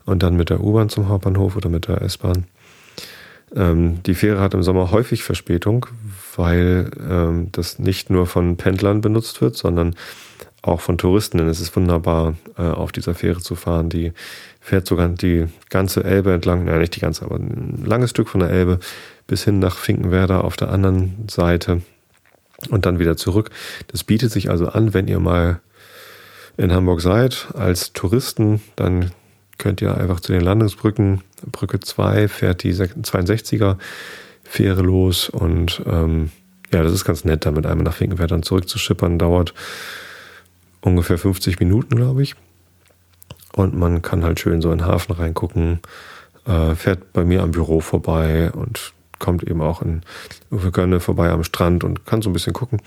und 0.06 0.22
dann 0.22 0.36
mit 0.36 0.50
der 0.50 0.60
U-Bahn 0.60 0.88
zum 0.88 1.08
Hauptbahnhof 1.08 1.54
oder 1.56 1.68
mit 1.68 1.86
der 1.86 2.00
S-Bahn. 2.02 2.44
Ähm, 3.54 4.02
die 4.04 4.14
Fähre 4.14 4.40
hat 4.40 4.54
im 4.54 4.62
Sommer 4.62 4.90
häufig 4.90 5.22
Verspätung, 5.22 5.86
weil 6.36 6.90
ähm, 7.08 7.48
das 7.52 7.78
nicht 7.78 8.08
nur 8.08 8.26
von 8.26 8.56
Pendlern 8.56 9.02
benutzt 9.02 9.40
wird, 9.42 9.56
sondern 9.56 9.96
auch 10.62 10.80
von 10.80 10.98
Touristen. 10.98 11.38
Denn 11.38 11.48
es 11.48 11.60
ist 11.60 11.74
wunderbar, 11.76 12.34
äh, 12.56 12.62
auf 12.62 12.92
dieser 12.92 13.14
Fähre 13.14 13.40
zu 13.40 13.54
fahren. 13.54 13.88
Die 13.88 14.12
fährt 14.60 14.86
sogar 14.86 15.08
die 15.08 15.46
ganze 15.70 16.04
Elbe 16.04 16.32
entlang, 16.32 16.64
naja, 16.64 16.78
nicht 16.78 16.94
die 16.94 17.00
ganze, 17.00 17.24
aber 17.24 17.36
ein 17.36 17.82
langes 17.84 18.10
Stück 18.10 18.28
von 18.28 18.40
der 18.40 18.50
Elbe 18.50 18.78
bis 19.26 19.44
hin 19.44 19.58
nach 19.58 19.76
Finkenwerder 19.76 20.44
auf 20.44 20.56
der 20.56 20.70
anderen 20.70 21.26
Seite 21.28 21.82
und 22.68 22.84
dann 22.84 22.98
wieder 22.98 23.16
zurück. 23.16 23.50
Das 23.88 24.04
bietet 24.04 24.30
sich 24.30 24.50
also 24.50 24.68
an, 24.68 24.92
wenn 24.92 25.08
ihr 25.08 25.20
mal 25.20 25.60
in 26.56 26.72
Hamburg 26.72 27.00
seid 27.00 27.48
als 27.54 27.92
Touristen, 27.94 28.60
dann 28.76 29.12
könnt 29.56 29.80
ihr 29.80 29.96
einfach 29.96 30.20
zu 30.20 30.32
den 30.32 30.42
Landungsbrücken. 30.42 31.22
Brücke 31.50 31.80
2 31.80 32.28
fährt 32.28 32.62
die 32.62 32.74
62er 32.74 33.76
Fähre 34.42 34.82
los 34.82 35.28
und 35.28 35.82
ähm, 35.86 36.30
ja, 36.72 36.82
das 36.82 36.92
ist 36.92 37.04
ganz 37.04 37.24
nett, 37.24 37.46
damit 37.46 37.66
einmal 37.66 37.84
nach 37.84 37.94
Finkenwerder 37.94 38.42
zurückzuschippern. 38.42 39.18
Dauert 39.18 39.54
ungefähr 40.80 41.18
50 41.18 41.60
Minuten, 41.60 41.96
glaube 41.96 42.22
ich. 42.22 42.34
Und 43.54 43.76
man 43.76 44.02
kann 44.02 44.24
halt 44.24 44.40
schön 44.40 44.60
so 44.60 44.70
in 44.70 44.78
den 44.78 44.86
Hafen 44.86 45.12
reingucken, 45.12 45.80
äh, 46.46 46.74
fährt 46.74 47.12
bei 47.12 47.24
mir 47.24 47.42
am 47.42 47.50
Büro 47.50 47.80
vorbei 47.80 48.50
und 48.52 48.92
kommt 49.18 49.42
eben 49.42 49.60
auch 49.60 49.82
in 49.82 50.02
Gönne 50.72 51.00
vorbei 51.00 51.30
am 51.30 51.44
Strand 51.44 51.84
und 51.84 52.06
kann 52.06 52.22
so 52.22 52.30
ein 52.30 52.32
bisschen 52.32 52.52
gucken. 52.52 52.80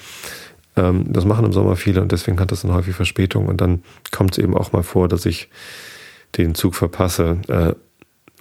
Ähm, 0.76 1.06
das 1.12 1.26
machen 1.26 1.46
im 1.46 1.54
Sommer 1.54 1.76
viele 1.76 2.02
und 2.02 2.12
deswegen 2.12 2.40
hat 2.40 2.52
das 2.52 2.62
dann 2.62 2.74
häufig 2.74 2.96
Verspätung 2.96 3.48
und 3.48 3.62
dann 3.62 3.84
kommt 4.12 4.38
es 4.38 4.44
eben 4.44 4.58
auch 4.58 4.72
mal 4.72 4.84
vor, 4.84 5.08
dass 5.08 5.26
ich 5.26 5.50
den 6.38 6.56
Zug 6.56 6.76
verpasse. 6.76 7.38
Äh, 7.48 7.74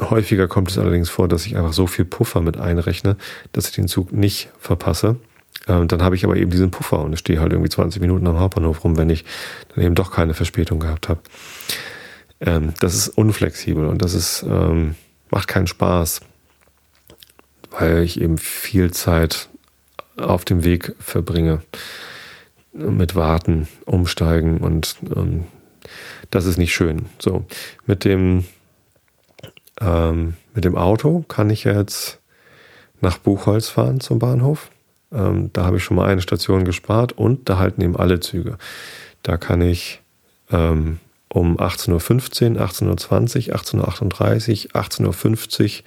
häufiger 0.01 0.49
kommt 0.49 0.71
es 0.71 0.79
allerdings 0.79 1.11
vor, 1.11 1.29
dass 1.29 1.47
ich 1.47 1.57
einfach 1.57 1.75
so 1.75 1.87
viel 1.87 2.05
Puffer 2.05 2.41
mit 2.41 2.57
einrechne, 2.57 3.17
dass 3.53 3.69
ich 3.69 3.75
den 3.75 3.89
Zug 3.89 4.13
nicht 4.13 4.49
verpasse. 4.59 5.17
Ähm, 5.69 5.87
dann 5.87 6.03
habe 6.03 6.17
ich 6.17 6.25
aber 6.25 6.37
eben 6.37 6.51
diesen 6.51 6.71
Puffer 6.71 7.01
und 7.01 7.17
stehe 7.19 7.41
halt 7.41 7.53
irgendwie 7.53 7.69
20 7.69 8.01
Minuten 8.01 8.27
am 8.27 8.41
Hauptbahnhof 8.41 8.83
rum, 8.85 8.97
wenn 8.97 9.11
ich 9.11 9.25
dann 9.75 9.85
eben 9.85 9.95
doch 9.95 10.11
keine 10.11 10.35
Verspätung 10.35 10.81
gehabt 10.81 11.09
habe. 11.09 11.21
Ähm, 12.45 12.75
das 12.81 12.95
ist 12.95 13.09
unflexibel 13.09 13.87
und 13.87 14.03
das 14.03 14.15
ist, 14.15 14.43
ähm, 14.43 14.97
macht 15.31 15.49
keinen 15.49 15.69
Spaß, 15.69 16.21
weil 17.71 18.03
ich 18.03 18.21
eben 18.21 18.37
viel 18.37 18.91
Zeit 18.91 19.49
auf 20.17 20.45
dem 20.45 20.65
Weg 20.65 20.95
verbringe 20.99 21.63
mit 22.73 23.15
Warten, 23.15 23.69
Umsteigen 23.85 24.59
und 24.59 24.97
ähm, 25.15 25.45
das 26.31 26.47
ist 26.47 26.59
nicht 26.59 26.75
schön. 26.75 27.07
So, 27.19 27.45
mit 27.87 28.05
dem, 28.05 28.45
ähm, 29.81 30.35
mit 30.55 30.65
dem 30.65 30.77
Auto 30.77 31.25
kann 31.29 31.51
ich 31.51 31.65
jetzt 31.65 32.19
nach 33.01 33.19
Buchholz 33.19 33.69
fahren 33.69 34.01
zum 34.01 34.19
Bahnhof. 34.19 34.71
Ähm, 35.13 35.51
da 35.53 35.65
habe 35.65 35.77
ich 35.77 35.85
schon 35.85 35.97
mal 35.97 36.09
eine 36.09 36.23
Station 36.23 36.65
gespart 36.65 37.13
und 37.13 37.49
da 37.49 37.59
halten 37.59 37.83
eben 37.83 37.97
alle 37.97 38.21
Züge. 38.21 38.59
Da 39.23 39.37
kann 39.37 39.61
ich 39.61 40.01
ähm, 40.51 40.99
um 41.33 41.59
18.15 41.59 42.57
Uhr, 42.57 42.63
18.20 42.63 43.49
Uhr, 43.49 43.57
18.38 43.57 44.67
Uhr, 44.67 44.81
18.50 44.81 45.79
Uhr 45.79 45.85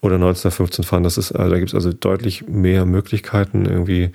oder 0.00 0.16
19.15 0.16 0.78
Uhr 0.78 0.84
fahren. 0.84 1.02
Das 1.02 1.18
ist, 1.18 1.32
also 1.32 1.50
da 1.50 1.58
gibt 1.58 1.70
es 1.70 1.74
also 1.74 1.92
deutlich 1.92 2.48
mehr 2.48 2.86
Möglichkeiten, 2.86 3.66
irgendwie 3.66 4.12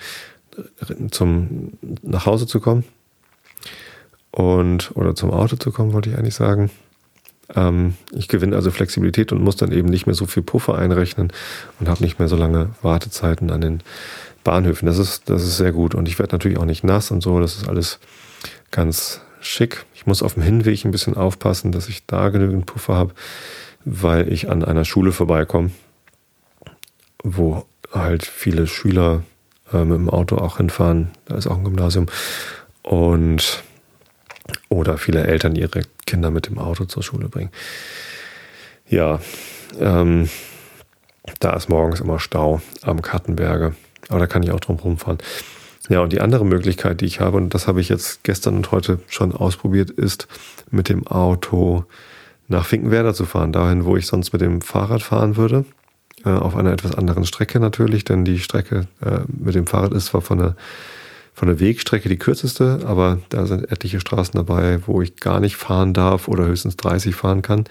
zum 1.12 1.74
nach 2.01 2.26
Hause 2.26 2.47
zu 2.47 2.60
kommen 2.60 2.84
und 4.32 4.91
oder 4.95 5.14
zum 5.14 5.30
Auto 5.32 5.55
zu 5.55 5.72
kommen, 5.72 5.93
wollte 5.93 6.10
ich 6.10 6.18
eigentlich 6.18 6.36
sagen. 6.36 6.72
Ähm, 7.55 7.93
ich 8.12 8.28
gewinne 8.28 8.55
also 8.55 8.72
Flexibilität 8.72 9.32
und 9.32 9.43
muss 9.43 9.55
dann 9.55 9.72
eben 9.72 9.88
nicht 9.88 10.08
mehr 10.08 10.16
so 10.16 10.26
viel 10.26 10.41
Puffer 10.43 10.76
einrechnen 10.78 11.32
und 11.80 11.88
habe 11.88 12.03
nicht 12.03 12.18
mehr 12.18 12.28
so 12.28 12.36
lange 12.36 12.72
Wartezeiten 12.82 13.51
an 13.51 13.62
den 13.62 13.84
Bahnhöfen. 14.43 14.88
Das 14.88 14.97
ist, 14.97 15.30
das 15.30 15.43
ist 15.43 15.58
sehr 15.58 15.72
gut. 15.72 15.93
Und 15.93 16.08
ich 16.08 16.18
werde 16.18 16.34
natürlich 16.34 16.58
auch 16.58 16.66
nicht 16.66 16.84
nass 16.84 17.12
und 17.12 17.22
so. 17.22 17.39
Das 17.39 17.55
ist 17.55 17.70
alles 17.70 17.99
ganz 18.72 19.22
schick. 19.40 19.86
Ich 19.94 20.06
muss 20.06 20.24
auf 20.24 20.36
dem 20.36 20.44
Hinweg 20.44 20.86
ein 20.86 20.92
bisschen 20.92 21.16
aufpassen, 21.16 21.72
dass 21.72 21.90
ich 21.90 22.06
da 22.06 22.30
genügend 22.30 22.66
Puffer 22.66 22.96
habe, 22.96 23.14
weil 23.86 24.32
ich 24.32 24.50
an 24.50 24.64
einer 24.64 24.86
Schule 24.86 25.12
vorbeikomme, 25.12 25.72
wo 27.24 27.66
halt 27.92 28.26
viele 28.26 28.68
Schüler 28.68 29.24
äh, 29.72 29.84
mit 29.84 29.98
dem 29.98 30.10
Auto 30.10 30.38
auch 30.38 30.58
hinfahren. 30.58 31.12
Da 31.26 31.36
ist 31.36 31.48
auch 31.48 31.58
ein 31.58 31.64
Gymnasium. 31.64 32.08
Und 32.84 33.64
oder 34.70 34.98
viele 34.98 35.26
Eltern 35.26 35.56
ihre 35.56 35.82
Kinder 36.06 36.32
mit 36.32 36.48
dem 36.48 36.58
Auto 36.58 36.86
zur 36.86 37.04
Schule 37.04 37.28
bringen. 37.28 37.52
Ja, 38.90 39.20
ähm, 39.80 40.30
da 41.40 41.54
ist 41.54 41.70
morgens 41.70 42.00
immer 42.00 42.20
Stau 42.20 42.62
am 42.82 43.02
Kattenberge. 43.02 43.76
Aber 44.10 44.20
da 44.20 44.28
kann 44.28 44.44
ich 44.44 44.52
auch 44.52 44.60
drum 44.60 44.78
rumfahren. 44.78 45.20
Ja, 45.90 46.02
und 46.02 46.12
die 46.12 46.22
andere 46.22 46.46
Möglichkeit, 46.46 47.02
die 47.02 47.06
ich 47.06 47.20
habe, 47.20 47.38
und 47.38 47.54
das 47.54 47.68
habe 47.68 47.80
ich 47.80 47.90
jetzt 47.90 48.24
gestern 48.24 48.58
und 48.58 48.72
heute 48.72 49.00
schon 49.08 49.32
ausprobiert, 49.32 49.90
ist 49.90 50.28
mit 50.70 50.90
dem 50.90 51.08
Auto 51.08 51.86
nach 52.50 52.66
Finkenwerder 52.66 53.14
zu 53.14 53.26
fahren, 53.26 53.54
dahin, 53.54 53.86
wo 53.86 53.96
ich 53.96 54.08
sonst 54.08 54.34
mit 54.34 54.42
dem 54.42 54.62
Fahrrad 54.62 55.02
fahren 55.02 55.38
würde. 55.38 55.66
Äh, 56.26 56.30
auf 56.30 56.56
einer 56.56 56.72
etwas 56.72 56.96
anderen 56.96 57.26
Strecke 57.26 57.60
natürlich, 57.60 58.04
denn 58.04 58.26
die 58.26 58.40
Strecke 58.40 58.88
äh, 59.02 59.20
mit 59.28 59.56
dem 59.56 59.68
Fahrrad 59.68 59.94
ist 59.94 60.08
zwar 60.08 60.22
von 60.22 60.38
der, 60.40 60.56
von 61.34 61.48
der 61.48 61.60
Wegstrecke 61.60 62.10
die 62.10 62.18
kürzeste, 62.18 62.82
aber 62.86 63.20
da 63.30 63.46
sind 63.46 63.72
etliche 63.72 64.00
Straßen 64.00 64.34
dabei, 64.34 64.80
wo 64.88 65.02
ich 65.02 65.16
gar 65.18 65.40
nicht 65.40 65.56
fahren 65.56 65.94
darf 65.94 66.28
oder 66.28 66.46
höchstens 66.46 66.76
30 66.76 67.16
fahren 67.16 67.42
kann. 67.42 67.66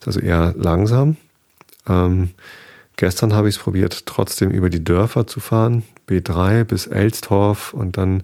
Ist 0.00 0.06
also 0.06 0.20
eher 0.20 0.54
langsam. 0.56 1.16
Ähm, 1.88 2.30
gestern 3.02 3.34
habe 3.34 3.48
ich 3.48 3.56
es 3.56 3.60
probiert, 3.60 4.06
trotzdem 4.06 4.52
über 4.52 4.70
die 4.70 4.84
Dörfer 4.84 5.26
zu 5.26 5.40
fahren, 5.40 5.82
B3 6.08 6.62
bis 6.62 6.86
Elstorf 6.86 7.74
und 7.74 7.96
dann 7.96 8.22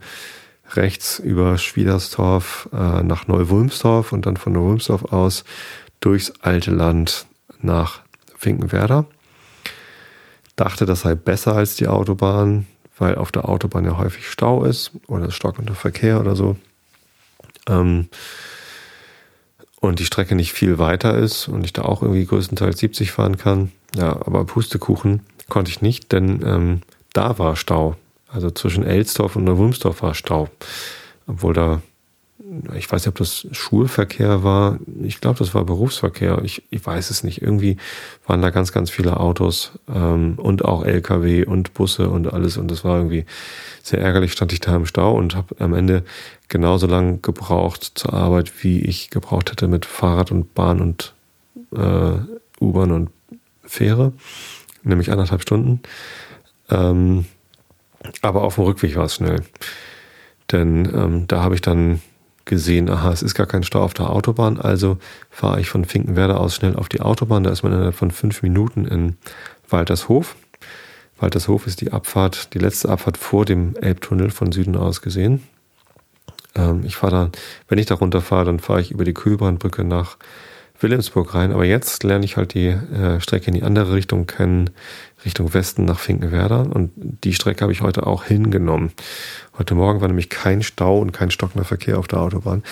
rechts 0.71 1.19
über 1.19 1.59
Schwiederstorf 1.59 2.69
äh, 2.73 3.03
nach 3.03 3.27
Neuwulmsdorf 3.27 4.13
und 4.13 4.25
dann 4.25 4.37
von 4.37 4.53
Neuwulmsdorf 4.53 5.13
aus 5.13 5.43
durchs 5.99 6.33
alte 6.43 6.71
Land 6.71 7.27
nach 7.61 8.03
Finkenwerder 8.37 9.07
dachte, 10.55 10.87
das 10.87 11.01
sei 11.01 11.17
besser 11.17 11.57
als 11.57 11.75
die 11.75 11.89
Autobahn, 11.89 12.69
weil 12.99 13.17
auf 13.17 13.33
der 13.33 13.49
Autobahn 13.49 13.85
ja 13.85 13.99
häufig 13.99 14.31
Stau 14.31 14.63
ist 14.63 14.93
oder 15.09 15.33
stockender 15.33 15.75
Verkehr 15.75 16.21
oder 16.21 16.37
so. 16.37 16.57
Ähm, 17.69 18.07
und 19.81 19.99
die 19.99 20.05
Strecke 20.05 20.37
nicht 20.37 20.53
viel 20.53 20.79
weiter 20.79 21.19
ist 21.19 21.49
und 21.49 21.65
ich 21.65 21.73
da 21.73 21.83
auch 21.83 22.03
irgendwie 22.03 22.27
größtenteils 22.27 22.79
70 22.79 23.11
fahren 23.11 23.39
kann. 23.39 23.73
Ja, 23.97 24.13
aber 24.27 24.45
Pustekuchen 24.45 25.21
konnte 25.49 25.71
ich 25.71 25.83
nicht, 25.83 26.13
denn 26.13 26.43
ähm, 26.45 26.81
da 27.13 27.39
war 27.39 27.57
Stau. 27.57 27.97
Also 28.29 28.51
zwischen 28.51 28.85
Elsdorf 28.85 29.37
und 29.37 29.45
Neuwulmsdorf 29.45 30.03
war 30.03 30.15
Stau. 30.15 30.49
Obwohl 31.27 31.55
da 31.55 31.81
ich 32.75 32.91
weiß 32.91 33.03
nicht, 33.03 33.09
ob 33.09 33.17
das 33.17 33.47
Schulverkehr 33.53 34.43
war. 34.43 34.79
Ich 35.03 35.21
glaube, 35.21 35.39
das 35.39 35.55
war 35.55 35.65
Berufsverkehr. 35.65 36.41
Ich, 36.45 36.63
ich 36.71 36.85
weiß 36.85 37.11
es 37.11 37.23
nicht. 37.23 37.43
Irgendwie 37.43 37.77
waren 38.27 38.41
da 38.41 38.51
ganz, 38.51 38.73
ganz 38.73 38.91
viele 38.91 39.19
Autos 39.19 39.73
ähm, 39.93 40.35
und 40.37 40.65
auch 40.65 40.85
LKW 40.85 41.45
und 41.45 41.75
Busse 41.75 42.09
und 42.09 42.33
alles. 42.33 42.57
Und 42.57 42.71
das 42.71 42.85
war 42.85 42.99
irgendwie 42.99 43.27
sehr 43.83 44.01
ärgerlich. 44.01 44.33
Stand 44.33 44.53
ich 44.53 44.61
da 44.61 44.77
im 44.77 44.87
Stau 44.87 45.15
und 45.15 45.35
habe 45.35 45.57
am 45.59 45.75
Ende 45.75 46.05
genauso 46.49 46.87
lang 46.87 47.21
gebraucht 47.23 47.93
zur 47.95 48.15
Arbeit, 48.15 48.53
wie 48.63 48.81
ich 48.81 49.11
gebraucht 49.11 49.51
hätte 49.51 49.69
mit 49.69 49.85
Fahrrad 49.85 50.31
und 50.31 50.55
Bahn 50.55 50.81
und 50.81 51.15
äh, 51.73 52.19
U-Bahn 52.61 52.93
und 52.93 53.11
Fähre, 53.69 54.13
nämlich 54.83 55.13
anderthalb 55.13 55.43
Stunden. 55.43 55.81
Ähm, 56.71 57.27
aber 58.23 58.43
auf 58.43 58.57
dem 58.57 58.65
Rückweg 58.65 58.97
war 58.97 59.05
es 59.05 59.15
schnell. 59.15 59.43
Denn 60.51 60.91
ähm, 60.95 61.27
da 61.29 61.43
habe 61.43 61.55
ich 61.55 61.61
dann 61.61 62.01
gesehen, 62.45 62.89
aha, 62.89 63.13
es 63.13 63.23
ist 63.23 63.35
gar 63.35 63.47
kein 63.47 63.63
Stau 63.63 63.83
auf 63.83 63.93
der 63.93 64.11
Autobahn, 64.11 64.59
also 64.59 64.97
fahre 65.31 65.61
ich 65.61 65.69
von 65.69 65.85
Finkenwerder 65.85 66.41
aus 66.41 66.55
schnell 66.55 66.77
auf 66.77 66.89
die 66.89 67.03
Autobahn. 67.03 67.45
Da 67.45 67.51
ist 67.51 67.63
man 67.63 67.73
innerhalb 67.73 67.95
von 67.95 68.11
fünf 68.11 68.43
Minuten 68.43 68.87
in 68.87 69.19
Waltershof. 69.69 70.35
Waltershof 71.19 71.67
ist 71.67 71.81
die 71.81 71.93
Abfahrt, 71.93 72.55
die 72.55 72.59
letzte 72.59 72.89
Abfahrt 72.89 73.19
vor 73.19 73.45
dem 73.45 73.77
Elbtunnel 73.77 74.31
von 74.31 74.53
Süden 74.53 74.77
aus 74.77 75.03
gesehen. 75.03 75.43
Ähm, 76.55 76.85
ich 76.85 76.97
fahre 76.97 77.13
da, 77.13 77.31
wenn 77.69 77.79
ich 77.79 77.87
da 77.87 77.97
runterfahre, 77.97 78.47
dann 78.47 78.61
fahre 78.61 78.81
ich 78.81 78.91
über 78.91 79.05
die 79.05 79.15
Kühlbrandbrücke 79.15 79.85
nach 79.85 80.17
Wilhelmsburg 80.81 81.35
rein. 81.35 81.53
Aber 81.53 81.65
jetzt 81.65 82.05
lerne 82.05 82.25
ich 82.25 82.37
halt 82.37 82.55
die 82.55 82.69
äh, 82.69 83.21
Strecke 83.21 83.49
in 83.49 83.55
die 83.55 83.63
andere 83.63 83.95
Richtung 83.95 84.27
kennen, 84.27 84.71
Richtung 85.25 85.53
Westen 85.55 85.85
nach 85.85 85.99
Finkenwerder. 85.99 86.67
Und 86.73 86.93
die 86.97 87.35
Strecke 87.35 87.63
habe 87.63 87.73
ich 87.73 87.81
heute 87.81 88.07
auch 88.07 88.25
hingenommen. 88.25 88.93
Heute 89.59 89.75
Morgen 89.75 90.01
war 90.01 90.09
nämlich 90.09 90.29
kein 90.29 90.63
Stau 90.63 90.99
und 90.99 91.13
kein 91.13 91.31
stockender 91.31 91.65
Verkehr 91.65 91.99
auf 91.99 92.09
der 92.09 92.21
Autobahn. 92.21 92.63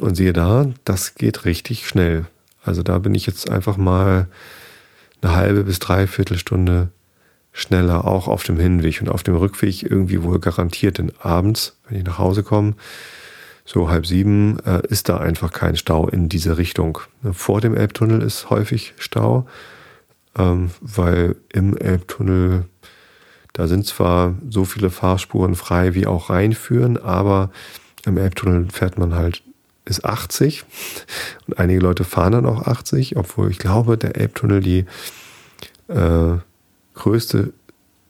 Und 0.00 0.14
siehe 0.14 0.32
da, 0.32 0.70
das 0.84 1.14
geht 1.14 1.44
richtig 1.44 1.88
schnell. 1.88 2.26
Also 2.62 2.82
da 2.82 2.98
bin 2.98 3.14
ich 3.14 3.26
jetzt 3.26 3.50
einfach 3.50 3.76
mal 3.76 4.28
eine 5.20 5.34
halbe 5.34 5.64
bis 5.64 5.78
dreiviertel 5.78 6.38
Stunde 6.38 6.90
schneller, 7.52 8.04
auch 8.04 8.28
auf 8.28 8.44
dem 8.44 8.58
Hinweg 8.58 9.00
und 9.00 9.08
auf 9.08 9.22
dem 9.22 9.34
Rückweg 9.34 9.82
irgendwie 9.82 10.22
wohl 10.22 10.38
garantiert. 10.38 10.98
Denn 10.98 11.12
abends, 11.20 11.76
wenn 11.88 11.98
ich 11.98 12.04
nach 12.04 12.18
Hause 12.18 12.42
komme, 12.42 12.74
so 13.68 13.90
halb 13.90 14.06
sieben, 14.06 14.58
äh, 14.60 14.80
ist 14.88 15.10
da 15.10 15.18
einfach 15.18 15.52
kein 15.52 15.76
Stau 15.76 16.08
in 16.08 16.30
diese 16.30 16.56
Richtung. 16.56 17.00
Vor 17.32 17.60
dem 17.60 17.76
Elbtunnel 17.76 18.22
ist 18.22 18.48
häufig 18.48 18.94
Stau, 18.96 19.46
ähm, 20.38 20.70
weil 20.80 21.36
im 21.52 21.76
Elbtunnel, 21.76 22.64
da 23.52 23.66
sind 23.66 23.84
zwar 23.84 24.34
so 24.48 24.64
viele 24.64 24.88
Fahrspuren 24.88 25.54
frei 25.54 25.94
wie 25.94 26.06
auch 26.06 26.30
reinführen, 26.30 26.96
aber 26.96 27.50
im 28.06 28.16
Elbtunnel 28.16 28.68
fährt 28.70 28.96
man 28.96 29.14
halt 29.14 29.42
bis 29.84 30.02
80 30.02 30.64
und 31.46 31.58
einige 31.58 31.80
Leute 31.80 32.04
fahren 32.04 32.32
dann 32.32 32.46
auch 32.46 32.66
80, 32.66 33.18
obwohl 33.18 33.50
ich 33.50 33.58
glaube, 33.58 33.98
der 33.98 34.16
Elbtunnel 34.16 34.60
die 34.60 34.86
äh, 35.88 36.38
größte 36.94 37.52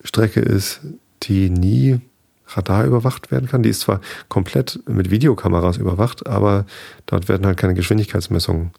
Strecke 0.05 0.39
ist, 0.39 0.83
die 1.25 1.51
nie 1.51 2.01
Radar 2.49 2.85
überwacht 2.85 3.31
werden 3.31 3.49
kann. 3.49 3.63
Die 3.63 3.69
ist 3.69 3.81
zwar 3.81 4.01
komplett 4.29 4.81
mit 4.87 5.11
Videokameras 5.11 5.77
überwacht, 5.77 6.27
aber 6.27 6.65
dort 7.07 7.29
werden 7.29 7.47
halt 7.47 7.59
keine 7.59 7.75
Geschwindigkeitsmessungen 7.75 8.71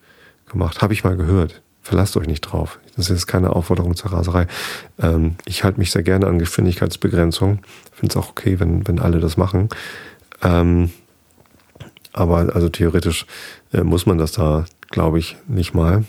gemacht. 0.50 0.82
Habe 0.82 0.94
ich 0.94 1.04
mal 1.04 1.16
gehört. 1.16 1.62
Verlasst 1.82 2.18
euch 2.18 2.28
nicht 2.28 2.42
drauf. 2.42 2.80
Das 2.98 3.10
ist 3.10 3.26
keine 3.26 3.56
Aufforderung 3.56 3.96
zur 3.96 4.12
Raserei. 4.12 4.48
Ähm, 5.00 5.36
ich 5.46 5.64
halte 5.64 5.80
mich 5.80 5.92
sehr 5.92 6.04
gerne 6.04 6.28
an 6.28 6.40
Geschwindigkeitsbegrenzung. 6.40 7.60
Finde 7.94 8.12
es 8.12 8.18
auch 8.18 8.30
okay, 8.30 8.60
wenn, 8.60 8.88
wenn 8.88 9.00
alle 9.00 9.20
das 9.20 9.38
machen. 9.38 9.70
Ähm, 10.42 10.92
aber 12.12 12.54
also 12.54 12.70
theoretisch 12.70 13.26
äh, 13.72 13.84
muss 13.84 14.06
man 14.06 14.18
das 14.18 14.34
da, 14.34 14.66
glaube 14.90 15.20
ich, 15.20 15.38
nicht 15.48 15.74
mal. 15.74 16.04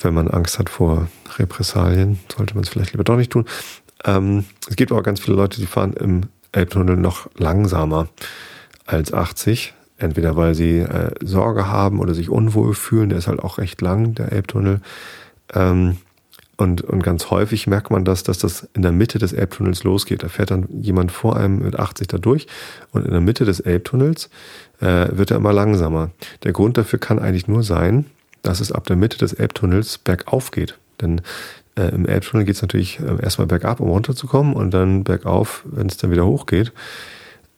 Wenn 0.00 0.14
man 0.14 0.28
Angst 0.28 0.58
hat 0.58 0.70
vor 0.70 1.08
Repressalien, 1.36 2.18
sollte 2.34 2.54
man 2.54 2.64
es 2.64 2.68
vielleicht 2.68 2.92
lieber 2.92 3.04
doch 3.04 3.16
nicht 3.16 3.32
tun. 3.32 3.44
Ähm, 4.04 4.44
es 4.68 4.76
gibt 4.76 4.92
aber 4.92 5.02
ganz 5.02 5.20
viele 5.20 5.36
Leute, 5.36 5.60
die 5.60 5.66
fahren 5.66 5.92
im 5.94 6.22
Elbtunnel 6.54 6.96
noch 6.96 7.28
langsamer 7.36 8.08
als 8.86 9.12
80. 9.12 9.74
Entweder 9.96 10.36
weil 10.36 10.54
sie 10.54 10.78
äh, 10.78 11.12
Sorge 11.22 11.68
haben 11.68 12.00
oder 12.00 12.14
sich 12.14 12.28
unwohl 12.28 12.74
fühlen. 12.74 13.10
Der 13.10 13.18
ist 13.18 13.28
halt 13.28 13.40
auch 13.40 13.58
recht 13.58 13.80
lang, 13.80 14.14
der 14.14 14.32
Elbtunnel. 14.32 14.80
Ähm, 15.52 15.98
und, 16.56 16.82
und 16.82 17.02
ganz 17.02 17.30
häufig 17.30 17.66
merkt 17.66 17.90
man 17.90 18.04
das, 18.04 18.22
dass 18.22 18.38
das 18.38 18.68
in 18.74 18.82
der 18.82 18.92
Mitte 18.92 19.18
des 19.18 19.32
Elbtunnels 19.32 19.82
losgeht. 19.82 20.22
Da 20.22 20.28
fährt 20.28 20.50
dann 20.50 20.68
jemand 20.70 21.10
vor 21.10 21.36
einem 21.36 21.58
mit 21.60 21.78
80 21.78 22.06
da 22.06 22.18
durch 22.18 22.46
und 22.92 23.04
in 23.04 23.10
der 23.10 23.20
Mitte 23.20 23.44
des 23.44 23.60
Elbtunnels 23.60 24.30
äh, 24.80 25.08
wird 25.10 25.30
er 25.30 25.38
immer 25.38 25.52
langsamer. 25.52 26.10
Der 26.44 26.52
Grund 26.52 26.78
dafür 26.78 27.00
kann 27.00 27.18
eigentlich 27.18 27.48
nur 27.48 27.62
sein, 27.62 28.06
dass 28.42 28.60
es 28.60 28.70
ab 28.70 28.86
der 28.86 28.96
Mitte 28.96 29.18
des 29.18 29.32
Elbtunnels 29.32 29.98
bergauf 29.98 30.50
geht. 30.50 30.78
Denn 31.00 31.22
äh, 31.76 31.94
im 31.94 32.06
Elbtunnel 32.06 32.46
geht 32.46 32.56
es 32.56 32.62
natürlich 32.62 33.00
äh, 33.00 33.22
erstmal 33.22 33.46
bergab, 33.46 33.80
um 33.80 33.88
runterzukommen 33.88 34.54
und 34.54 34.72
dann 34.72 35.04
bergauf, 35.04 35.62
wenn 35.66 35.88
es 35.88 35.96
dann 35.96 36.10
wieder 36.10 36.26
hochgeht. 36.26 36.72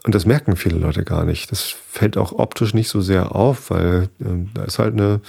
Und 0.05 0.15
das 0.15 0.25
merken 0.25 0.57
viele 0.57 0.79
Leute 0.79 1.05
gar 1.05 1.25
nicht. 1.25 1.51
Das 1.51 1.63
fällt 1.63 2.17
auch 2.17 2.33
optisch 2.33 2.75
nicht 2.75 2.89
so 2.89 3.01
sehr 3.01 3.35
auf, 3.35 3.71
weil 3.71 4.09
äh, 4.21 4.47
da 4.55 4.65
ist 4.65 4.79
halt 4.79 4.95
eine, 4.95 5.21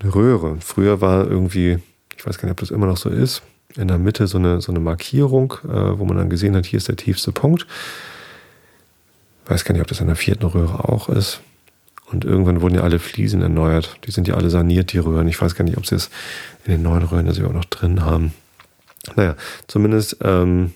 eine 0.00 0.14
Röhre. 0.14 0.56
Früher 0.60 1.00
war 1.00 1.26
irgendwie 1.26 1.78
ich 2.16 2.26
weiß 2.26 2.38
gar 2.38 2.46
nicht, 2.46 2.52
ob 2.52 2.60
das 2.60 2.70
immer 2.70 2.86
noch 2.86 2.96
so 2.96 3.10
ist, 3.10 3.42
in 3.76 3.88
der 3.88 3.98
Mitte 3.98 4.26
so 4.26 4.38
eine, 4.38 4.60
so 4.60 4.72
eine 4.72 4.80
Markierung, 4.80 5.54
äh, 5.64 5.98
wo 5.98 6.04
man 6.04 6.16
dann 6.16 6.30
gesehen 6.30 6.56
hat, 6.56 6.66
hier 6.66 6.78
ist 6.78 6.88
der 6.88 6.96
tiefste 6.96 7.32
Punkt. 7.32 7.66
Weiß 9.46 9.64
gar 9.64 9.74
nicht, 9.74 9.82
ob 9.82 9.88
das 9.88 10.00
in 10.00 10.06
der 10.06 10.16
vierten 10.16 10.46
Röhre 10.46 10.88
auch 10.88 11.08
ist. 11.08 11.40
Und 12.10 12.24
irgendwann 12.24 12.60
wurden 12.60 12.76
ja 12.76 12.82
alle 12.82 12.98
Fliesen 12.98 13.42
erneuert. 13.42 13.98
Die 14.06 14.12
sind 14.12 14.28
ja 14.28 14.34
alle 14.34 14.50
saniert, 14.50 14.92
die 14.92 14.98
Röhren. 14.98 15.26
Ich 15.28 15.40
weiß 15.40 15.54
gar 15.54 15.64
nicht, 15.64 15.76
ob 15.76 15.86
sie 15.86 15.96
es 15.96 16.10
in 16.64 16.72
den 16.72 16.82
neuen 16.82 17.02
Röhren 17.02 17.26
das 17.26 17.40
auch 17.40 17.52
noch 17.52 17.64
drin 17.64 18.04
haben. 18.04 18.32
Naja, 19.16 19.34
zumindest 19.66 20.18
ähm, 20.22 20.72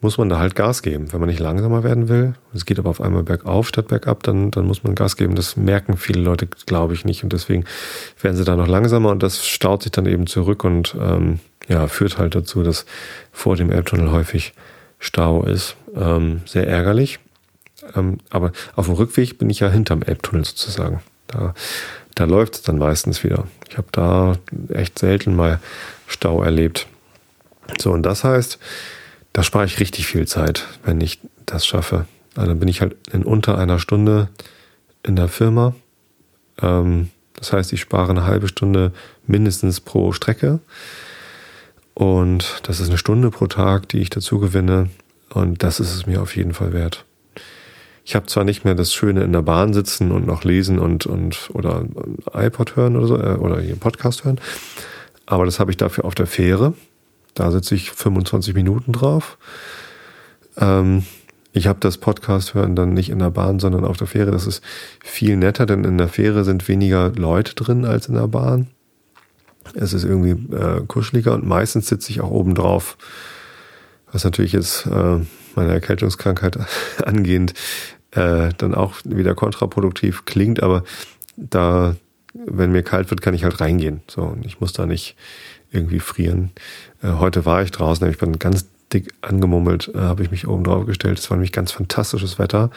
muss 0.00 0.18
man 0.18 0.28
da 0.28 0.38
halt 0.38 0.54
Gas 0.54 0.82
geben. 0.82 1.12
Wenn 1.12 1.20
man 1.20 1.28
nicht 1.28 1.40
langsamer 1.40 1.82
werden 1.82 2.08
will, 2.08 2.34
es 2.54 2.66
geht 2.66 2.78
aber 2.78 2.90
auf 2.90 3.00
einmal 3.00 3.22
bergauf 3.22 3.68
statt 3.68 3.88
bergab, 3.88 4.22
dann, 4.22 4.50
dann 4.50 4.66
muss 4.66 4.84
man 4.84 4.94
Gas 4.94 5.16
geben. 5.16 5.34
Das 5.34 5.56
merken 5.56 5.96
viele 5.96 6.20
Leute, 6.20 6.46
glaube 6.66 6.94
ich, 6.94 7.04
nicht. 7.04 7.24
Und 7.24 7.32
deswegen 7.32 7.64
werden 8.20 8.36
sie 8.36 8.44
da 8.44 8.56
noch 8.56 8.68
langsamer 8.68 9.10
und 9.10 9.22
das 9.22 9.46
staut 9.46 9.82
sich 9.82 9.92
dann 9.92 10.06
eben 10.06 10.26
zurück 10.26 10.64
und 10.64 10.94
ähm, 11.00 11.40
ja, 11.68 11.86
führt 11.88 12.18
halt 12.18 12.34
dazu, 12.34 12.62
dass 12.62 12.86
vor 13.32 13.56
dem 13.56 13.70
Elbtunnel 13.70 14.10
häufig 14.10 14.52
Stau 14.98 15.42
ist. 15.42 15.76
Ähm, 15.94 16.42
sehr 16.46 16.66
ärgerlich. 16.66 17.18
Ähm, 17.94 18.18
aber 18.30 18.52
auf 18.74 18.86
dem 18.86 18.94
Rückweg 18.94 19.38
bin 19.38 19.50
ich 19.50 19.60
ja 19.60 19.68
hinterm 19.68 20.02
Elbtunnel 20.02 20.44
sozusagen. 20.44 21.02
Da, 21.26 21.54
da 22.14 22.24
läuft 22.24 22.54
es 22.54 22.62
dann 22.62 22.78
meistens 22.78 23.24
wieder. 23.24 23.46
Ich 23.68 23.76
habe 23.76 23.88
da 23.92 24.36
echt 24.68 24.98
selten 24.98 25.34
mal 25.36 25.60
Stau 26.06 26.42
erlebt. 26.42 26.86
So, 27.78 27.92
und 27.92 28.02
das 28.02 28.24
heißt, 28.24 28.58
da 29.32 29.42
spare 29.42 29.66
ich 29.66 29.80
richtig 29.80 30.06
viel 30.06 30.26
Zeit, 30.26 30.66
wenn 30.84 31.00
ich 31.00 31.20
das 31.44 31.66
schaffe. 31.66 32.06
Also 32.34 32.48
dann 32.48 32.60
bin 32.60 32.68
ich 32.68 32.80
halt 32.80 32.96
in 33.12 33.22
unter 33.22 33.58
einer 33.58 33.78
Stunde 33.78 34.28
in 35.02 35.16
der 35.16 35.28
Firma. 35.28 35.74
Ähm, 36.60 37.10
das 37.34 37.52
heißt, 37.52 37.72
ich 37.72 37.80
spare 37.80 38.10
eine 38.10 38.24
halbe 38.24 38.48
Stunde 38.48 38.92
mindestens 39.26 39.80
pro 39.80 40.12
Strecke. 40.12 40.60
Und 41.94 42.60
das 42.64 42.78
ist 42.80 42.88
eine 42.88 42.98
Stunde 42.98 43.30
pro 43.30 43.46
Tag, 43.46 43.88
die 43.88 44.00
ich 44.00 44.10
dazu 44.10 44.38
gewinne. 44.38 44.90
Und 45.30 45.62
das 45.62 45.80
ist 45.80 45.94
es 45.94 46.06
mir 46.06 46.20
auf 46.20 46.36
jeden 46.36 46.52
Fall 46.52 46.74
wert. 46.74 47.05
Ich 48.06 48.14
habe 48.14 48.26
zwar 48.26 48.44
nicht 48.44 48.64
mehr 48.64 48.76
das 48.76 48.94
Schöne 48.94 49.24
in 49.24 49.32
der 49.32 49.42
Bahn 49.42 49.74
sitzen 49.74 50.12
und 50.12 50.28
noch 50.28 50.44
lesen 50.44 50.78
und, 50.78 51.06
und 51.06 51.50
oder 51.52 51.84
iPod 52.32 52.76
hören 52.76 52.96
oder 52.96 53.06
so, 53.08 53.20
äh, 53.20 53.34
oder 53.34 53.60
hier 53.60 53.74
Podcast 53.74 54.24
hören, 54.24 54.40
aber 55.26 55.44
das 55.44 55.58
habe 55.58 55.72
ich 55.72 55.76
dafür 55.76 56.04
auf 56.04 56.14
der 56.14 56.28
Fähre. 56.28 56.74
Da 57.34 57.50
sitze 57.50 57.74
ich 57.74 57.90
25 57.90 58.54
Minuten 58.54 58.92
drauf. 58.92 59.38
Ähm, 60.56 61.04
ich 61.52 61.66
habe 61.66 61.80
das 61.80 61.98
Podcast 61.98 62.54
hören 62.54 62.76
dann 62.76 62.94
nicht 62.94 63.10
in 63.10 63.18
der 63.18 63.30
Bahn, 63.30 63.58
sondern 63.58 63.84
auf 63.84 63.96
der 63.96 64.06
Fähre. 64.06 64.30
Das 64.30 64.46
ist 64.46 64.62
viel 65.02 65.36
netter, 65.36 65.66
denn 65.66 65.82
in 65.82 65.98
der 65.98 66.08
Fähre 66.08 66.44
sind 66.44 66.68
weniger 66.68 67.10
Leute 67.10 67.56
drin 67.56 67.84
als 67.84 68.06
in 68.08 68.14
der 68.14 68.28
Bahn. 68.28 68.68
Es 69.74 69.92
ist 69.92 70.04
irgendwie 70.04 70.54
äh, 70.54 70.82
kuscheliger 70.86 71.34
und 71.34 71.44
meistens 71.44 71.88
sitze 71.88 72.12
ich 72.12 72.20
auch 72.20 72.30
oben 72.30 72.54
drauf. 72.54 72.96
Was 74.12 74.22
natürlich 74.22 74.52
jetzt 74.52 74.86
äh, 74.86 75.18
meine 75.56 75.72
Erkältungskrankheit 75.72 76.58
angehend 77.04 77.54
äh, 78.16 78.50
dann 78.56 78.74
auch 78.74 78.94
wieder 79.04 79.34
kontraproduktiv 79.34 80.24
klingt, 80.24 80.62
aber 80.62 80.84
da, 81.36 81.96
wenn 82.34 82.72
mir 82.72 82.82
kalt 82.82 83.10
wird, 83.10 83.20
kann 83.20 83.34
ich 83.34 83.44
halt 83.44 83.60
reingehen. 83.60 84.00
So, 84.08 84.22
und 84.22 84.46
ich 84.46 84.60
muss 84.60 84.72
da 84.72 84.86
nicht 84.86 85.16
irgendwie 85.70 86.00
frieren. 86.00 86.50
Äh, 87.02 87.12
heute 87.12 87.44
war 87.44 87.62
ich 87.62 87.70
draußen, 87.70 88.08
ich 88.08 88.18
bin 88.18 88.38
ganz 88.38 88.66
dick 88.92 89.12
angemummelt, 89.20 89.90
äh, 89.94 89.98
habe 89.98 90.22
ich 90.22 90.30
mich 90.30 90.48
oben 90.48 90.64
drauf 90.64 90.86
gestellt. 90.86 91.18
Es 91.18 91.30
war 91.30 91.36
nämlich 91.36 91.52
ganz 91.52 91.72
fantastisches 91.72 92.38
Wetter. 92.38 92.70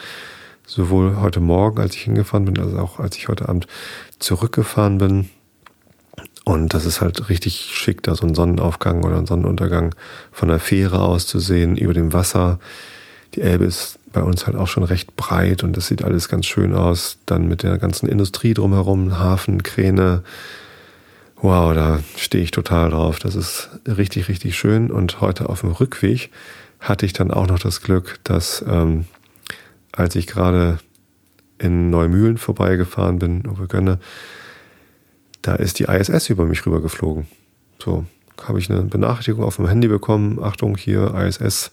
Sowohl 0.66 1.16
heute 1.16 1.40
Morgen, 1.40 1.80
als 1.80 1.94
ich 1.96 2.02
hingefahren 2.02 2.44
bin, 2.44 2.58
als 2.58 2.74
auch 2.74 3.00
als 3.00 3.16
ich 3.16 3.28
heute 3.28 3.48
Abend 3.48 3.66
zurückgefahren 4.18 4.98
bin. 4.98 5.30
Und 6.44 6.74
das 6.74 6.84
ist 6.84 7.00
halt 7.00 7.28
richtig 7.28 7.70
schick, 7.72 8.02
da 8.02 8.14
so 8.14 8.24
einen 8.24 8.34
Sonnenaufgang 8.34 9.04
oder 9.04 9.16
einen 9.16 9.26
Sonnenuntergang 9.26 9.94
von 10.32 10.48
der 10.48 10.58
Fähre 10.58 11.00
aus 11.00 11.26
zu 11.26 11.38
sehen, 11.38 11.76
über 11.76 11.94
dem 11.94 12.12
Wasser. 12.12 12.58
Die 13.34 13.42
Elbe 13.42 13.64
ist 13.64 13.99
bei 14.12 14.22
uns 14.22 14.46
halt 14.46 14.56
auch 14.56 14.66
schon 14.66 14.82
recht 14.82 15.16
breit 15.16 15.62
und 15.62 15.76
das 15.76 15.86
sieht 15.86 16.02
alles 16.02 16.28
ganz 16.28 16.46
schön 16.46 16.74
aus. 16.74 17.18
Dann 17.26 17.48
mit 17.48 17.62
der 17.62 17.78
ganzen 17.78 18.08
Industrie 18.08 18.54
drumherum, 18.54 19.18
Hafen, 19.18 19.62
Kräne, 19.62 20.22
Wow, 21.42 21.72
da 21.74 22.00
stehe 22.16 22.44
ich 22.44 22.50
total 22.50 22.90
drauf. 22.90 23.18
Das 23.18 23.34
ist 23.34 23.70
richtig, 23.86 24.28
richtig 24.28 24.58
schön. 24.58 24.90
Und 24.90 25.22
heute 25.22 25.48
auf 25.48 25.60
dem 25.60 25.70
Rückweg 25.70 26.30
hatte 26.80 27.06
ich 27.06 27.14
dann 27.14 27.30
auch 27.30 27.46
noch 27.46 27.58
das 27.58 27.80
Glück, 27.80 28.18
dass 28.24 28.62
ähm, 28.68 29.06
als 29.92 30.16
ich 30.16 30.26
gerade 30.26 30.78
in 31.58 31.88
Neumühlen 31.88 32.36
vorbeigefahren 32.36 33.18
bin, 33.18 33.46
Obergönne, 33.46 34.00
da 35.40 35.54
ist 35.54 35.78
die 35.78 35.84
ISS 35.84 36.28
über 36.28 36.44
mich 36.44 36.64
rübergeflogen. 36.66 37.26
So 37.82 38.04
habe 38.42 38.58
ich 38.58 38.70
eine 38.70 38.82
Benachrichtigung 38.82 39.42
auf 39.42 39.56
dem 39.56 39.66
Handy 39.66 39.88
bekommen. 39.88 40.42
Achtung, 40.42 40.76
hier 40.76 41.14
ISS 41.14 41.70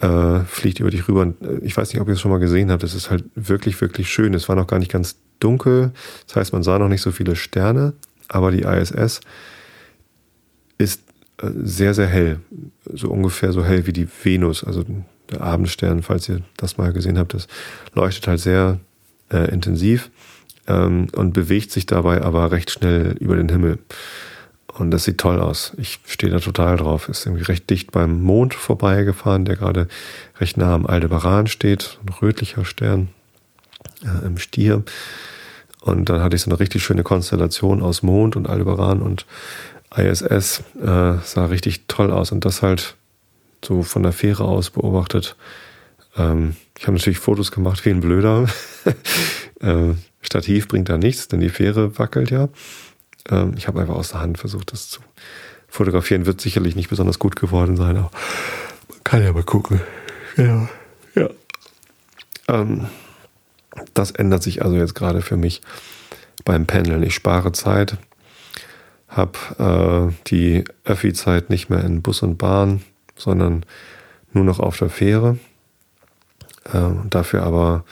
äh, 0.00 0.40
fliegt 0.40 0.80
über 0.80 0.90
dich 0.90 1.08
rüber. 1.08 1.22
Und 1.22 1.40
äh, 1.42 1.58
ich 1.62 1.76
weiß 1.76 1.92
nicht, 1.92 2.00
ob 2.00 2.08
ihr 2.08 2.14
es 2.14 2.20
schon 2.20 2.30
mal 2.30 2.38
gesehen 2.38 2.70
habt. 2.70 2.82
Das 2.82 2.94
ist 2.94 3.10
halt 3.10 3.24
wirklich, 3.34 3.80
wirklich 3.80 4.10
schön. 4.10 4.34
Es 4.34 4.48
war 4.48 4.56
noch 4.56 4.66
gar 4.66 4.78
nicht 4.78 4.90
ganz 4.90 5.16
dunkel. 5.40 5.92
Das 6.26 6.36
heißt, 6.36 6.52
man 6.52 6.62
sah 6.62 6.78
noch 6.78 6.88
nicht 6.88 7.02
so 7.02 7.12
viele 7.12 7.36
Sterne 7.36 7.94
aber 8.28 8.50
die 8.50 8.62
ISS 8.62 9.20
ist 10.78 11.02
äh, 11.40 11.50
sehr, 11.62 11.94
sehr 11.94 12.06
hell. 12.06 12.40
So 12.92 13.10
ungefähr 13.10 13.52
so 13.52 13.64
hell 13.64 13.86
wie 13.86 13.92
die 13.92 14.08
Venus, 14.22 14.64
also 14.64 14.84
der 15.30 15.40
Abendstern, 15.40 16.02
falls 16.02 16.28
ihr 16.28 16.40
das 16.56 16.76
mal 16.76 16.92
gesehen 16.92 17.18
habt. 17.18 17.34
Das 17.34 17.46
leuchtet 17.94 18.26
halt 18.26 18.40
sehr 18.40 18.80
äh, 19.30 19.50
intensiv 19.50 20.10
ähm, 20.66 21.08
und 21.14 21.32
bewegt 21.32 21.70
sich 21.70 21.86
dabei 21.86 22.22
aber 22.22 22.50
recht 22.50 22.70
schnell 22.70 23.16
über 23.20 23.36
den 23.36 23.48
Himmel. 23.48 23.78
Und 24.76 24.90
das 24.90 25.04
sieht 25.04 25.18
toll 25.18 25.40
aus. 25.40 25.72
Ich 25.76 26.00
stehe 26.04 26.32
da 26.32 26.40
total 26.40 26.76
drauf. 26.76 27.08
Ist 27.08 27.26
irgendwie 27.26 27.44
recht 27.44 27.70
dicht 27.70 27.92
beim 27.92 28.20
Mond 28.20 28.54
vorbeigefahren, 28.54 29.44
der 29.44 29.56
gerade 29.56 29.88
recht 30.40 30.56
nah 30.56 30.74
am 30.74 30.86
Aldebaran 30.86 31.46
steht. 31.46 31.98
Ein 32.04 32.12
rötlicher 32.12 32.64
Stern 32.64 33.08
äh, 34.02 34.26
im 34.26 34.36
Stier. 34.38 34.82
Und 35.80 36.08
dann 36.08 36.22
hatte 36.22 36.34
ich 36.34 36.42
so 36.42 36.50
eine 36.50 36.58
richtig 36.58 36.82
schöne 36.82 37.04
Konstellation 37.04 37.82
aus 37.82 38.02
Mond 38.02 38.34
und 38.34 38.48
Aldebaran 38.48 39.00
und 39.00 39.26
ISS. 39.96 40.64
Äh, 40.80 41.18
sah 41.22 41.46
richtig 41.46 41.86
toll 41.86 42.10
aus 42.10 42.32
und 42.32 42.44
das 42.44 42.62
halt 42.62 42.96
so 43.64 43.82
von 43.82 44.02
der 44.02 44.12
Fähre 44.12 44.44
aus 44.44 44.70
beobachtet. 44.70 45.36
Ähm, 46.16 46.56
ich 46.76 46.86
habe 46.86 46.96
natürlich 46.96 47.18
Fotos 47.18 47.52
gemacht 47.52 47.84
wie 47.84 47.90
ein 47.90 48.00
Blöder. 48.00 48.48
äh, 49.60 49.94
Stativ 50.20 50.68
bringt 50.68 50.88
da 50.88 50.98
nichts, 50.98 51.28
denn 51.28 51.40
die 51.40 51.50
Fähre 51.50 51.96
wackelt 51.98 52.30
ja. 52.30 52.48
Ähm, 53.30 53.54
ich 53.56 53.66
habe 53.68 53.80
einfach 53.80 53.94
aus 53.94 54.10
der 54.10 54.20
Hand 54.20 54.38
versucht, 54.38 54.72
das 54.72 54.88
zu 54.88 55.00
fotografieren. 55.68 56.26
Wird 56.26 56.40
sicherlich 56.40 56.76
nicht 56.76 56.90
besonders 56.90 57.18
gut 57.18 57.36
geworden 57.36 57.76
sein, 57.76 57.96
aber 57.96 58.10
man 58.88 59.04
kann 59.04 59.22
ja 59.22 59.32
mal 59.32 59.42
gucken. 59.42 59.80
Ja. 60.36 60.68
ja. 61.14 61.28
Ähm, 62.48 62.86
das 63.92 64.10
ändert 64.12 64.42
sich 64.42 64.62
also 64.62 64.76
jetzt 64.76 64.94
gerade 64.94 65.22
für 65.22 65.36
mich 65.36 65.62
beim 66.44 66.66
Pendeln. 66.66 67.02
Ich 67.02 67.14
spare 67.14 67.52
Zeit, 67.52 67.96
habe 69.08 70.12
äh, 70.12 70.28
die 70.28 70.64
Öffi-Zeit 70.84 71.50
nicht 71.50 71.70
mehr 71.70 71.82
in 71.84 72.02
Bus 72.02 72.22
und 72.22 72.36
Bahn, 72.36 72.82
sondern 73.16 73.64
nur 74.32 74.44
noch 74.44 74.60
auf 74.60 74.78
der 74.78 74.90
Fähre. 74.90 75.38
Äh, 76.72 76.90
dafür 77.10 77.42
aber 77.42 77.84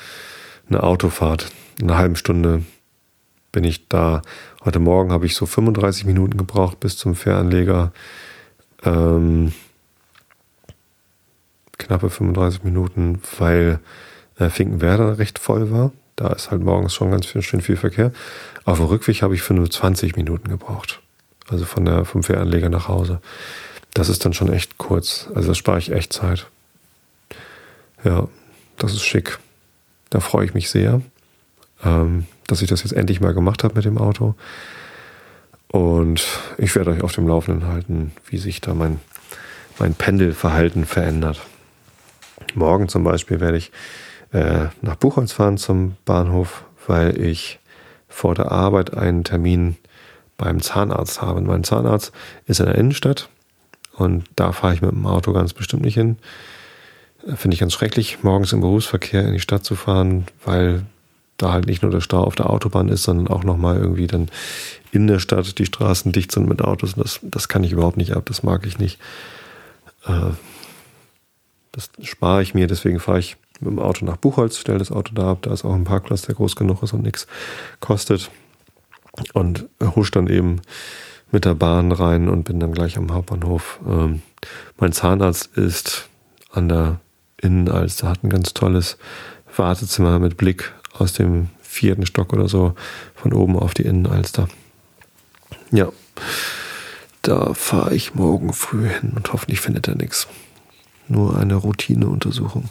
eine 0.68 0.82
Autofahrt. 0.82 1.50
Eine 1.80 1.96
halbe 1.96 2.16
Stunde 2.16 2.62
bin 3.52 3.64
ich 3.64 3.88
da. 3.88 4.22
Heute 4.64 4.78
Morgen 4.78 5.12
habe 5.12 5.26
ich 5.26 5.36
so 5.36 5.46
35 5.46 6.06
Minuten 6.06 6.38
gebraucht 6.38 6.80
bis 6.80 6.96
zum 6.96 7.14
Fähranleger. 7.14 7.92
Ähm, 8.82 9.52
knappe 11.78 12.10
35 12.10 12.64
Minuten, 12.64 13.20
weil 13.38 13.78
äh, 14.38 14.48
Finkenwerder 14.48 15.18
recht 15.18 15.38
voll 15.38 15.70
war. 15.70 15.92
Da 16.16 16.32
ist 16.32 16.50
halt 16.50 16.62
morgens 16.62 16.94
schon 16.94 17.10
ganz 17.10 17.26
schön 17.26 17.60
viel 17.60 17.76
Verkehr. 17.76 18.12
Auf 18.64 18.78
dem 18.78 18.86
Rückweg 18.86 19.22
habe 19.22 19.34
ich 19.34 19.42
25 19.42 20.16
Minuten 20.16 20.48
gebraucht. 20.48 21.00
Also 21.48 21.64
von 21.64 21.84
der, 21.84 22.04
vom 22.04 22.22
Fähranleger 22.22 22.68
nach 22.68 22.88
Hause. 22.88 23.20
Das 23.94 24.08
ist 24.08 24.24
dann 24.24 24.32
schon 24.32 24.52
echt 24.52 24.78
kurz. 24.78 25.28
Also 25.34 25.48
da 25.48 25.54
spare 25.54 25.78
ich 25.78 25.92
echt 25.92 26.12
Zeit. 26.12 26.46
Ja, 28.04 28.28
das 28.78 28.92
ist 28.92 29.04
schick. 29.04 29.38
Da 30.10 30.20
freue 30.20 30.44
ich 30.44 30.54
mich 30.54 30.70
sehr, 30.70 31.00
ähm, 31.84 32.26
dass 32.52 32.62
ich 32.62 32.68
das 32.68 32.82
jetzt 32.82 32.92
endlich 32.92 33.20
mal 33.20 33.32
gemacht 33.32 33.64
habe 33.64 33.74
mit 33.74 33.86
dem 33.86 33.96
Auto. 33.96 34.34
Und 35.68 36.22
ich 36.58 36.74
werde 36.74 36.90
euch 36.90 37.02
auf 37.02 37.12
dem 37.12 37.26
Laufenden 37.26 37.66
halten, 37.66 38.12
wie 38.26 38.36
sich 38.36 38.60
da 38.60 38.74
mein, 38.74 39.00
mein 39.78 39.94
Pendelverhalten 39.94 40.84
verändert. 40.84 41.40
Morgen 42.54 42.88
zum 42.88 43.04
Beispiel 43.04 43.40
werde 43.40 43.56
ich 43.56 43.72
äh, 44.32 44.66
nach 44.82 44.96
Buchholz 44.96 45.32
fahren 45.32 45.56
zum 45.56 45.96
Bahnhof, 46.04 46.64
weil 46.86 47.18
ich 47.18 47.58
vor 48.06 48.34
der 48.34 48.52
Arbeit 48.52 48.94
einen 48.94 49.24
Termin 49.24 49.76
beim 50.36 50.60
Zahnarzt 50.60 51.22
habe. 51.22 51.40
mein 51.40 51.64
Zahnarzt 51.64 52.12
ist 52.46 52.60
in 52.60 52.66
der 52.66 52.74
Innenstadt 52.74 53.30
und 53.94 54.24
da 54.36 54.52
fahre 54.52 54.74
ich 54.74 54.82
mit 54.82 54.90
dem 54.90 55.06
Auto 55.06 55.32
ganz 55.32 55.54
bestimmt 55.54 55.84
nicht 55.84 55.94
hin. 55.94 56.18
Finde 57.34 57.54
ich 57.54 57.60
ganz 57.60 57.72
schrecklich, 57.72 58.22
morgens 58.22 58.52
im 58.52 58.60
Berufsverkehr 58.60 59.26
in 59.26 59.32
die 59.32 59.40
Stadt 59.40 59.64
zu 59.64 59.74
fahren, 59.74 60.26
weil 60.44 60.84
da 61.42 61.52
halt 61.52 61.66
nicht 61.66 61.82
nur 61.82 61.90
der 61.90 62.00
Stau 62.00 62.22
auf 62.22 62.34
der 62.34 62.50
Autobahn 62.50 62.88
ist, 62.88 63.02
sondern 63.02 63.28
auch 63.28 63.44
nochmal 63.44 63.76
irgendwie 63.76 64.06
dann 64.06 64.28
in 64.92 65.06
der 65.06 65.18
Stadt 65.18 65.58
die 65.58 65.66
Straßen 65.66 66.12
dicht 66.12 66.32
sind 66.32 66.48
mit 66.48 66.62
Autos. 66.62 66.94
Das, 66.94 67.20
das 67.22 67.48
kann 67.48 67.64
ich 67.64 67.72
überhaupt 67.72 67.96
nicht 67.96 68.12
ab, 68.12 68.24
das 68.26 68.42
mag 68.42 68.66
ich 68.66 68.78
nicht. 68.78 68.98
Äh, 70.06 70.30
das 71.72 71.90
spare 72.02 72.42
ich 72.42 72.54
mir, 72.54 72.66
deswegen 72.66 73.00
fahre 73.00 73.18
ich 73.18 73.36
mit 73.60 73.70
dem 73.70 73.78
Auto 73.78 74.04
nach 74.04 74.16
Buchholz, 74.16 74.58
stelle 74.58 74.78
das 74.78 74.92
Auto 74.92 75.14
da 75.14 75.30
ab. 75.30 75.38
Da 75.42 75.52
ist 75.52 75.64
auch 75.64 75.74
ein 75.74 75.84
Parkplatz, 75.84 76.22
der 76.22 76.34
groß 76.34 76.56
genug 76.56 76.82
ist 76.82 76.92
und 76.92 77.02
nichts 77.02 77.26
kostet. 77.80 78.30
Und 79.32 79.68
husch 79.94 80.10
dann 80.10 80.26
eben 80.26 80.60
mit 81.30 81.44
der 81.44 81.54
Bahn 81.54 81.92
rein 81.92 82.28
und 82.28 82.44
bin 82.44 82.60
dann 82.60 82.72
gleich 82.72 82.96
am 82.96 83.12
Hauptbahnhof. 83.12 83.80
Ähm, 83.88 84.22
mein 84.78 84.92
Zahnarzt 84.92 85.56
ist 85.56 86.08
an 86.50 86.68
der 86.68 87.00
Innenalster, 87.40 88.08
hat 88.08 88.22
ein 88.22 88.30
ganz 88.30 88.52
tolles 88.54 88.98
Wartezimmer 89.56 90.18
mit 90.18 90.36
Blick 90.36 90.72
aus 90.92 91.12
dem 91.12 91.48
vierten 91.60 92.06
Stock 92.06 92.32
oder 92.32 92.48
so 92.48 92.74
von 93.14 93.32
oben 93.32 93.58
auf 93.58 93.74
die 93.74 93.82
Innenalster. 93.82 94.48
Ja, 95.70 95.90
da 97.22 97.54
fahre 97.54 97.94
ich 97.94 98.14
morgen 98.14 98.52
früh 98.52 98.88
hin 98.88 99.12
und 99.14 99.32
hoffentlich 99.32 99.60
findet 99.60 99.88
er 99.88 99.94
nichts. 99.94 100.28
Nur 101.08 101.36
eine 101.36 101.54
Routineuntersuchung. 101.54 102.68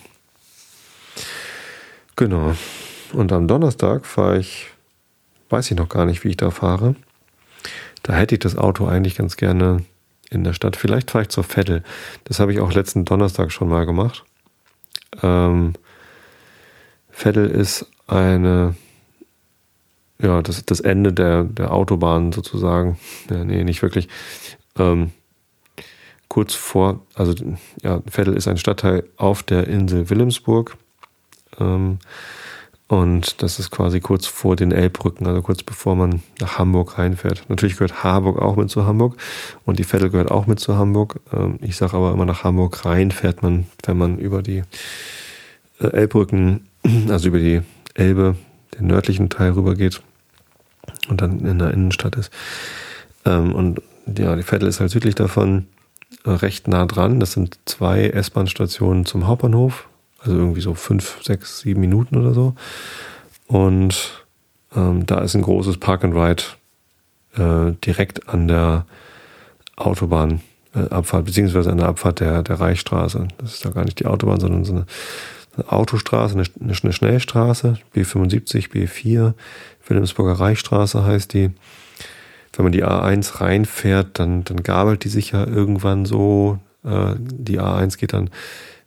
Genau. 2.15 2.55
Und 3.13 3.31
am 3.31 3.47
Donnerstag 3.47 4.05
fahre 4.05 4.37
ich, 4.37 4.67
weiß 5.49 5.71
ich 5.71 5.77
noch 5.77 5.89
gar 5.89 6.05
nicht, 6.05 6.23
wie 6.23 6.29
ich 6.29 6.37
da 6.37 6.51
fahre. 6.51 6.95
Da 8.03 8.13
hätte 8.13 8.35
ich 8.35 8.39
das 8.39 8.57
Auto 8.57 8.85
eigentlich 8.85 9.15
ganz 9.15 9.37
gerne 9.37 9.83
in 10.29 10.43
der 10.43 10.53
Stadt. 10.53 10.75
Vielleicht 10.75 11.11
fahre 11.11 11.23
ich 11.23 11.29
zur 11.29 11.43
Vettel. 11.43 11.83
Das 12.23 12.39
habe 12.39 12.53
ich 12.53 12.59
auch 12.59 12.73
letzten 12.73 13.05
Donnerstag 13.05 13.51
schon 13.51 13.69
mal 13.69 13.85
gemacht. 13.85 14.23
Ähm, 15.21 15.73
Vettel 17.21 17.47
ist 17.49 17.85
eine, 18.07 18.75
ja, 20.19 20.41
das, 20.41 20.65
das 20.65 20.79
Ende 20.79 21.13
der, 21.13 21.43
der 21.43 21.71
Autobahn 21.71 22.31
sozusagen. 22.31 22.97
Ja, 23.29 23.43
nee, 23.43 23.63
nicht 23.63 23.81
wirklich. 23.83 24.07
Ähm, 24.77 25.11
kurz 26.27 26.55
vor, 26.55 27.01
also 27.13 27.35
ja, 27.83 28.01
Vettel 28.09 28.35
ist 28.35 28.47
ein 28.47 28.57
Stadtteil 28.57 29.03
auf 29.17 29.43
der 29.43 29.67
Insel 29.67 30.09
Wilhelmsburg. 30.09 30.77
Ähm, 31.59 31.99
und 32.87 33.41
das 33.43 33.59
ist 33.59 33.69
quasi 33.69 34.01
kurz 34.01 34.25
vor 34.25 34.55
den 34.55 34.71
Elbbrücken, 34.71 35.25
also 35.27 35.41
kurz 35.43 35.63
bevor 35.63 35.95
man 35.95 36.23
nach 36.41 36.57
Hamburg 36.57 36.97
reinfährt. 36.97 37.45
Natürlich 37.49 37.77
gehört 37.77 38.03
Harburg 38.03 38.41
auch 38.41 38.55
mit 38.55 38.69
zu 38.69 38.85
Hamburg 38.85 39.15
und 39.63 39.77
die 39.77 39.83
Vettel 39.83 40.09
gehört 40.09 40.31
auch 40.31 40.47
mit 40.47 40.59
zu 40.59 40.75
Hamburg. 40.75 41.19
Ähm, 41.31 41.59
ich 41.61 41.77
sage 41.77 41.95
aber 41.95 42.11
immer, 42.11 42.25
nach 42.25 42.43
Hamburg 42.43 42.83
rein 42.83 43.11
fährt 43.11 43.43
man, 43.43 43.67
wenn 43.85 43.97
man 43.97 44.17
über 44.17 44.41
die 44.41 44.63
äh, 45.79 45.87
Elbbrücken, 45.87 46.67
also 47.09 47.27
über 47.27 47.39
die 47.39 47.61
Elbe, 47.93 48.35
den 48.77 48.87
nördlichen 48.87 49.29
Teil 49.29 49.51
rübergeht 49.51 50.01
und 51.09 51.21
dann 51.21 51.39
in 51.45 51.59
der 51.59 51.71
Innenstadt 51.71 52.15
ist. 52.15 52.31
Ähm, 53.25 53.53
und 53.53 53.81
ja, 54.17 54.35
die 54.35 54.43
Vettel 54.43 54.67
ist 54.67 54.79
halt 54.79 54.91
südlich 54.91 55.15
davon 55.15 55.67
äh, 56.25 56.31
recht 56.31 56.67
nah 56.67 56.85
dran. 56.85 57.19
Das 57.19 57.33
sind 57.33 57.59
zwei 57.65 58.07
S-Bahn-Stationen 58.07 59.05
zum 59.05 59.27
Hauptbahnhof 59.27 59.87
also 60.23 60.37
irgendwie 60.37 60.61
so 60.61 60.73
fünf, 60.73 61.19
sechs, 61.23 61.59
sieben 61.59 61.81
Minuten 61.81 62.17
oder 62.17 62.33
so. 62.33 62.53
Und 63.47 64.25
ähm, 64.75 65.05
da 65.05 65.19
ist 65.19 65.35
ein 65.35 65.41
großes 65.41 65.77
Park 65.77 66.03
and 66.03 66.15
Ride 66.15 66.43
äh, 67.37 67.75
direkt 67.83 68.29
an 68.29 68.47
der 68.47 68.85
Autobahnabfahrt, 69.75 71.23
äh, 71.23 71.25
beziehungsweise 71.25 71.71
an 71.71 71.79
der 71.79 71.87
Abfahrt 71.87 72.19
der, 72.19 72.43
der 72.43 72.59
Reichsstraße. 72.59 73.27
Das 73.39 73.55
ist 73.55 73.65
da 73.65 73.71
gar 73.71 73.83
nicht 73.83 73.99
die 73.99 74.05
Autobahn, 74.05 74.39
sondern 74.39 74.63
so 74.63 74.73
eine 74.73 74.85
Autostraße, 75.67 76.35
eine, 76.35 76.73
eine 76.79 76.93
Schnellstraße, 76.93 77.77
B75, 77.95 78.69
B4, 78.69 79.33
Wilhelmsburger 79.87 80.39
Reichsstraße 80.39 81.03
heißt 81.03 81.33
die. 81.33 81.51
Wenn 82.53 82.65
man 82.65 82.71
die 82.73 82.83
A1 82.83 83.39
reinfährt, 83.39 84.19
dann, 84.19 84.43
dann 84.43 84.61
gabelt 84.61 85.05
die 85.05 85.09
sich 85.09 85.31
ja 85.31 85.45
irgendwann 85.45 86.05
so. 86.05 86.59
Äh, 86.83 87.15
die 87.17 87.61
A1 87.61 87.97
geht 87.97 88.13
dann 88.13 88.29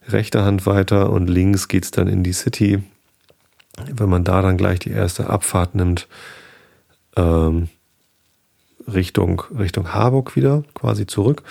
rechter 0.08 0.44
Hand 0.44 0.66
weiter 0.66 1.10
und 1.10 1.28
links 1.28 1.68
geht's 1.68 1.90
dann 1.90 2.06
in 2.06 2.22
die 2.22 2.34
City. 2.34 2.82
Wenn 3.90 4.08
man 4.08 4.22
da 4.22 4.42
dann 4.42 4.58
gleich 4.58 4.80
die 4.80 4.90
erste 4.90 5.30
Abfahrt 5.30 5.74
nimmt, 5.74 6.08
ähm, 7.16 7.68
Richtung, 8.86 9.42
Richtung 9.58 9.94
Harburg 9.94 10.36
wieder, 10.36 10.62
quasi 10.74 11.06
zurück. 11.06 11.42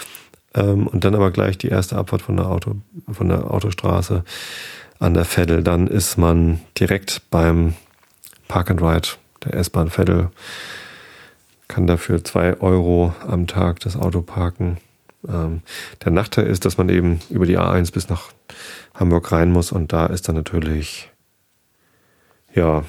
Ähm, 0.53 0.87
und 0.87 1.03
dann 1.03 1.15
aber 1.15 1.31
gleich 1.31 1.57
die 1.57 1.69
erste 1.69 1.97
Abfahrt 1.97 2.21
von 2.21 2.37
der, 2.37 2.47
Auto, 2.47 2.75
von 3.11 3.29
der 3.29 3.49
Autostraße 3.49 4.23
an 4.99 5.13
der 5.13 5.25
Veddel. 5.25 5.63
Dann 5.63 5.87
ist 5.87 6.17
man 6.17 6.61
direkt 6.79 7.29
beim 7.29 7.73
Park 8.47 8.71
and 8.71 8.81
Ride 8.81 9.09
der 9.43 9.55
S-Bahn 9.55 9.89
Veddel. 9.89 10.29
Kann 11.67 11.87
dafür 11.87 12.23
zwei 12.23 12.59
Euro 12.59 13.13
am 13.27 13.47
Tag 13.47 13.79
das 13.79 13.95
Auto 13.95 14.21
parken. 14.21 14.77
Ähm, 15.27 15.61
der 16.03 16.11
Nachteil 16.11 16.45
ist, 16.47 16.65
dass 16.65 16.77
man 16.77 16.89
eben 16.89 17.19
über 17.29 17.45
die 17.45 17.57
A1 17.57 17.93
bis 17.93 18.09
nach 18.09 18.31
Hamburg 18.93 19.31
rein 19.31 19.51
muss 19.51 19.71
und 19.71 19.93
da 19.93 20.05
ist 20.05 20.27
dann 20.27 20.35
natürlich 20.35 21.09
ja 22.53 22.83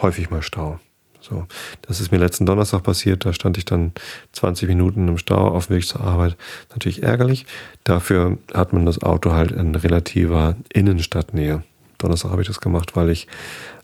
häufig 0.00 0.30
mal 0.30 0.42
Stau. 0.42 0.80
So, 1.22 1.46
das 1.82 2.00
ist 2.00 2.10
mir 2.10 2.18
letzten 2.18 2.46
Donnerstag 2.46 2.82
passiert. 2.82 3.24
Da 3.24 3.32
stand 3.32 3.56
ich 3.56 3.64
dann 3.64 3.92
20 4.32 4.68
Minuten 4.68 5.06
im 5.06 5.18
Stau 5.18 5.48
auf 5.48 5.68
dem 5.68 5.76
Weg 5.76 5.86
zur 5.86 6.00
Arbeit. 6.00 6.36
Natürlich 6.70 7.02
ärgerlich. 7.02 7.46
Dafür 7.84 8.38
hat 8.52 8.72
man 8.72 8.84
das 8.84 9.00
Auto 9.02 9.32
halt 9.32 9.52
in 9.52 9.74
relativer 9.74 10.56
Innenstadtnähe. 10.72 11.62
Donnerstag 11.98 12.32
habe 12.32 12.42
ich 12.42 12.48
das 12.48 12.60
gemacht, 12.60 12.96
weil 12.96 13.10
ich 13.10 13.28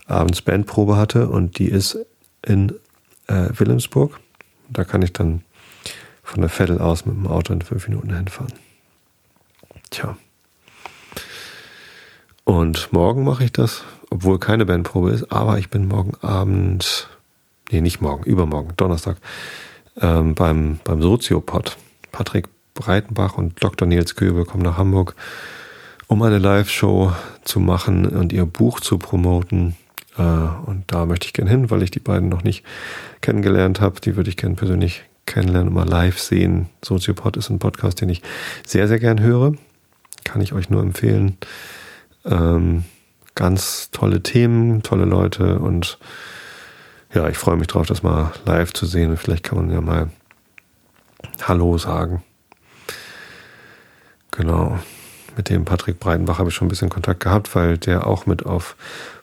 abends 0.06 0.42
Bandprobe 0.42 0.96
hatte 0.96 1.28
und 1.28 1.58
die 1.58 1.68
ist 1.68 1.98
in 2.44 2.74
äh, 3.28 3.50
Wilhelmsburg. 3.54 4.18
Da 4.68 4.84
kann 4.84 5.02
ich 5.02 5.12
dann 5.12 5.42
von 6.22 6.40
der 6.40 6.50
Vettel 6.50 6.80
aus 6.80 7.06
mit 7.06 7.14
dem 7.14 7.26
Auto 7.26 7.52
in 7.52 7.62
fünf 7.62 7.86
Minuten 7.88 8.14
hinfahren. 8.14 8.52
Tja. 9.90 10.16
Und 12.44 12.92
morgen 12.92 13.24
mache 13.24 13.44
ich 13.44 13.52
das, 13.52 13.84
obwohl 14.10 14.38
keine 14.38 14.66
Bandprobe 14.66 15.10
ist, 15.10 15.30
aber 15.30 15.58
ich 15.58 15.68
bin 15.68 15.86
morgen 15.86 16.14
Abend, 16.22 17.08
nee, 17.70 17.80
nicht 17.80 18.00
morgen, 18.00 18.24
übermorgen, 18.24 18.72
Donnerstag, 18.76 19.16
ähm, 20.00 20.34
beim, 20.34 20.80
beim 20.84 21.02
Soziopod. 21.02 21.76
Patrick 22.12 22.48
Breitenbach 22.74 23.36
und 23.36 23.62
Dr. 23.62 23.86
Nils 23.86 24.14
Köbe 24.14 24.44
kommen 24.44 24.62
nach 24.62 24.78
Hamburg, 24.78 25.14
um 26.06 26.22
eine 26.22 26.38
Live-Show 26.38 27.12
zu 27.44 27.60
machen 27.60 28.06
und 28.06 28.32
ihr 28.32 28.46
Buch 28.46 28.80
zu 28.80 28.98
promoten. 28.98 29.76
Äh, 30.16 30.22
und 30.22 30.84
da 30.86 31.06
möchte 31.06 31.26
ich 31.26 31.32
gern 31.32 31.48
hin, 31.48 31.70
weil 31.70 31.82
ich 31.82 31.90
die 31.90 32.00
beiden 32.00 32.28
noch 32.28 32.44
nicht 32.44 32.64
kennengelernt 33.20 33.80
habe. 33.80 34.00
Die 34.00 34.16
würde 34.16 34.30
ich 34.30 34.36
gern 34.36 34.56
persönlich 34.56 35.02
kennenlernen 35.26 35.68
und 35.68 35.74
mal 35.74 35.88
live 35.88 36.18
sehen. 36.18 36.68
Soziopod 36.82 37.36
ist 37.36 37.50
ein 37.50 37.58
Podcast, 37.58 38.00
den 38.00 38.08
ich 38.08 38.22
sehr, 38.66 38.88
sehr 38.88 38.98
gern 38.98 39.20
höre. 39.20 39.54
Kann 40.24 40.40
ich 40.40 40.52
euch 40.52 40.70
nur 40.70 40.82
empfehlen. 40.82 41.36
Ähm, 42.24 42.84
ganz 43.34 43.90
tolle 43.90 44.22
Themen, 44.22 44.82
tolle 44.82 45.04
Leute 45.04 45.58
und 45.58 45.98
ja, 47.14 47.28
ich 47.28 47.38
freue 47.38 47.56
mich 47.56 47.68
drauf, 47.68 47.86
das 47.86 48.02
mal 48.02 48.32
live 48.44 48.72
zu 48.72 48.86
sehen. 48.86 49.16
Vielleicht 49.16 49.44
kann 49.44 49.58
man 49.58 49.70
ja 49.70 49.80
mal 49.80 50.10
Hallo 51.42 51.78
sagen. 51.78 52.22
Genau. 54.30 54.78
Mit 55.36 55.48
dem 55.50 55.64
Patrick 55.64 56.00
Breitenbach 56.00 56.38
habe 56.38 56.50
ich 56.50 56.54
schon 56.54 56.66
ein 56.66 56.70
bisschen 56.70 56.90
Kontakt 56.90 57.20
gehabt, 57.20 57.54
weil 57.54 57.78
der 57.78 58.06
auch 58.06 58.26
mit 58.26 58.44
auf 58.44 58.76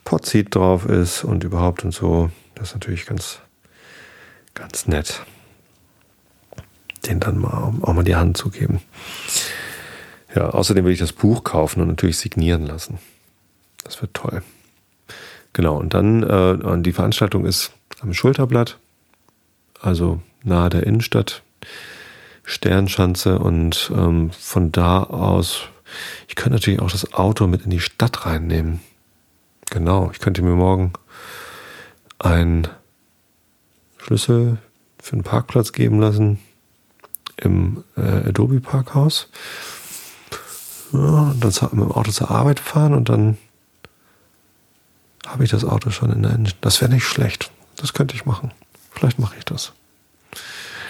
Podseed 0.06 0.56
drauf 0.56 0.86
ist 0.86 1.24
und 1.24 1.44
überhaupt 1.44 1.84
und 1.84 1.94
so. 1.94 2.32
Das 2.56 2.70
ist 2.70 2.74
natürlich 2.76 3.06
ganz, 3.06 3.40
ganz 4.54 4.88
nett 4.88 5.26
den 7.08 7.20
dann 7.20 7.38
mal 7.38 7.74
auch 7.82 7.94
mal 7.94 8.04
die 8.04 8.16
Hand 8.16 8.38
zu 8.38 8.50
geben. 8.50 8.82
Ja, 10.36 10.50
außerdem 10.50 10.86
will 10.86 10.94
ich 10.94 11.00
das 11.00 11.14
Buch 11.14 11.44
kaufen 11.44 11.82
und 11.82 11.88
natürlich 11.88 12.18
signieren 12.18 12.66
lassen. 12.66 13.00
Das 13.84 14.02
wird 14.02 14.14
toll. 14.14 14.42
Genau, 15.54 15.78
und 15.78 15.94
dann 15.94 16.24
äh, 16.24 16.82
die 16.82 16.92
Veranstaltung 16.92 17.46
ist 17.46 17.72
am 18.06 18.14
Schulterblatt, 18.14 18.78
also 19.82 20.22
nahe 20.44 20.70
der 20.70 20.86
Innenstadt, 20.86 21.42
Sternschanze 22.44 23.40
und 23.40 23.92
ähm, 23.96 24.30
von 24.32 24.72
da 24.72 25.04
aus 25.04 25.64
Ich 26.28 26.36
könnte 26.36 26.54
natürlich 26.54 26.82
auch 26.82 26.92
das 26.92 27.14
Auto 27.14 27.48
mit 27.48 27.64
in 27.64 27.72
die 27.72 27.80
Stadt 27.80 28.28
reinnehmen. 28.28 28.80
Genau, 29.72 30.12
ich 30.12 30.20
könnte 30.20 30.44
mir 30.44 30.54
morgen 30.54 30.94
einen 32.20 32.68
Schlüssel 33.98 34.60
für 35.02 35.14
einen 35.14 35.24
Parkplatz 35.24 35.72
geben 35.72 36.00
lassen 36.00 36.40
im 37.38 37.84
äh, 37.98 38.30
Adobe 38.30 38.60
Parkhaus. 38.60 39.30
Ja, 40.94 41.34
dann 41.40 41.52
mit 41.72 41.72
dem 41.72 41.92
Auto 41.92 42.12
zur 42.12 42.30
Arbeit 42.30 42.60
fahren 42.60 42.94
und 42.94 43.10
dann 43.10 43.40
habe 45.26 45.44
ich 45.44 45.50
das 45.50 45.66
Auto 45.66 45.90
schon 45.90 46.12
in 46.12 46.22
der 46.22 46.34
Engine. 46.34 46.56
Das 46.62 46.82
wäre 46.82 46.94
nicht 46.94 47.06
schlecht. 47.06 47.52
Das 47.76 47.94
könnte 47.94 48.16
ich 48.16 48.26
machen. 48.26 48.52
Vielleicht 48.92 49.20
mache 49.20 49.36
ich 49.38 49.46
das. 49.46 49.74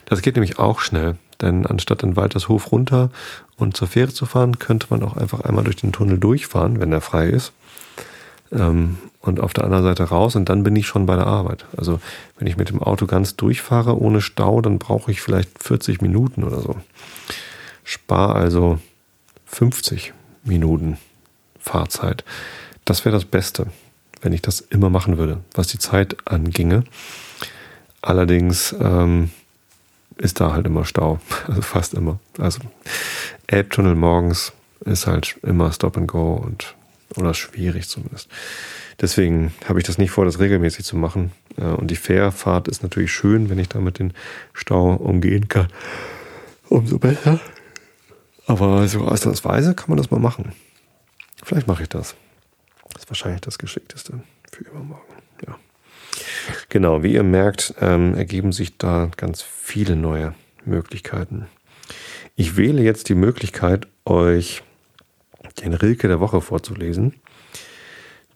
Das 0.05 0.21
geht 0.21 0.35
nämlich 0.35 0.59
auch 0.59 0.79
schnell, 0.79 1.17
denn 1.41 1.65
anstatt 1.65 2.03
den 2.03 2.15
Waltershof 2.15 2.71
runter 2.71 3.09
und 3.57 3.75
zur 3.75 3.87
Fähre 3.87 4.13
zu 4.13 4.25
fahren, 4.25 4.59
könnte 4.59 4.87
man 4.89 5.03
auch 5.03 5.17
einfach 5.17 5.41
einmal 5.41 5.63
durch 5.63 5.77
den 5.77 5.91
Tunnel 5.91 6.19
durchfahren, 6.19 6.79
wenn 6.79 6.91
der 6.91 7.01
frei 7.01 7.27
ist. 7.27 7.53
Ähm, 8.51 8.97
und 9.19 9.39
auf 9.39 9.53
der 9.53 9.63
anderen 9.63 9.83
Seite 9.83 10.03
raus 10.03 10.35
und 10.35 10.49
dann 10.49 10.61
bin 10.61 10.75
ich 10.75 10.85
schon 10.85 11.07
bei 11.07 11.15
der 11.15 11.25
Arbeit. 11.25 11.65
Also 11.75 11.99
wenn 12.37 12.47
ich 12.47 12.57
mit 12.57 12.69
dem 12.69 12.81
Auto 12.81 13.07
ganz 13.07 13.35
durchfahre 13.35 13.99
ohne 13.99 14.21
Stau, 14.21 14.61
dann 14.61 14.77
brauche 14.77 15.09
ich 15.09 15.21
vielleicht 15.21 15.63
40 15.63 16.01
Minuten 16.01 16.43
oder 16.43 16.59
so. 16.59 16.75
Spar 17.83 18.35
also 18.35 18.79
50 19.47 20.13
Minuten 20.43 20.97
Fahrzeit. 21.59 22.23
Das 22.85 23.03
wäre 23.03 23.15
das 23.15 23.25
Beste, 23.25 23.67
wenn 24.25 24.33
ich 24.33 24.41
das 24.41 24.59
immer 24.59 24.89
machen 24.89 25.19
würde, 25.19 25.41
was 25.53 25.67
die 25.67 25.77
Zeit 25.77 26.17
anginge. 26.25 26.83
Allerdings 28.01 28.75
ähm, 28.79 29.29
ist 30.17 30.39
da 30.39 30.51
halt 30.51 30.65
immer 30.65 30.83
Stau, 30.83 31.19
also 31.47 31.61
fast 31.61 31.93
immer. 31.93 32.19
Also 32.39 32.59
Elbtunnel 33.45 33.93
morgens 33.93 34.51
ist 34.83 35.05
halt 35.05 35.37
immer 35.43 35.71
Stop 35.71 35.95
and 35.95 36.07
Go 36.07 36.33
und 36.33 36.75
oder 37.15 37.35
schwierig 37.35 37.87
zumindest. 37.87 38.27
Deswegen 38.99 39.53
habe 39.69 39.79
ich 39.79 39.85
das 39.85 39.99
nicht 39.99 40.09
vor, 40.09 40.25
das 40.25 40.39
regelmäßig 40.39 40.85
zu 40.85 40.97
machen. 40.97 41.31
Äh, 41.57 41.65
und 41.65 41.91
die 41.91 41.95
Fährfahrt 41.95 42.67
ist 42.67 42.81
natürlich 42.81 43.11
schön, 43.11 43.51
wenn 43.51 43.59
ich 43.59 43.69
damit 43.69 43.99
den 43.99 44.11
Stau 44.53 44.95
umgehen 44.95 45.49
kann. 45.49 45.67
Umso 46.67 46.97
besser. 46.97 47.39
Aber 48.47 48.87
so 48.87 49.01
ausnahmsweise 49.01 49.75
kann 49.75 49.89
man 49.89 49.97
das 49.97 50.09
mal 50.09 50.19
machen. 50.19 50.53
Vielleicht 51.43 51.67
mache 51.67 51.83
ich 51.83 51.89
das. 51.89 52.15
Das 52.95 53.03
ist 53.03 53.09
wahrscheinlich 53.09 53.41
das 53.41 53.57
Geschickteste 53.57 54.23
für 54.49 54.63
übermorgen. 54.63 55.03
Ja. 55.45 55.59
Genau, 56.69 57.03
wie 57.03 57.13
ihr 57.13 57.23
merkt, 57.23 57.75
ähm, 57.81 58.15
ergeben 58.15 58.53
sich 58.53 58.77
da 58.77 59.11
ganz 59.17 59.41
viele 59.41 59.97
neue 59.97 60.33
Möglichkeiten. 60.63 61.47
Ich 62.37 62.55
wähle 62.55 62.81
jetzt 62.81 63.09
die 63.09 63.15
Möglichkeit, 63.15 63.87
euch 64.05 64.63
den 65.61 65.73
Rilke 65.73 66.07
der 66.07 66.21
Woche 66.21 66.39
vorzulesen. 66.39 67.15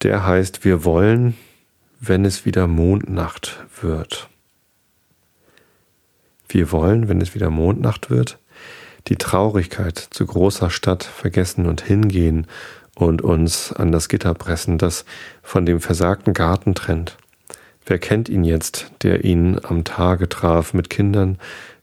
Der 0.04 0.26
heißt, 0.26 0.66
wir 0.66 0.84
wollen, 0.84 1.38
wenn 2.02 2.26
es 2.26 2.46
wieder 2.46 2.68
Mondnacht 2.68 3.64
wird. 3.82 4.28
Wir 6.50 6.72
wollen, 6.74 7.08
wenn 7.08 7.22
es 7.22 7.34
wieder 7.34 7.50
Mondnacht 7.50 8.10
wird, 8.10 8.40
die 9.08 9.16
Traurigkeit 9.16 9.98
zu 9.98 10.26
großer 10.26 10.70
Stadt 10.70 11.06
vergessen 11.06 11.66
und 11.66 11.82
hingehen 11.82 12.48
und 13.00 13.22
uns 13.22 13.72
an 13.72 13.92
das 13.92 14.10
Gitter 14.10 14.34
pressen, 14.34 14.78
das 14.78 15.06
von 15.42 15.66
dem 15.66 15.80
versagten 15.80 16.34
Garten 16.34 16.76
trennt. 16.76 17.18
Wer 17.86 17.98
kennt 17.98 18.30
ihn 18.30 18.44
jetzt, 18.44 18.92
der 19.02 19.24
ihn 19.24 19.60
am 19.64 19.84
Tage 19.84 20.28
traf, 20.30 20.74
mit 20.74 20.90
Kindern, 20.90 21.38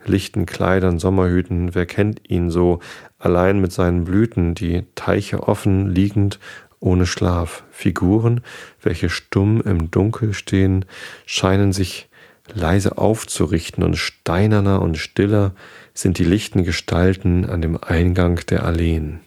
lichten 0.05 0.47
Kleidern, 0.47 0.99
Sommerhüten, 0.99 1.75
wer 1.75 1.87
kennt 1.87 2.21
ihn 2.29 2.51
so, 2.51 2.81
allein 3.19 3.61
mit 3.61 3.73
seinen 3.73 4.05
Blüten, 4.05 4.55
die 4.55 4.85
Teiche 4.95 5.49
offen 5.49 5.89
liegend, 5.89 6.39
ohne 6.81 7.07
Schlaf. 7.07 7.65
Figuren, 7.71 8.43
welche 8.83 9.09
stumm 9.09 9.63
im 9.63 9.91
Dunkel 9.91 10.35
stehen, 10.35 10.85
scheinen 11.25 11.73
sich 11.73 12.09
leise 12.55 12.99
aufzurichten 12.99 13.83
und 13.83 13.97
steinerner 13.97 14.83
und 14.83 14.99
stiller 14.99 15.53
sind 15.95 16.19
die 16.19 16.25
lichten 16.25 16.63
Gestalten 16.63 17.47
an 17.47 17.63
dem 17.63 17.83
Eingang 17.83 18.37
der 18.49 18.65
Alleen. 18.65 19.21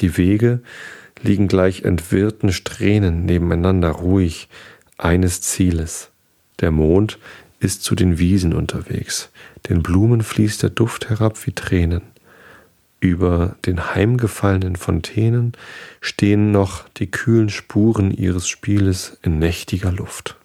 Die 0.00 0.16
Wege 0.16 0.60
liegen 1.22 1.48
gleich 1.48 1.82
entwirrten 1.82 2.52
Strähnen 2.52 3.24
nebeneinander 3.24 3.90
ruhig 3.90 4.48
eines 4.98 5.40
Zieles. 5.40 6.10
Der 6.60 6.70
Mond 6.70 7.18
ist 7.60 7.82
zu 7.82 7.94
den 7.94 8.18
Wiesen 8.18 8.52
unterwegs, 8.52 9.30
den 9.68 9.82
Blumen 9.82 10.22
fließt 10.22 10.62
der 10.62 10.70
Duft 10.70 11.08
herab 11.08 11.46
wie 11.46 11.52
Tränen. 11.52 12.02
Über 13.00 13.56
den 13.66 13.94
heimgefallenen 13.94 14.76
Fontänen 14.76 15.52
stehen 16.00 16.52
noch 16.52 16.88
die 16.90 17.10
kühlen 17.10 17.50
Spuren 17.50 18.10
ihres 18.10 18.48
Spieles 18.48 19.18
in 19.22 19.38
nächtiger 19.38 19.92
Luft. 19.92 20.36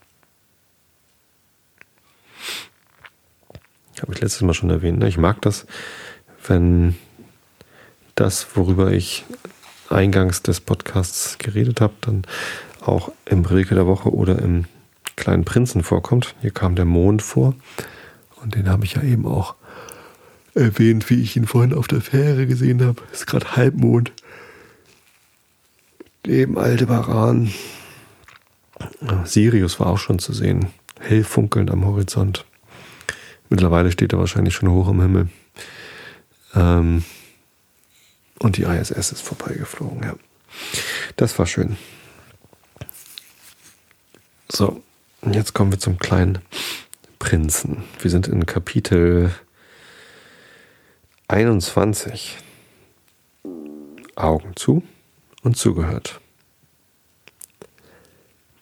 Habe 4.01 4.13
ich 4.13 4.21
letztes 4.21 4.41
Mal 4.41 4.53
schon 4.53 4.69
erwähnt. 4.69 4.99
Ne? 4.99 5.07
Ich 5.07 5.17
mag 5.17 5.41
das, 5.41 5.65
wenn 6.47 6.95
das, 8.19 8.47
worüber 8.55 8.91
ich 8.91 9.25
eingangs 9.89 10.43
des 10.43 10.59
Podcasts 10.59 11.37
geredet 11.37 11.81
habe, 11.81 11.93
dann 12.01 12.23
auch 12.81 13.11
im 13.25 13.45
Rilke 13.45 13.75
der 13.75 13.87
Woche 13.87 14.13
oder 14.13 14.39
im 14.39 14.65
kleinen 15.15 15.45
Prinzen 15.45 15.83
vorkommt. 15.83 16.35
Hier 16.41 16.51
kam 16.51 16.75
der 16.75 16.85
Mond 16.85 17.21
vor 17.21 17.55
und 18.41 18.55
den 18.55 18.69
habe 18.69 18.85
ich 18.85 18.95
ja 18.95 19.03
eben 19.03 19.25
auch 19.25 19.55
erwähnt, 20.53 21.09
wie 21.09 21.21
ich 21.21 21.35
ihn 21.35 21.47
vorhin 21.47 21.73
auf 21.73 21.87
der 21.87 22.01
Fähre 22.01 22.45
gesehen 22.45 22.83
habe. 22.83 23.01
Ist 23.11 23.27
gerade 23.27 23.55
Halbmond. 23.55 24.11
Neben 26.25 26.57
Aldebaran. 26.57 27.53
Sirius 29.25 29.79
war 29.79 29.87
auch 29.87 29.97
schon 29.97 30.19
zu 30.19 30.33
sehen. 30.33 30.67
Hell 30.99 31.23
funkelnd 31.23 31.71
am 31.71 31.85
Horizont. 31.85 32.45
Mittlerweile 33.49 33.91
steht 33.91 34.13
er 34.13 34.19
wahrscheinlich 34.19 34.53
schon 34.53 34.69
hoch 34.69 34.89
im 34.89 35.01
Himmel. 35.01 35.29
Ähm, 36.55 37.03
und 38.39 38.57
die 38.57 38.63
ISS 38.63 39.11
ist 39.11 39.21
vorbeigeflogen, 39.21 40.03
ja. 40.03 40.15
Das 41.15 41.37
war 41.37 41.45
schön. 41.45 41.77
So, 44.51 44.81
jetzt 45.31 45.53
kommen 45.53 45.71
wir 45.71 45.79
zum 45.79 45.99
kleinen 45.99 46.39
Prinzen. 47.19 47.83
Wir 47.99 48.09
sind 48.09 48.27
in 48.27 48.45
Kapitel 48.45 49.31
21. 51.27 52.37
Augen 54.15 54.55
zu 54.55 54.83
und 55.43 55.55
zugehört. 55.55 56.19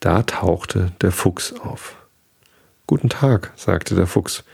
Da 0.00 0.22
tauchte 0.22 0.92
der 1.00 1.10
Fuchs 1.10 1.52
auf. 1.54 1.96
Guten 2.86 3.08
Tag, 3.08 3.52
sagte 3.56 3.94
der 3.94 4.06
Fuchs. 4.06 4.44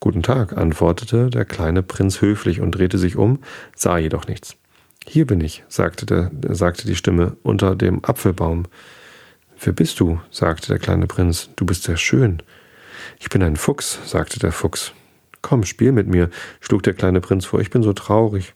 Guten 0.00 0.22
Tag, 0.22 0.56
antwortete 0.56 1.30
der 1.30 1.44
kleine 1.44 1.82
Prinz 1.82 2.20
höflich 2.20 2.60
und 2.60 2.72
drehte 2.72 2.98
sich 2.98 3.16
um, 3.16 3.42
sah 3.74 3.98
jedoch 3.98 4.26
nichts. 4.26 4.56
Hier 5.06 5.26
bin 5.26 5.40
ich, 5.40 5.64
sagte, 5.68 6.06
der, 6.06 6.30
sagte 6.54 6.86
die 6.86 6.96
Stimme 6.96 7.36
unter 7.42 7.74
dem 7.74 8.04
Apfelbaum. 8.04 8.66
Wer 9.62 9.72
bist 9.72 10.00
du? 10.00 10.20
sagte 10.30 10.68
der 10.68 10.78
kleine 10.78 11.06
Prinz. 11.06 11.50
Du 11.56 11.64
bist 11.66 11.84
sehr 11.84 11.96
schön. 11.96 12.42
Ich 13.18 13.28
bin 13.28 13.42
ein 13.42 13.56
Fuchs, 13.56 13.98
sagte 14.06 14.38
der 14.38 14.52
Fuchs. 14.52 14.92
Komm, 15.42 15.64
spiel 15.64 15.92
mit 15.92 16.06
mir, 16.06 16.30
schlug 16.60 16.82
der 16.82 16.94
kleine 16.94 17.20
Prinz 17.20 17.46
vor. 17.46 17.60
Ich 17.60 17.70
bin 17.70 17.82
so 17.82 17.92
traurig. 17.92 18.54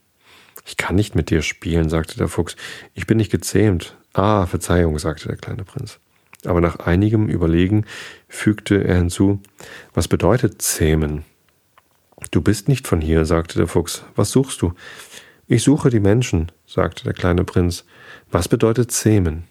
Ich 0.66 0.76
kann 0.76 0.95
nicht 0.95 1.14
mit 1.14 1.30
dir 1.30 1.42
spielen, 1.42 1.88
sagte 1.88 2.16
der 2.16 2.28
Fuchs. 2.28 2.57
Ich 2.95 3.07
bin 3.07 3.16
nicht 3.16 3.32
gezähmt. 3.32 3.97
Ah, 4.12 4.47
Verzeihung, 4.47 4.99
sagte 4.99 5.28
der 5.28 5.36
kleine 5.36 5.64
Prinz. 5.64 5.99
Aber 6.45 6.61
nach 6.61 6.76
einigem 6.76 7.28
Überlegen 7.28 7.86
fügte 8.28 8.84
er 8.84 8.97
hinzu, 8.97 9.40
was 9.95 10.09
bedeutet 10.09 10.61
zähmen? 10.61 11.24
Du 12.30 12.40
bist 12.40 12.68
nicht 12.68 12.86
von 12.86 13.01
hier, 13.01 13.24
sagte 13.24 13.59
der 13.59 13.66
Fuchs. 13.66 14.05
Was 14.14 14.30
suchst 14.30 14.62
du? 14.62 14.74
Ich 15.55 15.62
suche 15.62 15.88
die 15.88 16.00
Menschen, 16.00 16.50
sagte 16.66 17.05
der 17.05 17.12
kleine 17.12 17.44
Prinz. 17.44 17.84
Was 18.28 18.48
bedeutet 18.48 18.90
zähmen? 18.90 19.44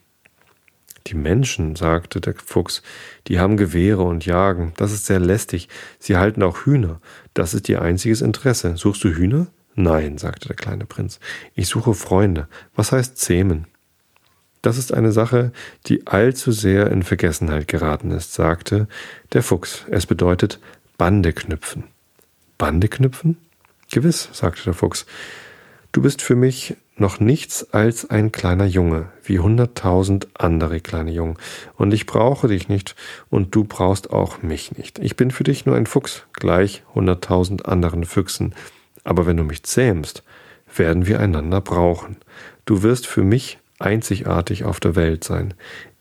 Die 1.07 1.15
Menschen, 1.15 1.77
sagte 1.77 2.19
der 2.19 2.35
Fuchs, 2.35 2.81
die 3.29 3.39
haben 3.39 3.55
Gewehre 3.55 4.01
und 4.01 4.25
jagen. 4.25 4.73
Das 4.75 4.91
ist 4.91 5.05
sehr 5.05 5.21
lästig. 5.21 5.69
Sie 5.99 6.17
halten 6.17 6.43
auch 6.43 6.65
Hühner. 6.65 6.99
Das 7.33 7.53
ist 7.53 7.69
ihr 7.69 7.81
einziges 7.81 8.19
Interesse. 8.19 8.75
Suchst 8.75 9.01
du 9.05 9.11
Hühner? 9.11 9.47
Nein, 9.75 10.17
sagte 10.17 10.49
der 10.49 10.57
kleine 10.57 10.85
Prinz. 10.85 11.21
Ich 11.55 11.69
suche 11.69 11.93
Freunde. 11.93 12.49
Was 12.75 12.91
heißt 12.91 13.17
zähmen? 13.17 13.67
Das 14.61 14.77
ist 14.77 14.93
eine 14.93 15.13
Sache, 15.13 15.53
die 15.85 16.05
allzu 16.05 16.51
sehr 16.51 16.91
in 16.91 17.03
Vergessenheit 17.03 17.69
geraten 17.69 18.11
ist, 18.11 18.33
sagte 18.33 18.89
der 19.31 19.41
Fuchs. 19.41 19.85
Es 19.89 20.05
bedeutet 20.05 20.59
Bande 20.97 21.31
knüpfen. 21.31 21.85
Bande 22.57 22.89
knüpfen? 22.89 23.37
Gewiss, 23.89 24.27
sagte 24.33 24.65
der 24.65 24.73
Fuchs. 24.73 25.05
Du 25.93 26.01
bist 26.01 26.23
für 26.23 26.35
mich 26.35 26.75
noch 26.97 27.19
nichts 27.19 27.71
als 27.71 28.09
ein 28.09 28.31
kleiner 28.31 28.65
Junge, 28.65 29.09
wie 29.23 29.37
hunderttausend 29.37 30.27
andere 30.33 30.79
kleine 30.79 31.11
Jungen. 31.11 31.37
Und 31.75 31.93
ich 31.93 32.07
brauche 32.07 32.47
dich 32.47 32.67
nicht, 32.67 32.95
und 33.29 33.53
du 33.53 33.63
brauchst 33.63 34.09
auch 34.09 34.41
mich 34.41 34.75
nicht. 34.75 34.97
Ich 34.97 35.15
bin 35.15 35.29
für 35.29 35.43
dich 35.43 35.67
nur 35.67 35.75
ein 35.75 35.85
Fuchs, 35.85 36.23
gleich 36.33 36.81
hunderttausend 36.95 37.67
anderen 37.67 38.05
Füchsen. 38.05 38.55
Aber 39.03 39.27
wenn 39.27 39.37
du 39.37 39.43
mich 39.43 39.61
zähmst, 39.61 40.23
werden 40.75 41.05
wir 41.05 41.19
einander 41.19 41.61
brauchen. 41.61 42.17
Du 42.65 42.81
wirst 42.81 43.05
für 43.05 43.23
mich 43.23 43.59
einzigartig 43.77 44.63
auf 44.63 44.79
der 44.79 44.95
Welt 44.95 45.23
sein. 45.23 45.53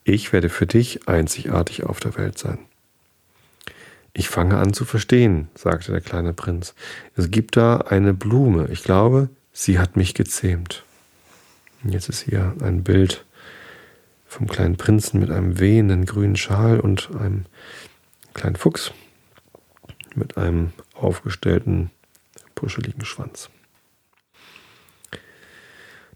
Ich 0.03 0.33
werde 0.33 0.49
für 0.49 0.65
dich 0.65 1.07
einzigartig 1.07 1.83
auf 1.83 1.99
der 1.99 2.17
Welt 2.17 2.39
sein. 2.39 2.57
Ich 4.11 4.27
fange 4.27 4.57
an 4.57 4.73
zu 4.73 4.85
verstehen, 4.85 5.49
sagte 5.53 5.91
der 5.91 6.01
kleine 6.01 6.33
Prinz. 6.33 6.73
Es 7.15 7.29
gibt 7.29 7.57
da 7.57 7.77
eine 7.77 8.15
Blume. 8.15 8.69
Ich 8.71 8.81
glaube, 8.81 9.29
sie 9.53 9.79
hat 9.79 9.95
mich 9.95 10.13
gezähmt. 10.13 10.83
Jetzt 11.83 12.09
ist 12.09 12.21
hier 12.21 12.55
ein 12.61 12.83
Bild 12.83 13.25
vom 14.27 14.47
kleinen 14.47 14.77
Prinzen 14.77 15.19
mit 15.19 15.29
einem 15.29 15.59
wehenden 15.59 16.05
grünen 16.05 16.35
Schal 16.35 16.79
und 16.79 17.09
einem 17.15 17.45
kleinen 18.33 18.55
Fuchs 18.55 18.91
mit 20.15 20.37
einem 20.37 20.73
aufgestellten, 20.95 21.91
puscheligen 22.55 23.05
Schwanz. 23.05 23.49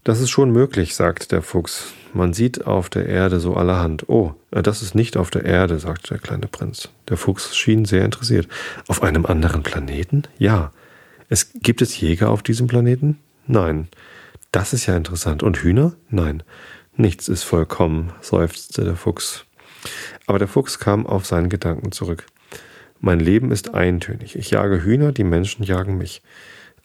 Das 0.04 0.20
ist 0.20 0.30
schon 0.30 0.50
möglich, 0.50 0.94
sagt 0.94 1.32
der 1.32 1.42
Fuchs. 1.42 1.92
Man 2.14 2.32
sieht 2.32 2.66
auf 2.66 2.88
der 2.88 3.06
Erde 3.06 3.40
so 3.40 3.54
allerhand. 3.54 4.08
Oh, 4.08 4.34
äh, 4.50 4.62
das 4.62 4.80
ist 4.80 4.94
nicht 4.94 5.16
auf 5.16 5.30
der 5.30 5.44
Erde, 5.44 5.78
sagte 5.78 6.08
der 6.08 6.18
kleine 6.18 6.46
Prinz. 6.46 6.88
Der 7.08 7.16
Fuchs 7.16 7.56
schien 7.56 7.84
sehr 7.84 8.04
interessiert. 8.04 8.48
Auf 8.86 9.02
einem 9.02 9.26
anderen 9.26 9.62
Planeten? 9.62 10.22
Ja. 10.38 10.72
Es 11.28 11.52
gibt 11.52 11.82
es 11.82 12.00
Jäger 12.00 12.30
auf 12.30 12.42
diesem 12.42 12.68
Planeten? 12.68 13.18
Nein. 13.48 13.88
Das 14.52 14.72
ist 14.72 14.86
ja 14.86 14.96
interessant. 14.96 15.42
Und 15.42 15.58
Hühner? 15.58 15.94
Nein. 16.10 16.42
Nichts 16.96 17.28
ist 17.28 17.42
vollkommen, 17.42 18.12
seufzte 18.20 18.84
der 18.84 18.96
Fuchs. 18.96 19.44
Aber 20.26 20.38
der 20.38 20.48
Fuchs 20.48 20.78
kam 20.78 21.06
auf 21.06 21.26
seinen 21.26 21.48
Gedanken 21.48 21.92
zurück. 21.92 22.26
Mein 23.00 23.20
Leben 23.20 23.50
ist 23.50 23.74
eintönig. 23.74 24.36
Ich 24.36 24.50
jage 24.50 24.82
Hühner, 24.82 25.12
die 25.12 25.24
Menschen 25.24 25.64
jagen 25.64 25.96
mich. 25.96 26.22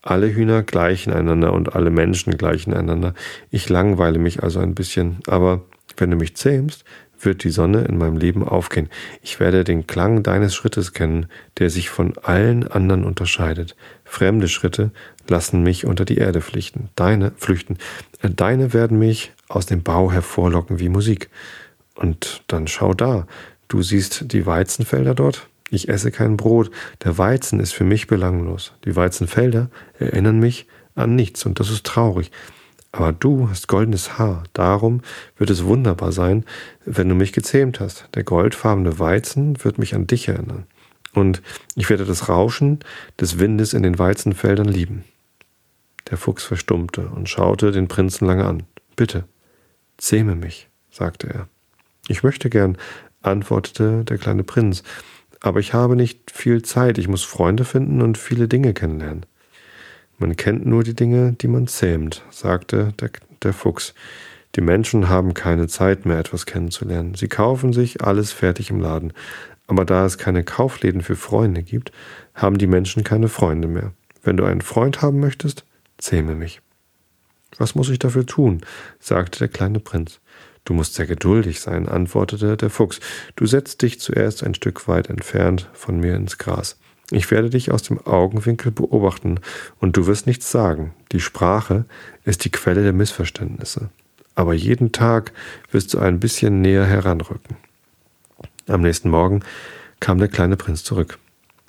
Alle 0.02 0.34
Hühner 0.34 0.64
gleichen 0.64 1.12
einander 1.12 1.54
und 1.54 1.76
alle 1.76 1.90
Menschen 1.90 2.38
gleichen 2.38 2.74
einander. 2.74 3.14
Ich 3.50 3.70
langweile 3.70 4.20
mich 4.20 4.44
also 4.44 4.60
ein 4.60 4.76
bisschen, 4.76 5.20
aber 5.28 5.64
wenn 5.98 6.12
du 6.12 6.18
mich 6.18 6.36
zähmst, 6.36 6.84
wird 7.26 7.44
die 7.44 7.50
Sonne 7.50 7.86
in 7.86 7.98
meinem 7.98 8.18
Leben 8.18 8.48
aufgehen. 8.48 8.90
Ich 9.22 9.40
werde 9.40 9.64
den 9.64 9.88
Klang 9.88 10.24
deines 10.24 10.56
Schrittes 10.56 10.94
kennen, 10.94 11.28
der 11.58 11.70
sich 11.70 11.90
von 11.90 12.18
allen 12.22 12.68
anderen 12.68 13.04
unterscheidet. 13.04 13.76
Fremde 14.06 14.48
Schritte 14.48 14.92
lassen 15.28 15.64
mich 15.64 15.86
unter 15.86 16.06
die 16.06 16.18
Erde 16.18 16.42
flüchten. 16.42 16.90
Deine 16.96 17.32
flüchten. 17.38 17.78
Deine 18.22 18.74
werden 18.74 19.00
mich 19.00 19.32
aus 19.48 19.66
dem 19.66 19.84
Bau 19.84 20.12
hervorlocken 20.12 20.80
wie 20.80 20.90
Musik. 20.90 21.30
Und 21.96 22.44
dann 22.48 22.68
schau 22.68 22.94
da. 22.94 23.28
Du 23.68 23.82
siehst 23.82 24.32
die 24.32 24.46
Weizenfelder 24.46 25.16
dort? 25.16 25.48
Ich 25.70 25.90
esse 25.90 26.12
kein 26.12 26.38
Brot. 26.38 26.70
Der 27.04 27.18
Weizen 27.18 27.60
ist 27.60 27.74
für 27.74 27.84
mich 27.84 28.08
belanglos. 28.08 28.74
Die 28.86 28.96
Weizenfelder 28.96 29.70
erinnern 29.98 30.40
mich 30.40 30.68
an 30.96 31.16
nichts 31.16 31.46
und 31.46 31.60
das 31.60 31.72
ist 31.72 31.86
traurig. 31.86 32.32
Aber 32.94 33.12
du 33.12 33.50
hast 33.50 33.68
goldenes 33.68 34.20
Haar. 34.20 34.44
Darum 34.54 35.02
wird 35.36 35.50
es 35.50 35.66
wunderbar 35.66 36.12
sein, 36.12 36.46
wenn 36.86 37.10
du 37.10 37.16
mich 37.16 37.34
gezähmt 37.34 37.80
hast. 37.80 38.08
Der 38.14 38.24
goldfarbene 38.24 39.00
Weizen 39.00 39.62
wird 39.64 39.80
mich 39.80 39.96
an 39.96 40.06
dich 40.06 40.28
erinnern. 40.28 40.68
Und 41.14 41.42
ich 41.76 41.90
werde 41.90 42.06
das 42.06 42.30
Rauschen 42.30 42.80
des 43.20 43.40
Windes 43.40 43.74
in 43.74 43.82
den 43.84 43.98
Weizenfeldern 43.98 44.68
lieben. 44.68 45.04
Der 46.12 46.18
Fuchs 46.18 46.44
verstummte 46.44 47.08
und 47.08 47.28
schaute 47.28 47.72
den 47.72 47.88
Prinzen 47.88 48.28
lange 48.28 48.46
an. 48.46 48.64
Bitte, 48.96 49.24
zähme 49.98 50.36
mich, 50.36 50.70
sagte 50.92 51.28
er. 51.28 51.48
Ich 52.08 52.22
möchte 52.22 52.50
gern, 52.50 52.78
antwortete 53.24 54.04
der 54.04 54.20
kleine 54.20 54.44
Prinz, 54.44 54.84
aber 55.40 55.60
ich 55.60 55.74
habe 55.74 55.96
nicht 55.96 56.30
viel 56.32 56.62
Zeit, 56.62 56.98
ich 57.00 57.08
muss 57.08 57.24
Freunde 57.24 57.66
finden 57.66 58.02
und 58.02 58.18
viele 58.18 58.48
Dinge 58.48 58.74
kennenlernen. 58.74 59.26
Man 60.18 60.36
kennt 60.36 60.66
nur 60.66 60.84
die 60.84 60.96
Dinge, 60.96 61.34
die 61.34 61.48
man 61.48 61.68
zähmt, 61.68 62.24
sagte 62.30 62.94
der, 63.00 63.10
der 63.42 63.54
Fuchs. 63.54 63.94
Die 64.56 64.62
Menschen 64.62 65.10
haben 65.10 65.34
keine 65.34 65.68
Zeit 65.68 66.06
mehr, 66.06 66.20
etwas 66.20 66.46
kennenzulernen. 66.46 67.16
Sie 67.16 67.28
kaufen 67.28 67.74
sich 67.74 68.04
alles 68.04 68.32
fertig 68.32 68.70
im 68.70 68.80
Laden. 68.80 69.14
Aber 69.66 69.86
da 69.86 70.06
es 70.06 70.18
keine 70.18 70.44
Kaufläden 70.44 71.02
für 71.02 71.16
Freunde 71.16 71.64
gibt, 71.64 71.92
haben 72.36 72.58
die 72.58 72.68
Menschen 72.68 73.04
keine 73.04 73.30
Freunde 73.30 73.68
mehr. 73.68 73.94
Wenn 74.22 74.38
du 74.38 74.46
einen 74.46 74.62
Freund 74.62 75.02
haben 75.02 75.20
möchtest, 75.20 75.66
zähme 75.98 76.36
mich. 76.36 76.62
Was 77.58 77.76
muss 77.76 77.90
ich 77.90 78.00
dafür 78.00 78.26
tun? 78.26 78.62
sagte 79.00 79.40
der 79.40 79.48
kleine 79.48 79.80
Prinz. 79.80 80.20
Du 80.66 80.74
musst 80.74 80.96
sehr 80.96 81.08
geduldig 81.08 81.60
sein, 81.60 81.90
antwortete 81.90 82.56
der 82.56 82.70
Fuchs. 82.70 83.00
Du 83.36 83.46
setzt 83.46 83.82
dich 83.82 84.00
zuerst 84.00 84.44
ein 84.44 84.56
Stück 84.56 84.88
weit 84.88 85.10
entfernt 85.10 85.70
von 85.74 86.00
mir 86.00 86.16
ins 86.16 86.38
Gras. 86.38 86.78
Ich 87.14 87.30
werde 87.30 87.52
dich 87.52 87.72
aus 87.72 87.84
dem 87.84 88.04
Augenwinkel 88.08 88.72
beobachten, 88.72 89.40
und 89.80 89.96
du 89.96 90.08
wirst 90.08 90.26
nichts 90.26 90.50
sagen. 90.50 90.94
Die 91.12 91.20
Sprache 91.20 91.86
ist 92.26 92.44
die 92.44 92.50
Quelle 92.50 92.82
der 92.82 92.92
Missverständnisse. 92.92 93.90
Aber 94.34 94.56
jeden 94.56 94.92
Tag 94.92 95.32
wirst 95.72 95.94
du 95.94 96.00
ein 96.00 96.20
bisschen 96.20 96.62
näher 96.62 96.86
heranrücken. 96.86 97.58
Am 98.68 98.82
nächsten 98.82 99.12
Morgen 99.12 99.42
kam 100.00 100.18
der 100.18 100.28
kleine 100.28 100.58
Prinz 100.58 100.84
zurück. 100.84 101.20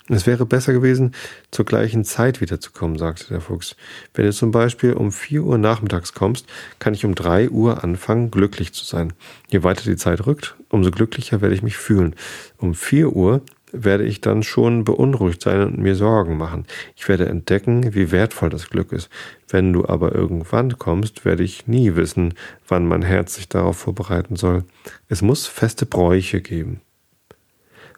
Es 0.07 0.25
wäre 0.25 0.47
besser 0.47 0.73
gewesen, 0.73 1.13
zur 1.51 1.65
gleichen 1.65 2.05
Zeit 2.05 2.41
wiederzukommen, 2.41 2.97
sagte 2.97 3.27
der 3.27 3.41
Fuchs. 3.41 3.75
Wenn 4.15 4.25
du 4.25 4.33
zum 4.33 4.49
Beispiel 4.49 4.93
um 4.93 5.11
vier 5.11 5.43
Uhr 5.43 5.59
nachmittags 5.59 6.13
kommst, 6.13 6.47
kann 6.79 6.95
ich 6.95 7.05
um 7.05 7.13
drei 7.13 7.49
Uhr 7.49 7.83
anfangen, 7.83 8.31
glücklich 8.31 8.73
zu 8.73 8.83
sein. 8.83 9.13
Je 9.49 9.63
weiter 9.63 9.83
die 9.83 9.95
Zeit 9.95 10.25
rückt, 10.25 10.55
umso 10.69 10.89
glücklicher 10.89 11.41
werde 11.41 11.53
ich 11.53 11.61
mich 11.61 11.77
fühlen. 11.77 12.15
Um 12.57 12.73
vier 12.73 13.15
Uhr 13.15 13.41
werde 13.71 14.05
ich 14.05 14.21
dann 14.21 14.43
schon 14.43 14.83
beunruhigt 14.83 15.41
sein 15.41 15.61
und 15.61 15.77
mir 15.77 15.95
Sorgen 15.95 16.37
machen. 16.37 16.65
Ich 16.95 17.07
werde 17.07 17.27
entdecken, 17.27 17.93
wie 17.93 18.11
wertvoll 18.11 18.49
das 18.49 18.69
Glück 18.69 18.91
ist. 18.91 19.09
Wenn 19.47 19.73
du 19.73 19.85
aber 19.87 20.13
irgendwann 20.13 20.77
kommst, 20.77 21.25
werde 21.25 21.43
ich 21.43 21.67
nie 21.67 21.95
wissen, 21.95 22.33
wann 22.67 22.87
mein 22.87 23.01
Herz 23.01 23.35
sich 23.35 23.49
darauf 23.49 23.77
vorbereiten 23.77 24.35
soll. 24.35 24.63
Es 25.09 25.21
muss 25.21 25.47
feste 25.47 25.85
Bräuche 25.85 26.41
geben. 26.41 26.81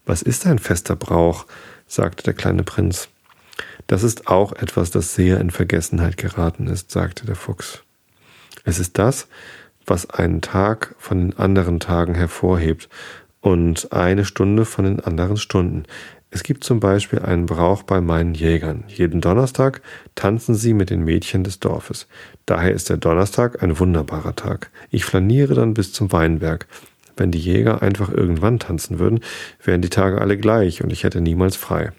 Was 0.06 0.22
ist 0.22 0.46
ein 0.46 0.60
fester 0.60 0.96
Brauch? 0.96 1.46
sagte 1.86 2.24
der 2.24 2.34
kleine 2.34 2.64
Prinz. 2.64 3.10
Das 3.88 4.04
ist 4.04 4.28
auch 4.28 4.54
etwas, 4.54 4.92
das 4.92 5.16
sehr 5.16 5.40
in 5.40 5.52
Vergessenheit 5.52 6.18
geraten 6.18 6.68
ist, 6.68 6.92
sagte 6.92 7.26
der 7.26 7.36
Fuchs. 7.36 7.84
Es 8.64 8.80
ist 8.80 8.98
das, 8.98 9.28
was 9.86 10.10
einen 10.10 10.42
Tag 10.42 10.96
von 10.98 11.20
den 11.20 11.40
anderen 11.40 11.80
Tagen 11.80 12.14
hervorhebt 12.16 12.90
und 13.48 13.94
eine 13.94 14.26
Stunde 14.26 14.66
von 14.66 14.84
den 14.84 15.00
anderen 15.00 15.38
Stunden. 15.38 15.84
Es 16.32 16.44
gibt 16.44 16.66
zum 16.66 16.82
Beispiel 16.82 17.20
einen 17.20 17.46
Brauch 17.46 17.84
bei 17.84 18.02
meinen 18.02 18.34
Jägern. 18.34 18.84
Jeden 18.90 19.22
Donnerstag 19.22 19.82
tanzen 20.16 20.54
sie 20.54 20.74
mit 20.74 20.90
den 20.90 21.06
Mädchen 21.06 21.46
des 21.46 21.62
Dorfes. 21.62 22.08
Daher 22.46 22.74
ist 22.74 22.90
der 22.90 22.98
Donnerstag 22.98 23.64
ein 23.64 23.80
wunderbarer 23.80 24.36
Tag. 24.36 24.70
Ich 24.92 25.06
flaniere 25.06 25.54
dann 25.54 25.74
bis 25.74 25.94
zum 25.94 26.12
Weinberg. 26.12 26.68
Wenn 27.16 27.32
die 27.32 27.40
Jäger 27.40 27.82
einfach 27.82 28.10
irgendwann 28.10 28.60
tanzen 28.60 29.00
würden, 29.00 29.22
wären 29.64 29.82
die 29.82 29.90
Tage 29.90 30.20
alle 30.20 30.38
gleich 30.38 30.84
und 30.84 30.92
ich 30.92 31.06
hätte 31.06 31.22
niemals 31.22 31.56
frei. 31.56 31.94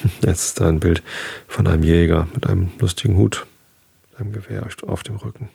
Jetzt 0.22 0.44
ist 0.46 0.60
da 0.60 0.68
ein 0.68 0.80
Bild 0.80 1.02
von 1.46 1.66
einem 1.66 1.82
Jäger 1.82 2.26
mit 2.32 2.46
einem 2.46 2.70
lustigen 2.78 3.18
Hut, 3.18 3.46
einem 4.18 4.32
Gewehr 4.32 4.66
auf 4.86 5.02
dem 5.02 5.16
Rücken. 5.16 5.50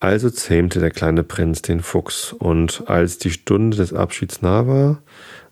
Also 0.00 0.30
zähmte 0.30 0.78
der 0.78 0.90
kleine 0.90 1.24
Prinz 1.24 1.62
den 1.62 1.82
Fuchs, 1.82 2.32
und 2.32 2.84
als 2.86 3.18
die 3.18 3.32
Stunde 3.32 3.76
des 3.76 3.92
Abschieds 3.92 4.42
nah 4.42 4.66
war, 4.66 5.02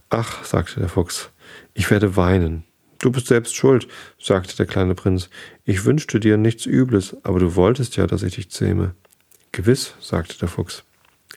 ach, 0.09 0.45
sagte 0.45 0.79
der 0.79 0.89
Fuchs, 0.89 1.31
ich 1.75 1.91
werde 1.91 2.17
weinen. 2.17 2.65
Du 2.99 3.11
bist 3.11 3.27
selbst 3.27 3.57
schuld, 3.57 3.89
sagte 4.19 4.57
der 4.57 4.67
kleine 4.67 4.95
Prinz. 4.95 5.29
Ich 5.65 5.85
wünschte 5.85 6.21
dir 6.21 6.37
nichts 6.37 6.65
Übles, 6.65 7.17
aber 7.25 7.41
du 7.41 7.57
wolltest 7.57 7.97
ja, 7.97 8.07
dass 8.07 8.23
ich 8.23 8.37
dich 8.37 8.51
zähme. 8.51 8.95
Gewiss, 9.53 9.95
sagte 10.01 10.39
der 10.39 10.49
Fuchs. 10.49 10.85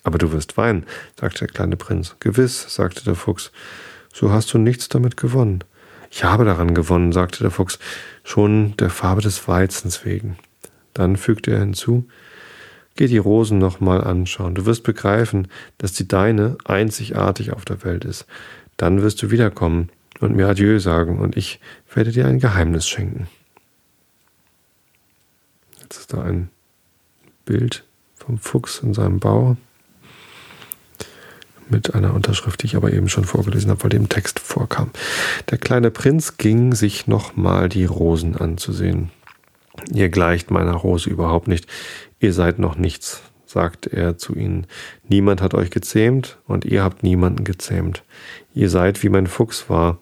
Aber 0.03 0.17
du 0.17 0.31
wirst 0.31 0.55
weinen, 0.55 0.85
sagte 1.19 1.39
der 1.39 1.47
kleine 1.49 1.77
Prinz. 1.77 2.15
Gewiss, 2.19 2.73
sagte 2.73 3.03
der 3.03 3.15
Fuchs. 3.15 3.51
So 4.13 4.31
hast 4.31 4.53
du 4.53 4.57
nichts 4.57 4.87
damit 4.87 5.17
gewonnen. 5.17 5.63
Ich 6.11 6.23
habe 6.23 6.45
daran 6.45 6.73
gewonnen, 6.73 7.11
sagte 7.11 7.39
der 7.39 7.51
Fuchs, 7.51 7.79
schon 8.23 8.77
der 8.77 8.89
Farbe 8.89 9.21
des 9.21 9.47
Weizens 9.47 10.05
wegen. 10.05 10.37
Dann 10.93 11.17
fügte 11.17 11.51
er 11.51 11.59
hinzu, 11.59 12.07
Geh 12.95 13.07
die 13.07 13.17
Rosen 13.17 13.59
nochmal 13.59 14.03
anschauen. 14.03 14.55
Du 14.55 14.65
wirst 14.65 14.83
begreifen, 14.83 15.47
dass 15.77 15.93
die 15.93 16.07
deine 16.07 16.57
einzigartig 16.65 17.53
auf 17.53 17.65
der 17.65 17.83
Welt 17.83 18.03
ist. 18.05 18.25
Dann 18.77 19.01
wirst 19.01 19.21
du 19.21 19.31
wiederkommen 19.31 19.89
und 20.19 20.35
mir 20.35 20.47
Adieu 20.47 20.79
sagen, 20.79 21.19
und 21.19 21.37
ich 21.37 21.59
werde 21.93 22.11
dir 22.11 22.27
ein 22.27 22.39
Geheimnis 22.39 22.87
schenken. 22.87 23.27
Jetzt 25.81 25.99
ist 25.99 26.13
da 26.13 26.21
ein 26.21 26.49
Bild 27.45 27.83
vom 28.15 28.37
Fuchs 28.37 28.79
in 28.79 28.93
seinem 28.93 29.19
Bau 29.19 29.57
mit 31.69 31.93
einer 31.93 32.13
Unterschrift, 32.13 32.61
die 32.61 32.67
ich 32.67 32.75
aber 32.75 32.91
eben 32.93 33.09
schon 33.09 33.25
vorgelesen 33.25 33.69
habe, 33.69 33.83
weil 33.83 33.89
die 33.91 33.97
im 33.97 34.09
Text 34.09 34.39
vorkam. 34.39 34.91
Der 35.49 35.57
kleine 35.57 35.91
Prinz 35.91 36.37
ging 36.37 36.73
sich 36.73 37.07
nochmal 37.07 37.69
die 37.69 37.85
Rosen 37.85 38.35
anzusehen. 38.35 39.11
Ihr 39.91 40.09
gleicht 40.09 40.51
meiner 40.51 40.73
Rose 40.73 41.09
überhaupt 41.09 41.47
nicht. 41.47 41.67
Ihr 42.19 42.33
seid 42.33 42.59
noch 42.59 42.75
nichts, 42.75 43.21
sagte 43.45 43.91
er 43.91 44.17
zu 44.17 44.35
ihnen. 44.35 44.67
Niemand 45.07 45.41
hat 45.41 45.53
euch 45.53 45.71
gezähmt 45.71 46.37
und 46.47 46.65
ihr 46.65 46.83
habt 46.83 47.03
niemanden 47.03 47.43
gezähmt. 47.43 48.03
Ihr 48.53 48.69
seid 48.69 49.01
wie 49.03 49.09
mein 49.09 49.27
Fuchs 49.27 49.69
war. 49.69 49.97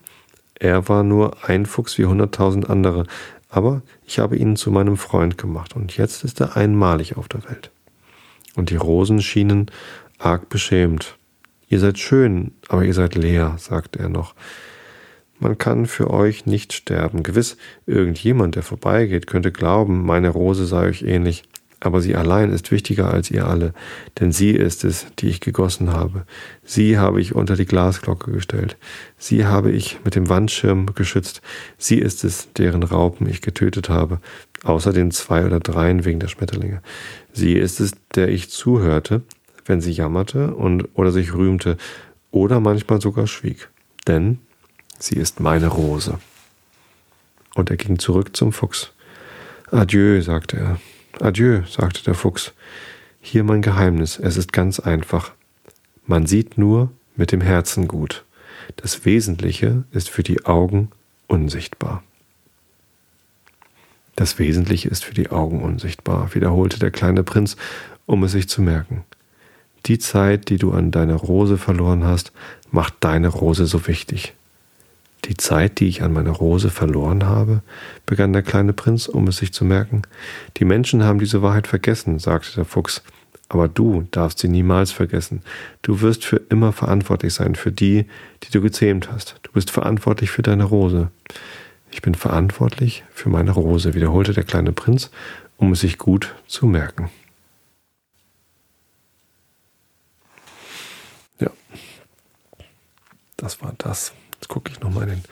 Er 0.59 0.89
war 0.89 1.03
nur 1.03 1.47
ein 1.47 1.65
Fuchs 1.65 1.97
wie 1.97 2.05
hunderttausend 2.05 2.69
andere, 2.69 3.05
aber 3.49 3.81
ich 4.05 4.19
habe 4.19 4.35
ihn 4.35 4.55
zu 4.55 4.71
meinem 4.71 4.97
Freund 4.97 5.37
gemacht 5.37 5.75
und 5.75 5.95
jetzt 5.95 6.23
ist 6.23 6.41
er 6.41 6.57
einmalig 6.57 7.17
auf 7.17 7.27
der 7.27 7.43
Welt. 7.45 7.69
Und 8.55 8.71
die 8.71 8.75
Rosen 8.75 9.21
schienen 9.21 9.69
arg 10.17 10.49
beschämt. 10.49 11.17
Ihr 11.69 11.79
seid 11.79 11.99
schön, 11.99 12.53
aber 12.69 12.83
ihr 12.83 12.93
seid 12.93 13.15
leer, 13.15 13.55
sagte 13.57 13.99
er 13.99 14.09
noch. 14.09 14.33
Man 15.39 15.57
kann 15.57 15.85
für 15.85 16.09
euch 16.09 16.47
nicht 16.47 16.73
sterben. 16.73 17.21
Gewiss, 17.21 17.57
irgendjemand, 17.85 18.55
der 18.55 18.63
vorbeigeht, 18.63 19.27
könnte 19.27 19.51
glauben, 19.51 20.03
meine 20.03 20.29
Rose 20.29 20.65
sei 20.65 20.87
euch 20.87 21.03
ähnlich. 21.03 21.43
Aber 21.79 22.01
sie 22.01 22.15
allein 22.15 22.51
ist 22.51 22.71
wichtiger 22.71 23.13
als 23.13 23.29
ihr 23.29 23.47
alle, 23.47 23.73
denn 24.19 24.31
sie 24.31 24.51
ist 24.51 24.83
es, 24.83 25.05
die 25.19 25.27
ich 25.27 25.41
gegossen 25.41 25.93
habe. 25.93 26.25
Sie 26.63 26.97
habe 26.97 27.21
ich 27.21 27.35
unter 27.35 27.55
die 27.55 27.67
Glasglocke 27.67 28.31
gestellt. 28.31 28.77
Sie 29.17 29.45
habe 29.45 29.71
ich 29.71 29.99
mit 30.03 30.15
dem 30.15 30.27
Wandschirm 30.27 30.87
geschützt. 30.95 31.41
Sie 31.77 31.99
ist 31.99 32.23
es, 32.23 32.51
deren 32.53 32.81
Raupen 32.81 33.29
ich 33.29 33.41
getötet 33.41 33.89
habe, 33.89 34.19
außer 34.63 34.91
den 34.91 35.11
zwei 35.11 35.45
oder 35.45 35.59
dreien 35.59 36.03
wegen 36.03 36.19
der 36.19 36.29
Schmetterlinge. 36.29 36.81
Sie 37.31 37.53
ist 37.53 37.79
es, 37.79 37.91
der 38.15 38.29
ich 38.29 38.49
zuhörte, 38.49 39.21
wenn 39.65 39.79
sie 39.79 39.91
jammerte 39.91 40.55
und 40.55 40.89
oder 40.95 41.11
sich 41.11 41.35
rühmte 41.35 41.77
oder 42.31 42.59
manchmal 42.59 43.01
sogar 43.01 43.27
schwieg. 43.27 43.69
Denn 44.07 44.39
sie 44.97 45.15
ist 45.15 45.39
meine 45.39 45.67
Rose. 45.67 46.17
Und 47.53 47.69
er 47.69 47.77
ging 47.77 47.99
zurück 47.99 48.35
zum 48.35 48.51
Fuchs. 48.51 48.93
Adieu, 49.69 50.21
sagte 50.21 50.57
er. 50.57 50.79
Adieu, 51.21 51.63
sagte 51.67 52.03
der 52.03 52.13
Fuchs. 52.13 52.53
Hier 53.21 53.43
mein 53.43 53.61
Geheimnis, 53.61 54.19
es 54.19 54.37
ist 54.37 54.53
ganz 54.53 54.79
einfach. 54.79 55.31
Man 56.05 56.25
sieht 56.25 56.57
nur 56.57 56.91
mit 57.15 57.31
dem 57.31 57.41
Herzen 57.41 57.87
gut. 57.87 58.23
Das 58.75 59.05
Wesentliche 59.05 59.83
ist 59.91 60.09
für 60.09 60.23
die 60.23 60.45
Augen 60.45 60.91
unsichtbar. 61.27 62.03
Das 64.15 64.39
Wesentliche 64.39 64.89
ist 64.89 65.05
für 65.05 65.13
die 65.13 65.29
Augen 65.29 65.61
unsichtbar, 65.61 66.33
wiederholte 66.33 66.79
der 66.79 66.91
kleine 66.91 67.23
Prinz, 67.23 67.55
um 68.05 68.23
es 68.23 68.31
sich 68.31 68.47
zu 68.49 68.61
merken. 68.61 69.03
Die 69.85 69.99
Zeit, 69.99 70.49
die 70.49 70.57
du 70.57 70.71
an 70.71 70.91
deiner 70.91 71.15
Rose 71.15 71.57
verloren 71.57 72.03
hast, 72.03 72.31
macht 72.71 72.95
deine 73.01 73.27
Rose 73.27 73.65
so 73.65 73.87
wichtig. 73.87 74.33
Die 75.25 75.35
Zeit, 75.35 75.79
die 75.79 75.87
ich 75.87 76.03
an 76.03 76.13
meiner 76.13 76.31
Rose 76.31 76.69
verloren 76.69 77.25
habe, 77.25 77.61
begann 78.05 78.33
der 78.33 78.43
kleine 78.43 78.73
Prinz, 78.73 79.07
um 79.07 79.27
es 79.27 79.37
sich 79.37 79.51
zu 79.51 79.65
merken. 79.65 80.03
Die 80.57 80.65
Menschen 80.65 81.03
haben 81.03 81.19
diese 81.19 81.41
Wahrheit 81.41 81.67
vergessen, 81.67 82.19
sagte 82.19 82.55
der 82.55 82.65
Fuchs. 82.65 83.01
Aber 83.49 83.67
du 83.67 84.07
darfst 84.11 84.39
sie 84.39 84.49
niemals 84.49 84.91
vergessen. 84.91 85.41
Du 85.81 86.01
wirst 86.01 86.25
für 86.25 86.41
immer 86.49 86.73
verantwortlich 86.73 87.33
sein 87.33 87.55
für 87.55 87.71
die, 87.71 88.05
die 88.43 88.51
du 88.51 88.61
gezähmt 88.61 89.09
hast. 89.11 89.39
Du 89.43 89.51
bist 89.53 89.71
verantwortlich 89.71 90.31
für 90.31 90.41
deine 90.41 90.65
Rose. 90.65 91.11
Ich 91.91 92.01
bin 92.01 92.15
verantwortlich 92.15 93.03
für 93.13 93.29
meine 93.29 93.51
Rose, 93.51 93.93
wiederholte 93.93 94.33
der 94.33 94.43
kleine 94.43 94.73
Prinz, 94.73 95.11
um 95.55 95.71
es 95.71 95.79
sich 95.79 95.97
gut 95.97 96.35
zu 96.45 96.65
merken. 96.65 97.09
Ja, 101.39 101.49
das 103.37 103.61
war 103.61 103.73
das. 103.77 104.13
Jetzt 104.47 104.53
gucke 104.53 104.71
ich 104.71 104.79
nochmal 104.79 105.03
in 105.03 105.09
den 105.09 105.23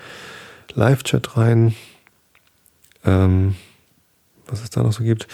Live-Chat 0.74 1.38
rein, 1.38 1.74
ähm, 3.06 3.56
was 4.46 4.62
es 4.62 4.72
da 4.72 4.84
noch 4.84 4.92
so 4.92 5.06
gibt. 5.06 5.30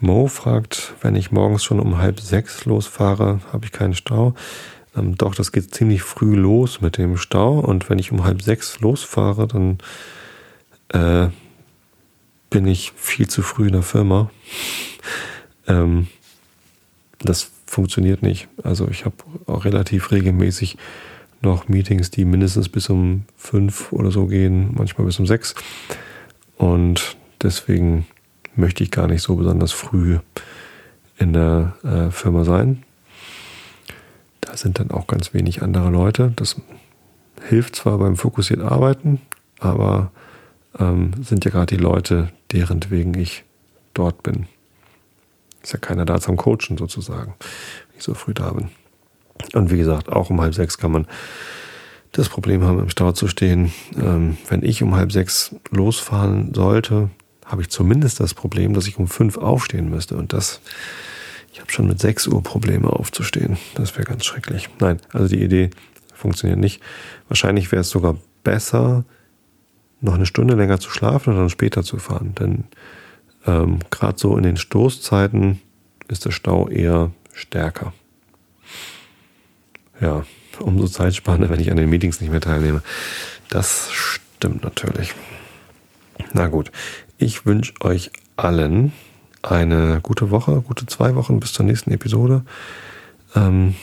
Mo 0.00 0.28
fragt, 0.28 0.94
wenn 1.02 1.14
ich 1.14 1.30
morgens 1.30 1.62
schon 1.62 1.78
um 1.78 1.98
halb 1.98 2.20
sechs 2.20 2.64
losfahre, 2.64 3.40
habe 3.52 3.66
ich 3.66 3.72
keinen 3.72 3.92
Stau. 3.92 4.34
Ähm, 4.96 5.14
doch, 5.14 5.34
das 5.34 5.52
geht 5.52 5.74
ziemlich 5.74 6.00
früh 6.00 6.36
los 6.36 6.80
mit 6.80 6.96
dem 6.96 7.18
Stau. 7.18 7.58
Und 7.58 7.90
wenn 7.90 7.98
ich 7.98 8.12
um 8.12 8.24
halb 8.24 8.40
sechs 8.40 8.80
losfahre, 8.80 9.46
dann 9.46 9.76
äh, 10.88 11.28
bin 12.48 12.66
ich 12.66 12.92
viel 12.96 13.28
zu 13.28 13.42
früh 13.42 13.66
in 13.66 13.74
der 13.74 13.82
Firma. 13.82 14.30
ähm, 15.66 16.06
das 17.18 17.50
funktioniert 17.66 18.22
nicht. 18.22 18.48
Also 18.62 18.88
ich 18.88 19.04
habe 19.04 19.16
auch 19.44 19.66
relativ 19.66 20.12
regelmäßig 20.12 20.78
noch 21.42 21.68
Meetings, 21.68 22.10
die 22.10 22.24
mindestens 22.24 22.68
bis 22.68 22.88
um 22.88 23.24
fünf 23.36 23.92
oder 23.92 24.10
so 24.10 24.26
gehen, 24.26 24.70
manchmal 24.74 25.06
bis 25.06 25.18
um 25.18 25.26
sechs. 25.26 25.54
Und 26.56 27.16
deswegen 27.42 28.06
möchte 28.54 28.82
ich 28.82 28.90
gar 28.90 29.06
nicht 29.06 29.22
so 29.22 29.36
besonders 29.36 29.72
früh 29.72 30.18
in 31.18 31.32
der 31.32 31.74
äh, 31.82 32.10
Firma 32.10 32.44
sein. 32.44 32.82
Da 34.40 34.56
sind 34.56 34.78
dann 34.78 34.90
auch 34.90 35.06
ganz 35.06 35.34
wenig 35.34 35.62
andere 35.62 35.90
Leute. 35.90 36.32
Das 36.36 36.56
hilft 37.48 37.76
zwar 37.76 37.98
beim 37.98 38.16
fokussiert 38.16 38.60
Arbeiten, 38.60 39.20
aber 39.60 40.10
ähm, 40.78 41.12
sind 41.22 41.44
ja 41.44 41.50
gerade 41.50 41.76
die 41.76 41.82
Leute, 41.82 42.30
deren 42.52 42.80
wegen 42.90 43.14
ich 43.14 43.44
dort 43.94 44.22
bin. 44.22 44.46
Ist 45.62 45.72
ja 45.72 45.78
keiner 45.78 46.04
da 46.04 46.20
zum 46.20 46.36
Coachen 46.36 46.78
sozusagen, 46.78 47.34
wenn 47.38 47.98
ich 47.98 48.04
so 48.04 48.14
früh 48.14 48.34
da 48.34 48.52
bin. 48.52 48.68
Und 49.52 49.70
wie 49.70 49.78
gesagt, 49.78 50.10
auch 50.10 50.30
um 50.30 50.40
halb 50.40 50.54
sechs 50.54 50.78
kann 50.78 50.92
man 50.92 51.06
das 52.12 52.28
Problem 52.28 52.64
haben, 52.64 52.78
im 52.80 52.88
Stau 52.88 53.12
zu 53.12 53.28
stehen. 53.28 53.72
Ähm, 53.96 54.36
wenn 54.48 54.62
ich 54.62 54.82
um 54.82 54.94
halb 54.94 55.12
sechs 55.12 55.54
losfahren 55.70 56.54
sollte, 56.54 57.10
habe 57.44 57.62
ich 57.62 57.68
zumindest 57.68 58.20
das 58.20 58.34
Problem, 58.34 58.74
dass 58.74 58.86
ich 58.86 58.98
um 58.98 59.06
fünf 59.06 59.36
aufstehen 59.36 59.90
müsste. 59.90 60.16
Und 60.16 60.32
das, 60.32 60.60
ich 61.52 61.60
habe 61.60 61.70
schon 61.70 61.86
mit 61.86 62.00
sechs 62.00 62.26
Uhr 62.26 62.42
Probleme 62.42 62.90
aufzustehen. 62.90 63.56
Das 63.74 63.94
wäre 63.96 64.04
ganz 64.04 64.24
schrecklich. 64.24 64.68
Nein, 64.80 65.00
also 65.12 65.28
die 65.28 65.42
Idee 65.42 65.70
funktioniert 66.14 66.58
nicht. 66.58 66.82
Wahrscheinlich 67.28 67.70
wäre 67.70 67.82
es 67.82 67.90
sogar 67.90 68.16
besser, 68.42 69.04
noch 70.00 70.14
eine 70.14 70.26
Stunde 70.26 70.54
länger 70.54 70.80
zu 70.80 70.90
schlafen 70.90 71.32
und 71.32 71.38
dann 71.38 71.50
später 71.50 71.82
zu 71.82 71.98
fahren. 71.98 72.34
Denn 72.38 72.64
ähm, 73.46 73.78
gerade 73.90 74.18
so 74.18 74.36
in 74.36 74.42
den 74.42 74.56
Stoßzeiten 74.56 75.60
ist 76.08 76.24
der 76.24 76.30
Stau 76.30 76.68
eher 76.68 77.12
stärker 77.32 77.92
ja, 80.00 80.24
umso 80.60 80.86
zeitsparender, 80.86 81.50
wenn 81.50 81.60
ich 81.60 81.70
an 81.70 81.76
den 81.76 81.90
Meetings 81.90 82.20
nicht 82.20 82.30
mehr 82.30 82.40
teilnehme. 82.40 82.82
Das 83.48 83.90
stimmt 83.92 84.64
natürlich. 84.64 85.14
Na 86.32 86.48
gut, 86.48 86.70
ich 87.18 87.46
wünsche 87.46 87.74
euch 87.80 88.10
allen 88.36 88.92
eine 89.42 90.00
gute 90.02 90.30
Woche, 90.30 90.60
gute 90.60 90.86
zwei 90.86 91.14
Wochen 91.14 91.40
bis 91.40 91.52
zur 91.52 91.64
nächsten 91.64 91.92
Episode. 91.92 92.42
Ähm, 93.34 93.74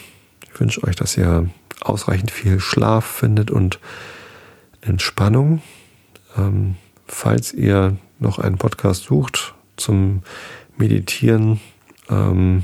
ich 0.51 0.59
wünsche 0.59 0.83
euch, 0.83 0.95
dass 0.95 1.17
ihr 1.17 1.49
ausreichend 1.81 2.31
viel 2.31 2.59
Schlaf 2.59 3.05
findet 3.05 3.49
und 3.49 3.79
Entspannung. 4.81 5.61
Ähm, 6.37 6.75
falls 7.07 7.53
ihr 7.53 7.97
noch 8.19 8.39
einen 8.39 8.57
Podcast 8.57 9.03
sucht 9.03 9.53
zum 9.77 10.23
Meditieren, 10.77 11.59
ähm, 12.09 12.63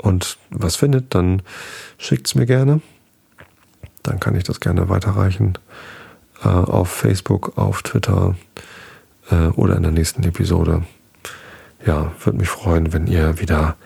und 0.00 0.38
was 0.50 0.76
findet, 0.76 1.14
dann 1.14 1.42
schickt 1.98 2.26
es 2.26 2.34
mir 2.34 2.46
gerne. 2.46 2.80
Dann 4.02 4.20
kann 4.20 4.34
ich 4.36 4.44
das 4.44 4.60
gerne 4.60 4.88
weiterreichen 4.88 5.54
äh, 6.42 6.48
auf 6.48 6.88
Facebook, 6.88 7.58
auf 7.58 7.82
Twitter 7.82 8.36
äh, 9.30 9.48
oder 9.48 9.76
in 9.76 9.82
der 9.82 9.92
nächsten 9.92 10.22
Episode. 10.24 10.84
Ja, 11.86 12.12
würde 12.24 12.38
mich 12.38 12.48
freuen, 12.48 12.92
wenn 12.92 13.06
ihr 13.06 13.40
wieder 13.40 13.76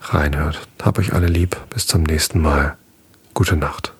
reinhört. 0.00 0.66
Hab 0.82 0.98
euch 0.98 1.12
alle 1.12 1.26
lieb. 1.26 1.56
Bis 1.70 1.86
zum 1.86 2.02
nächsten 2.02 2.40
Mal. 2.40 2.76
Gute 3.32 3.56
Nacht. 3.56 3.92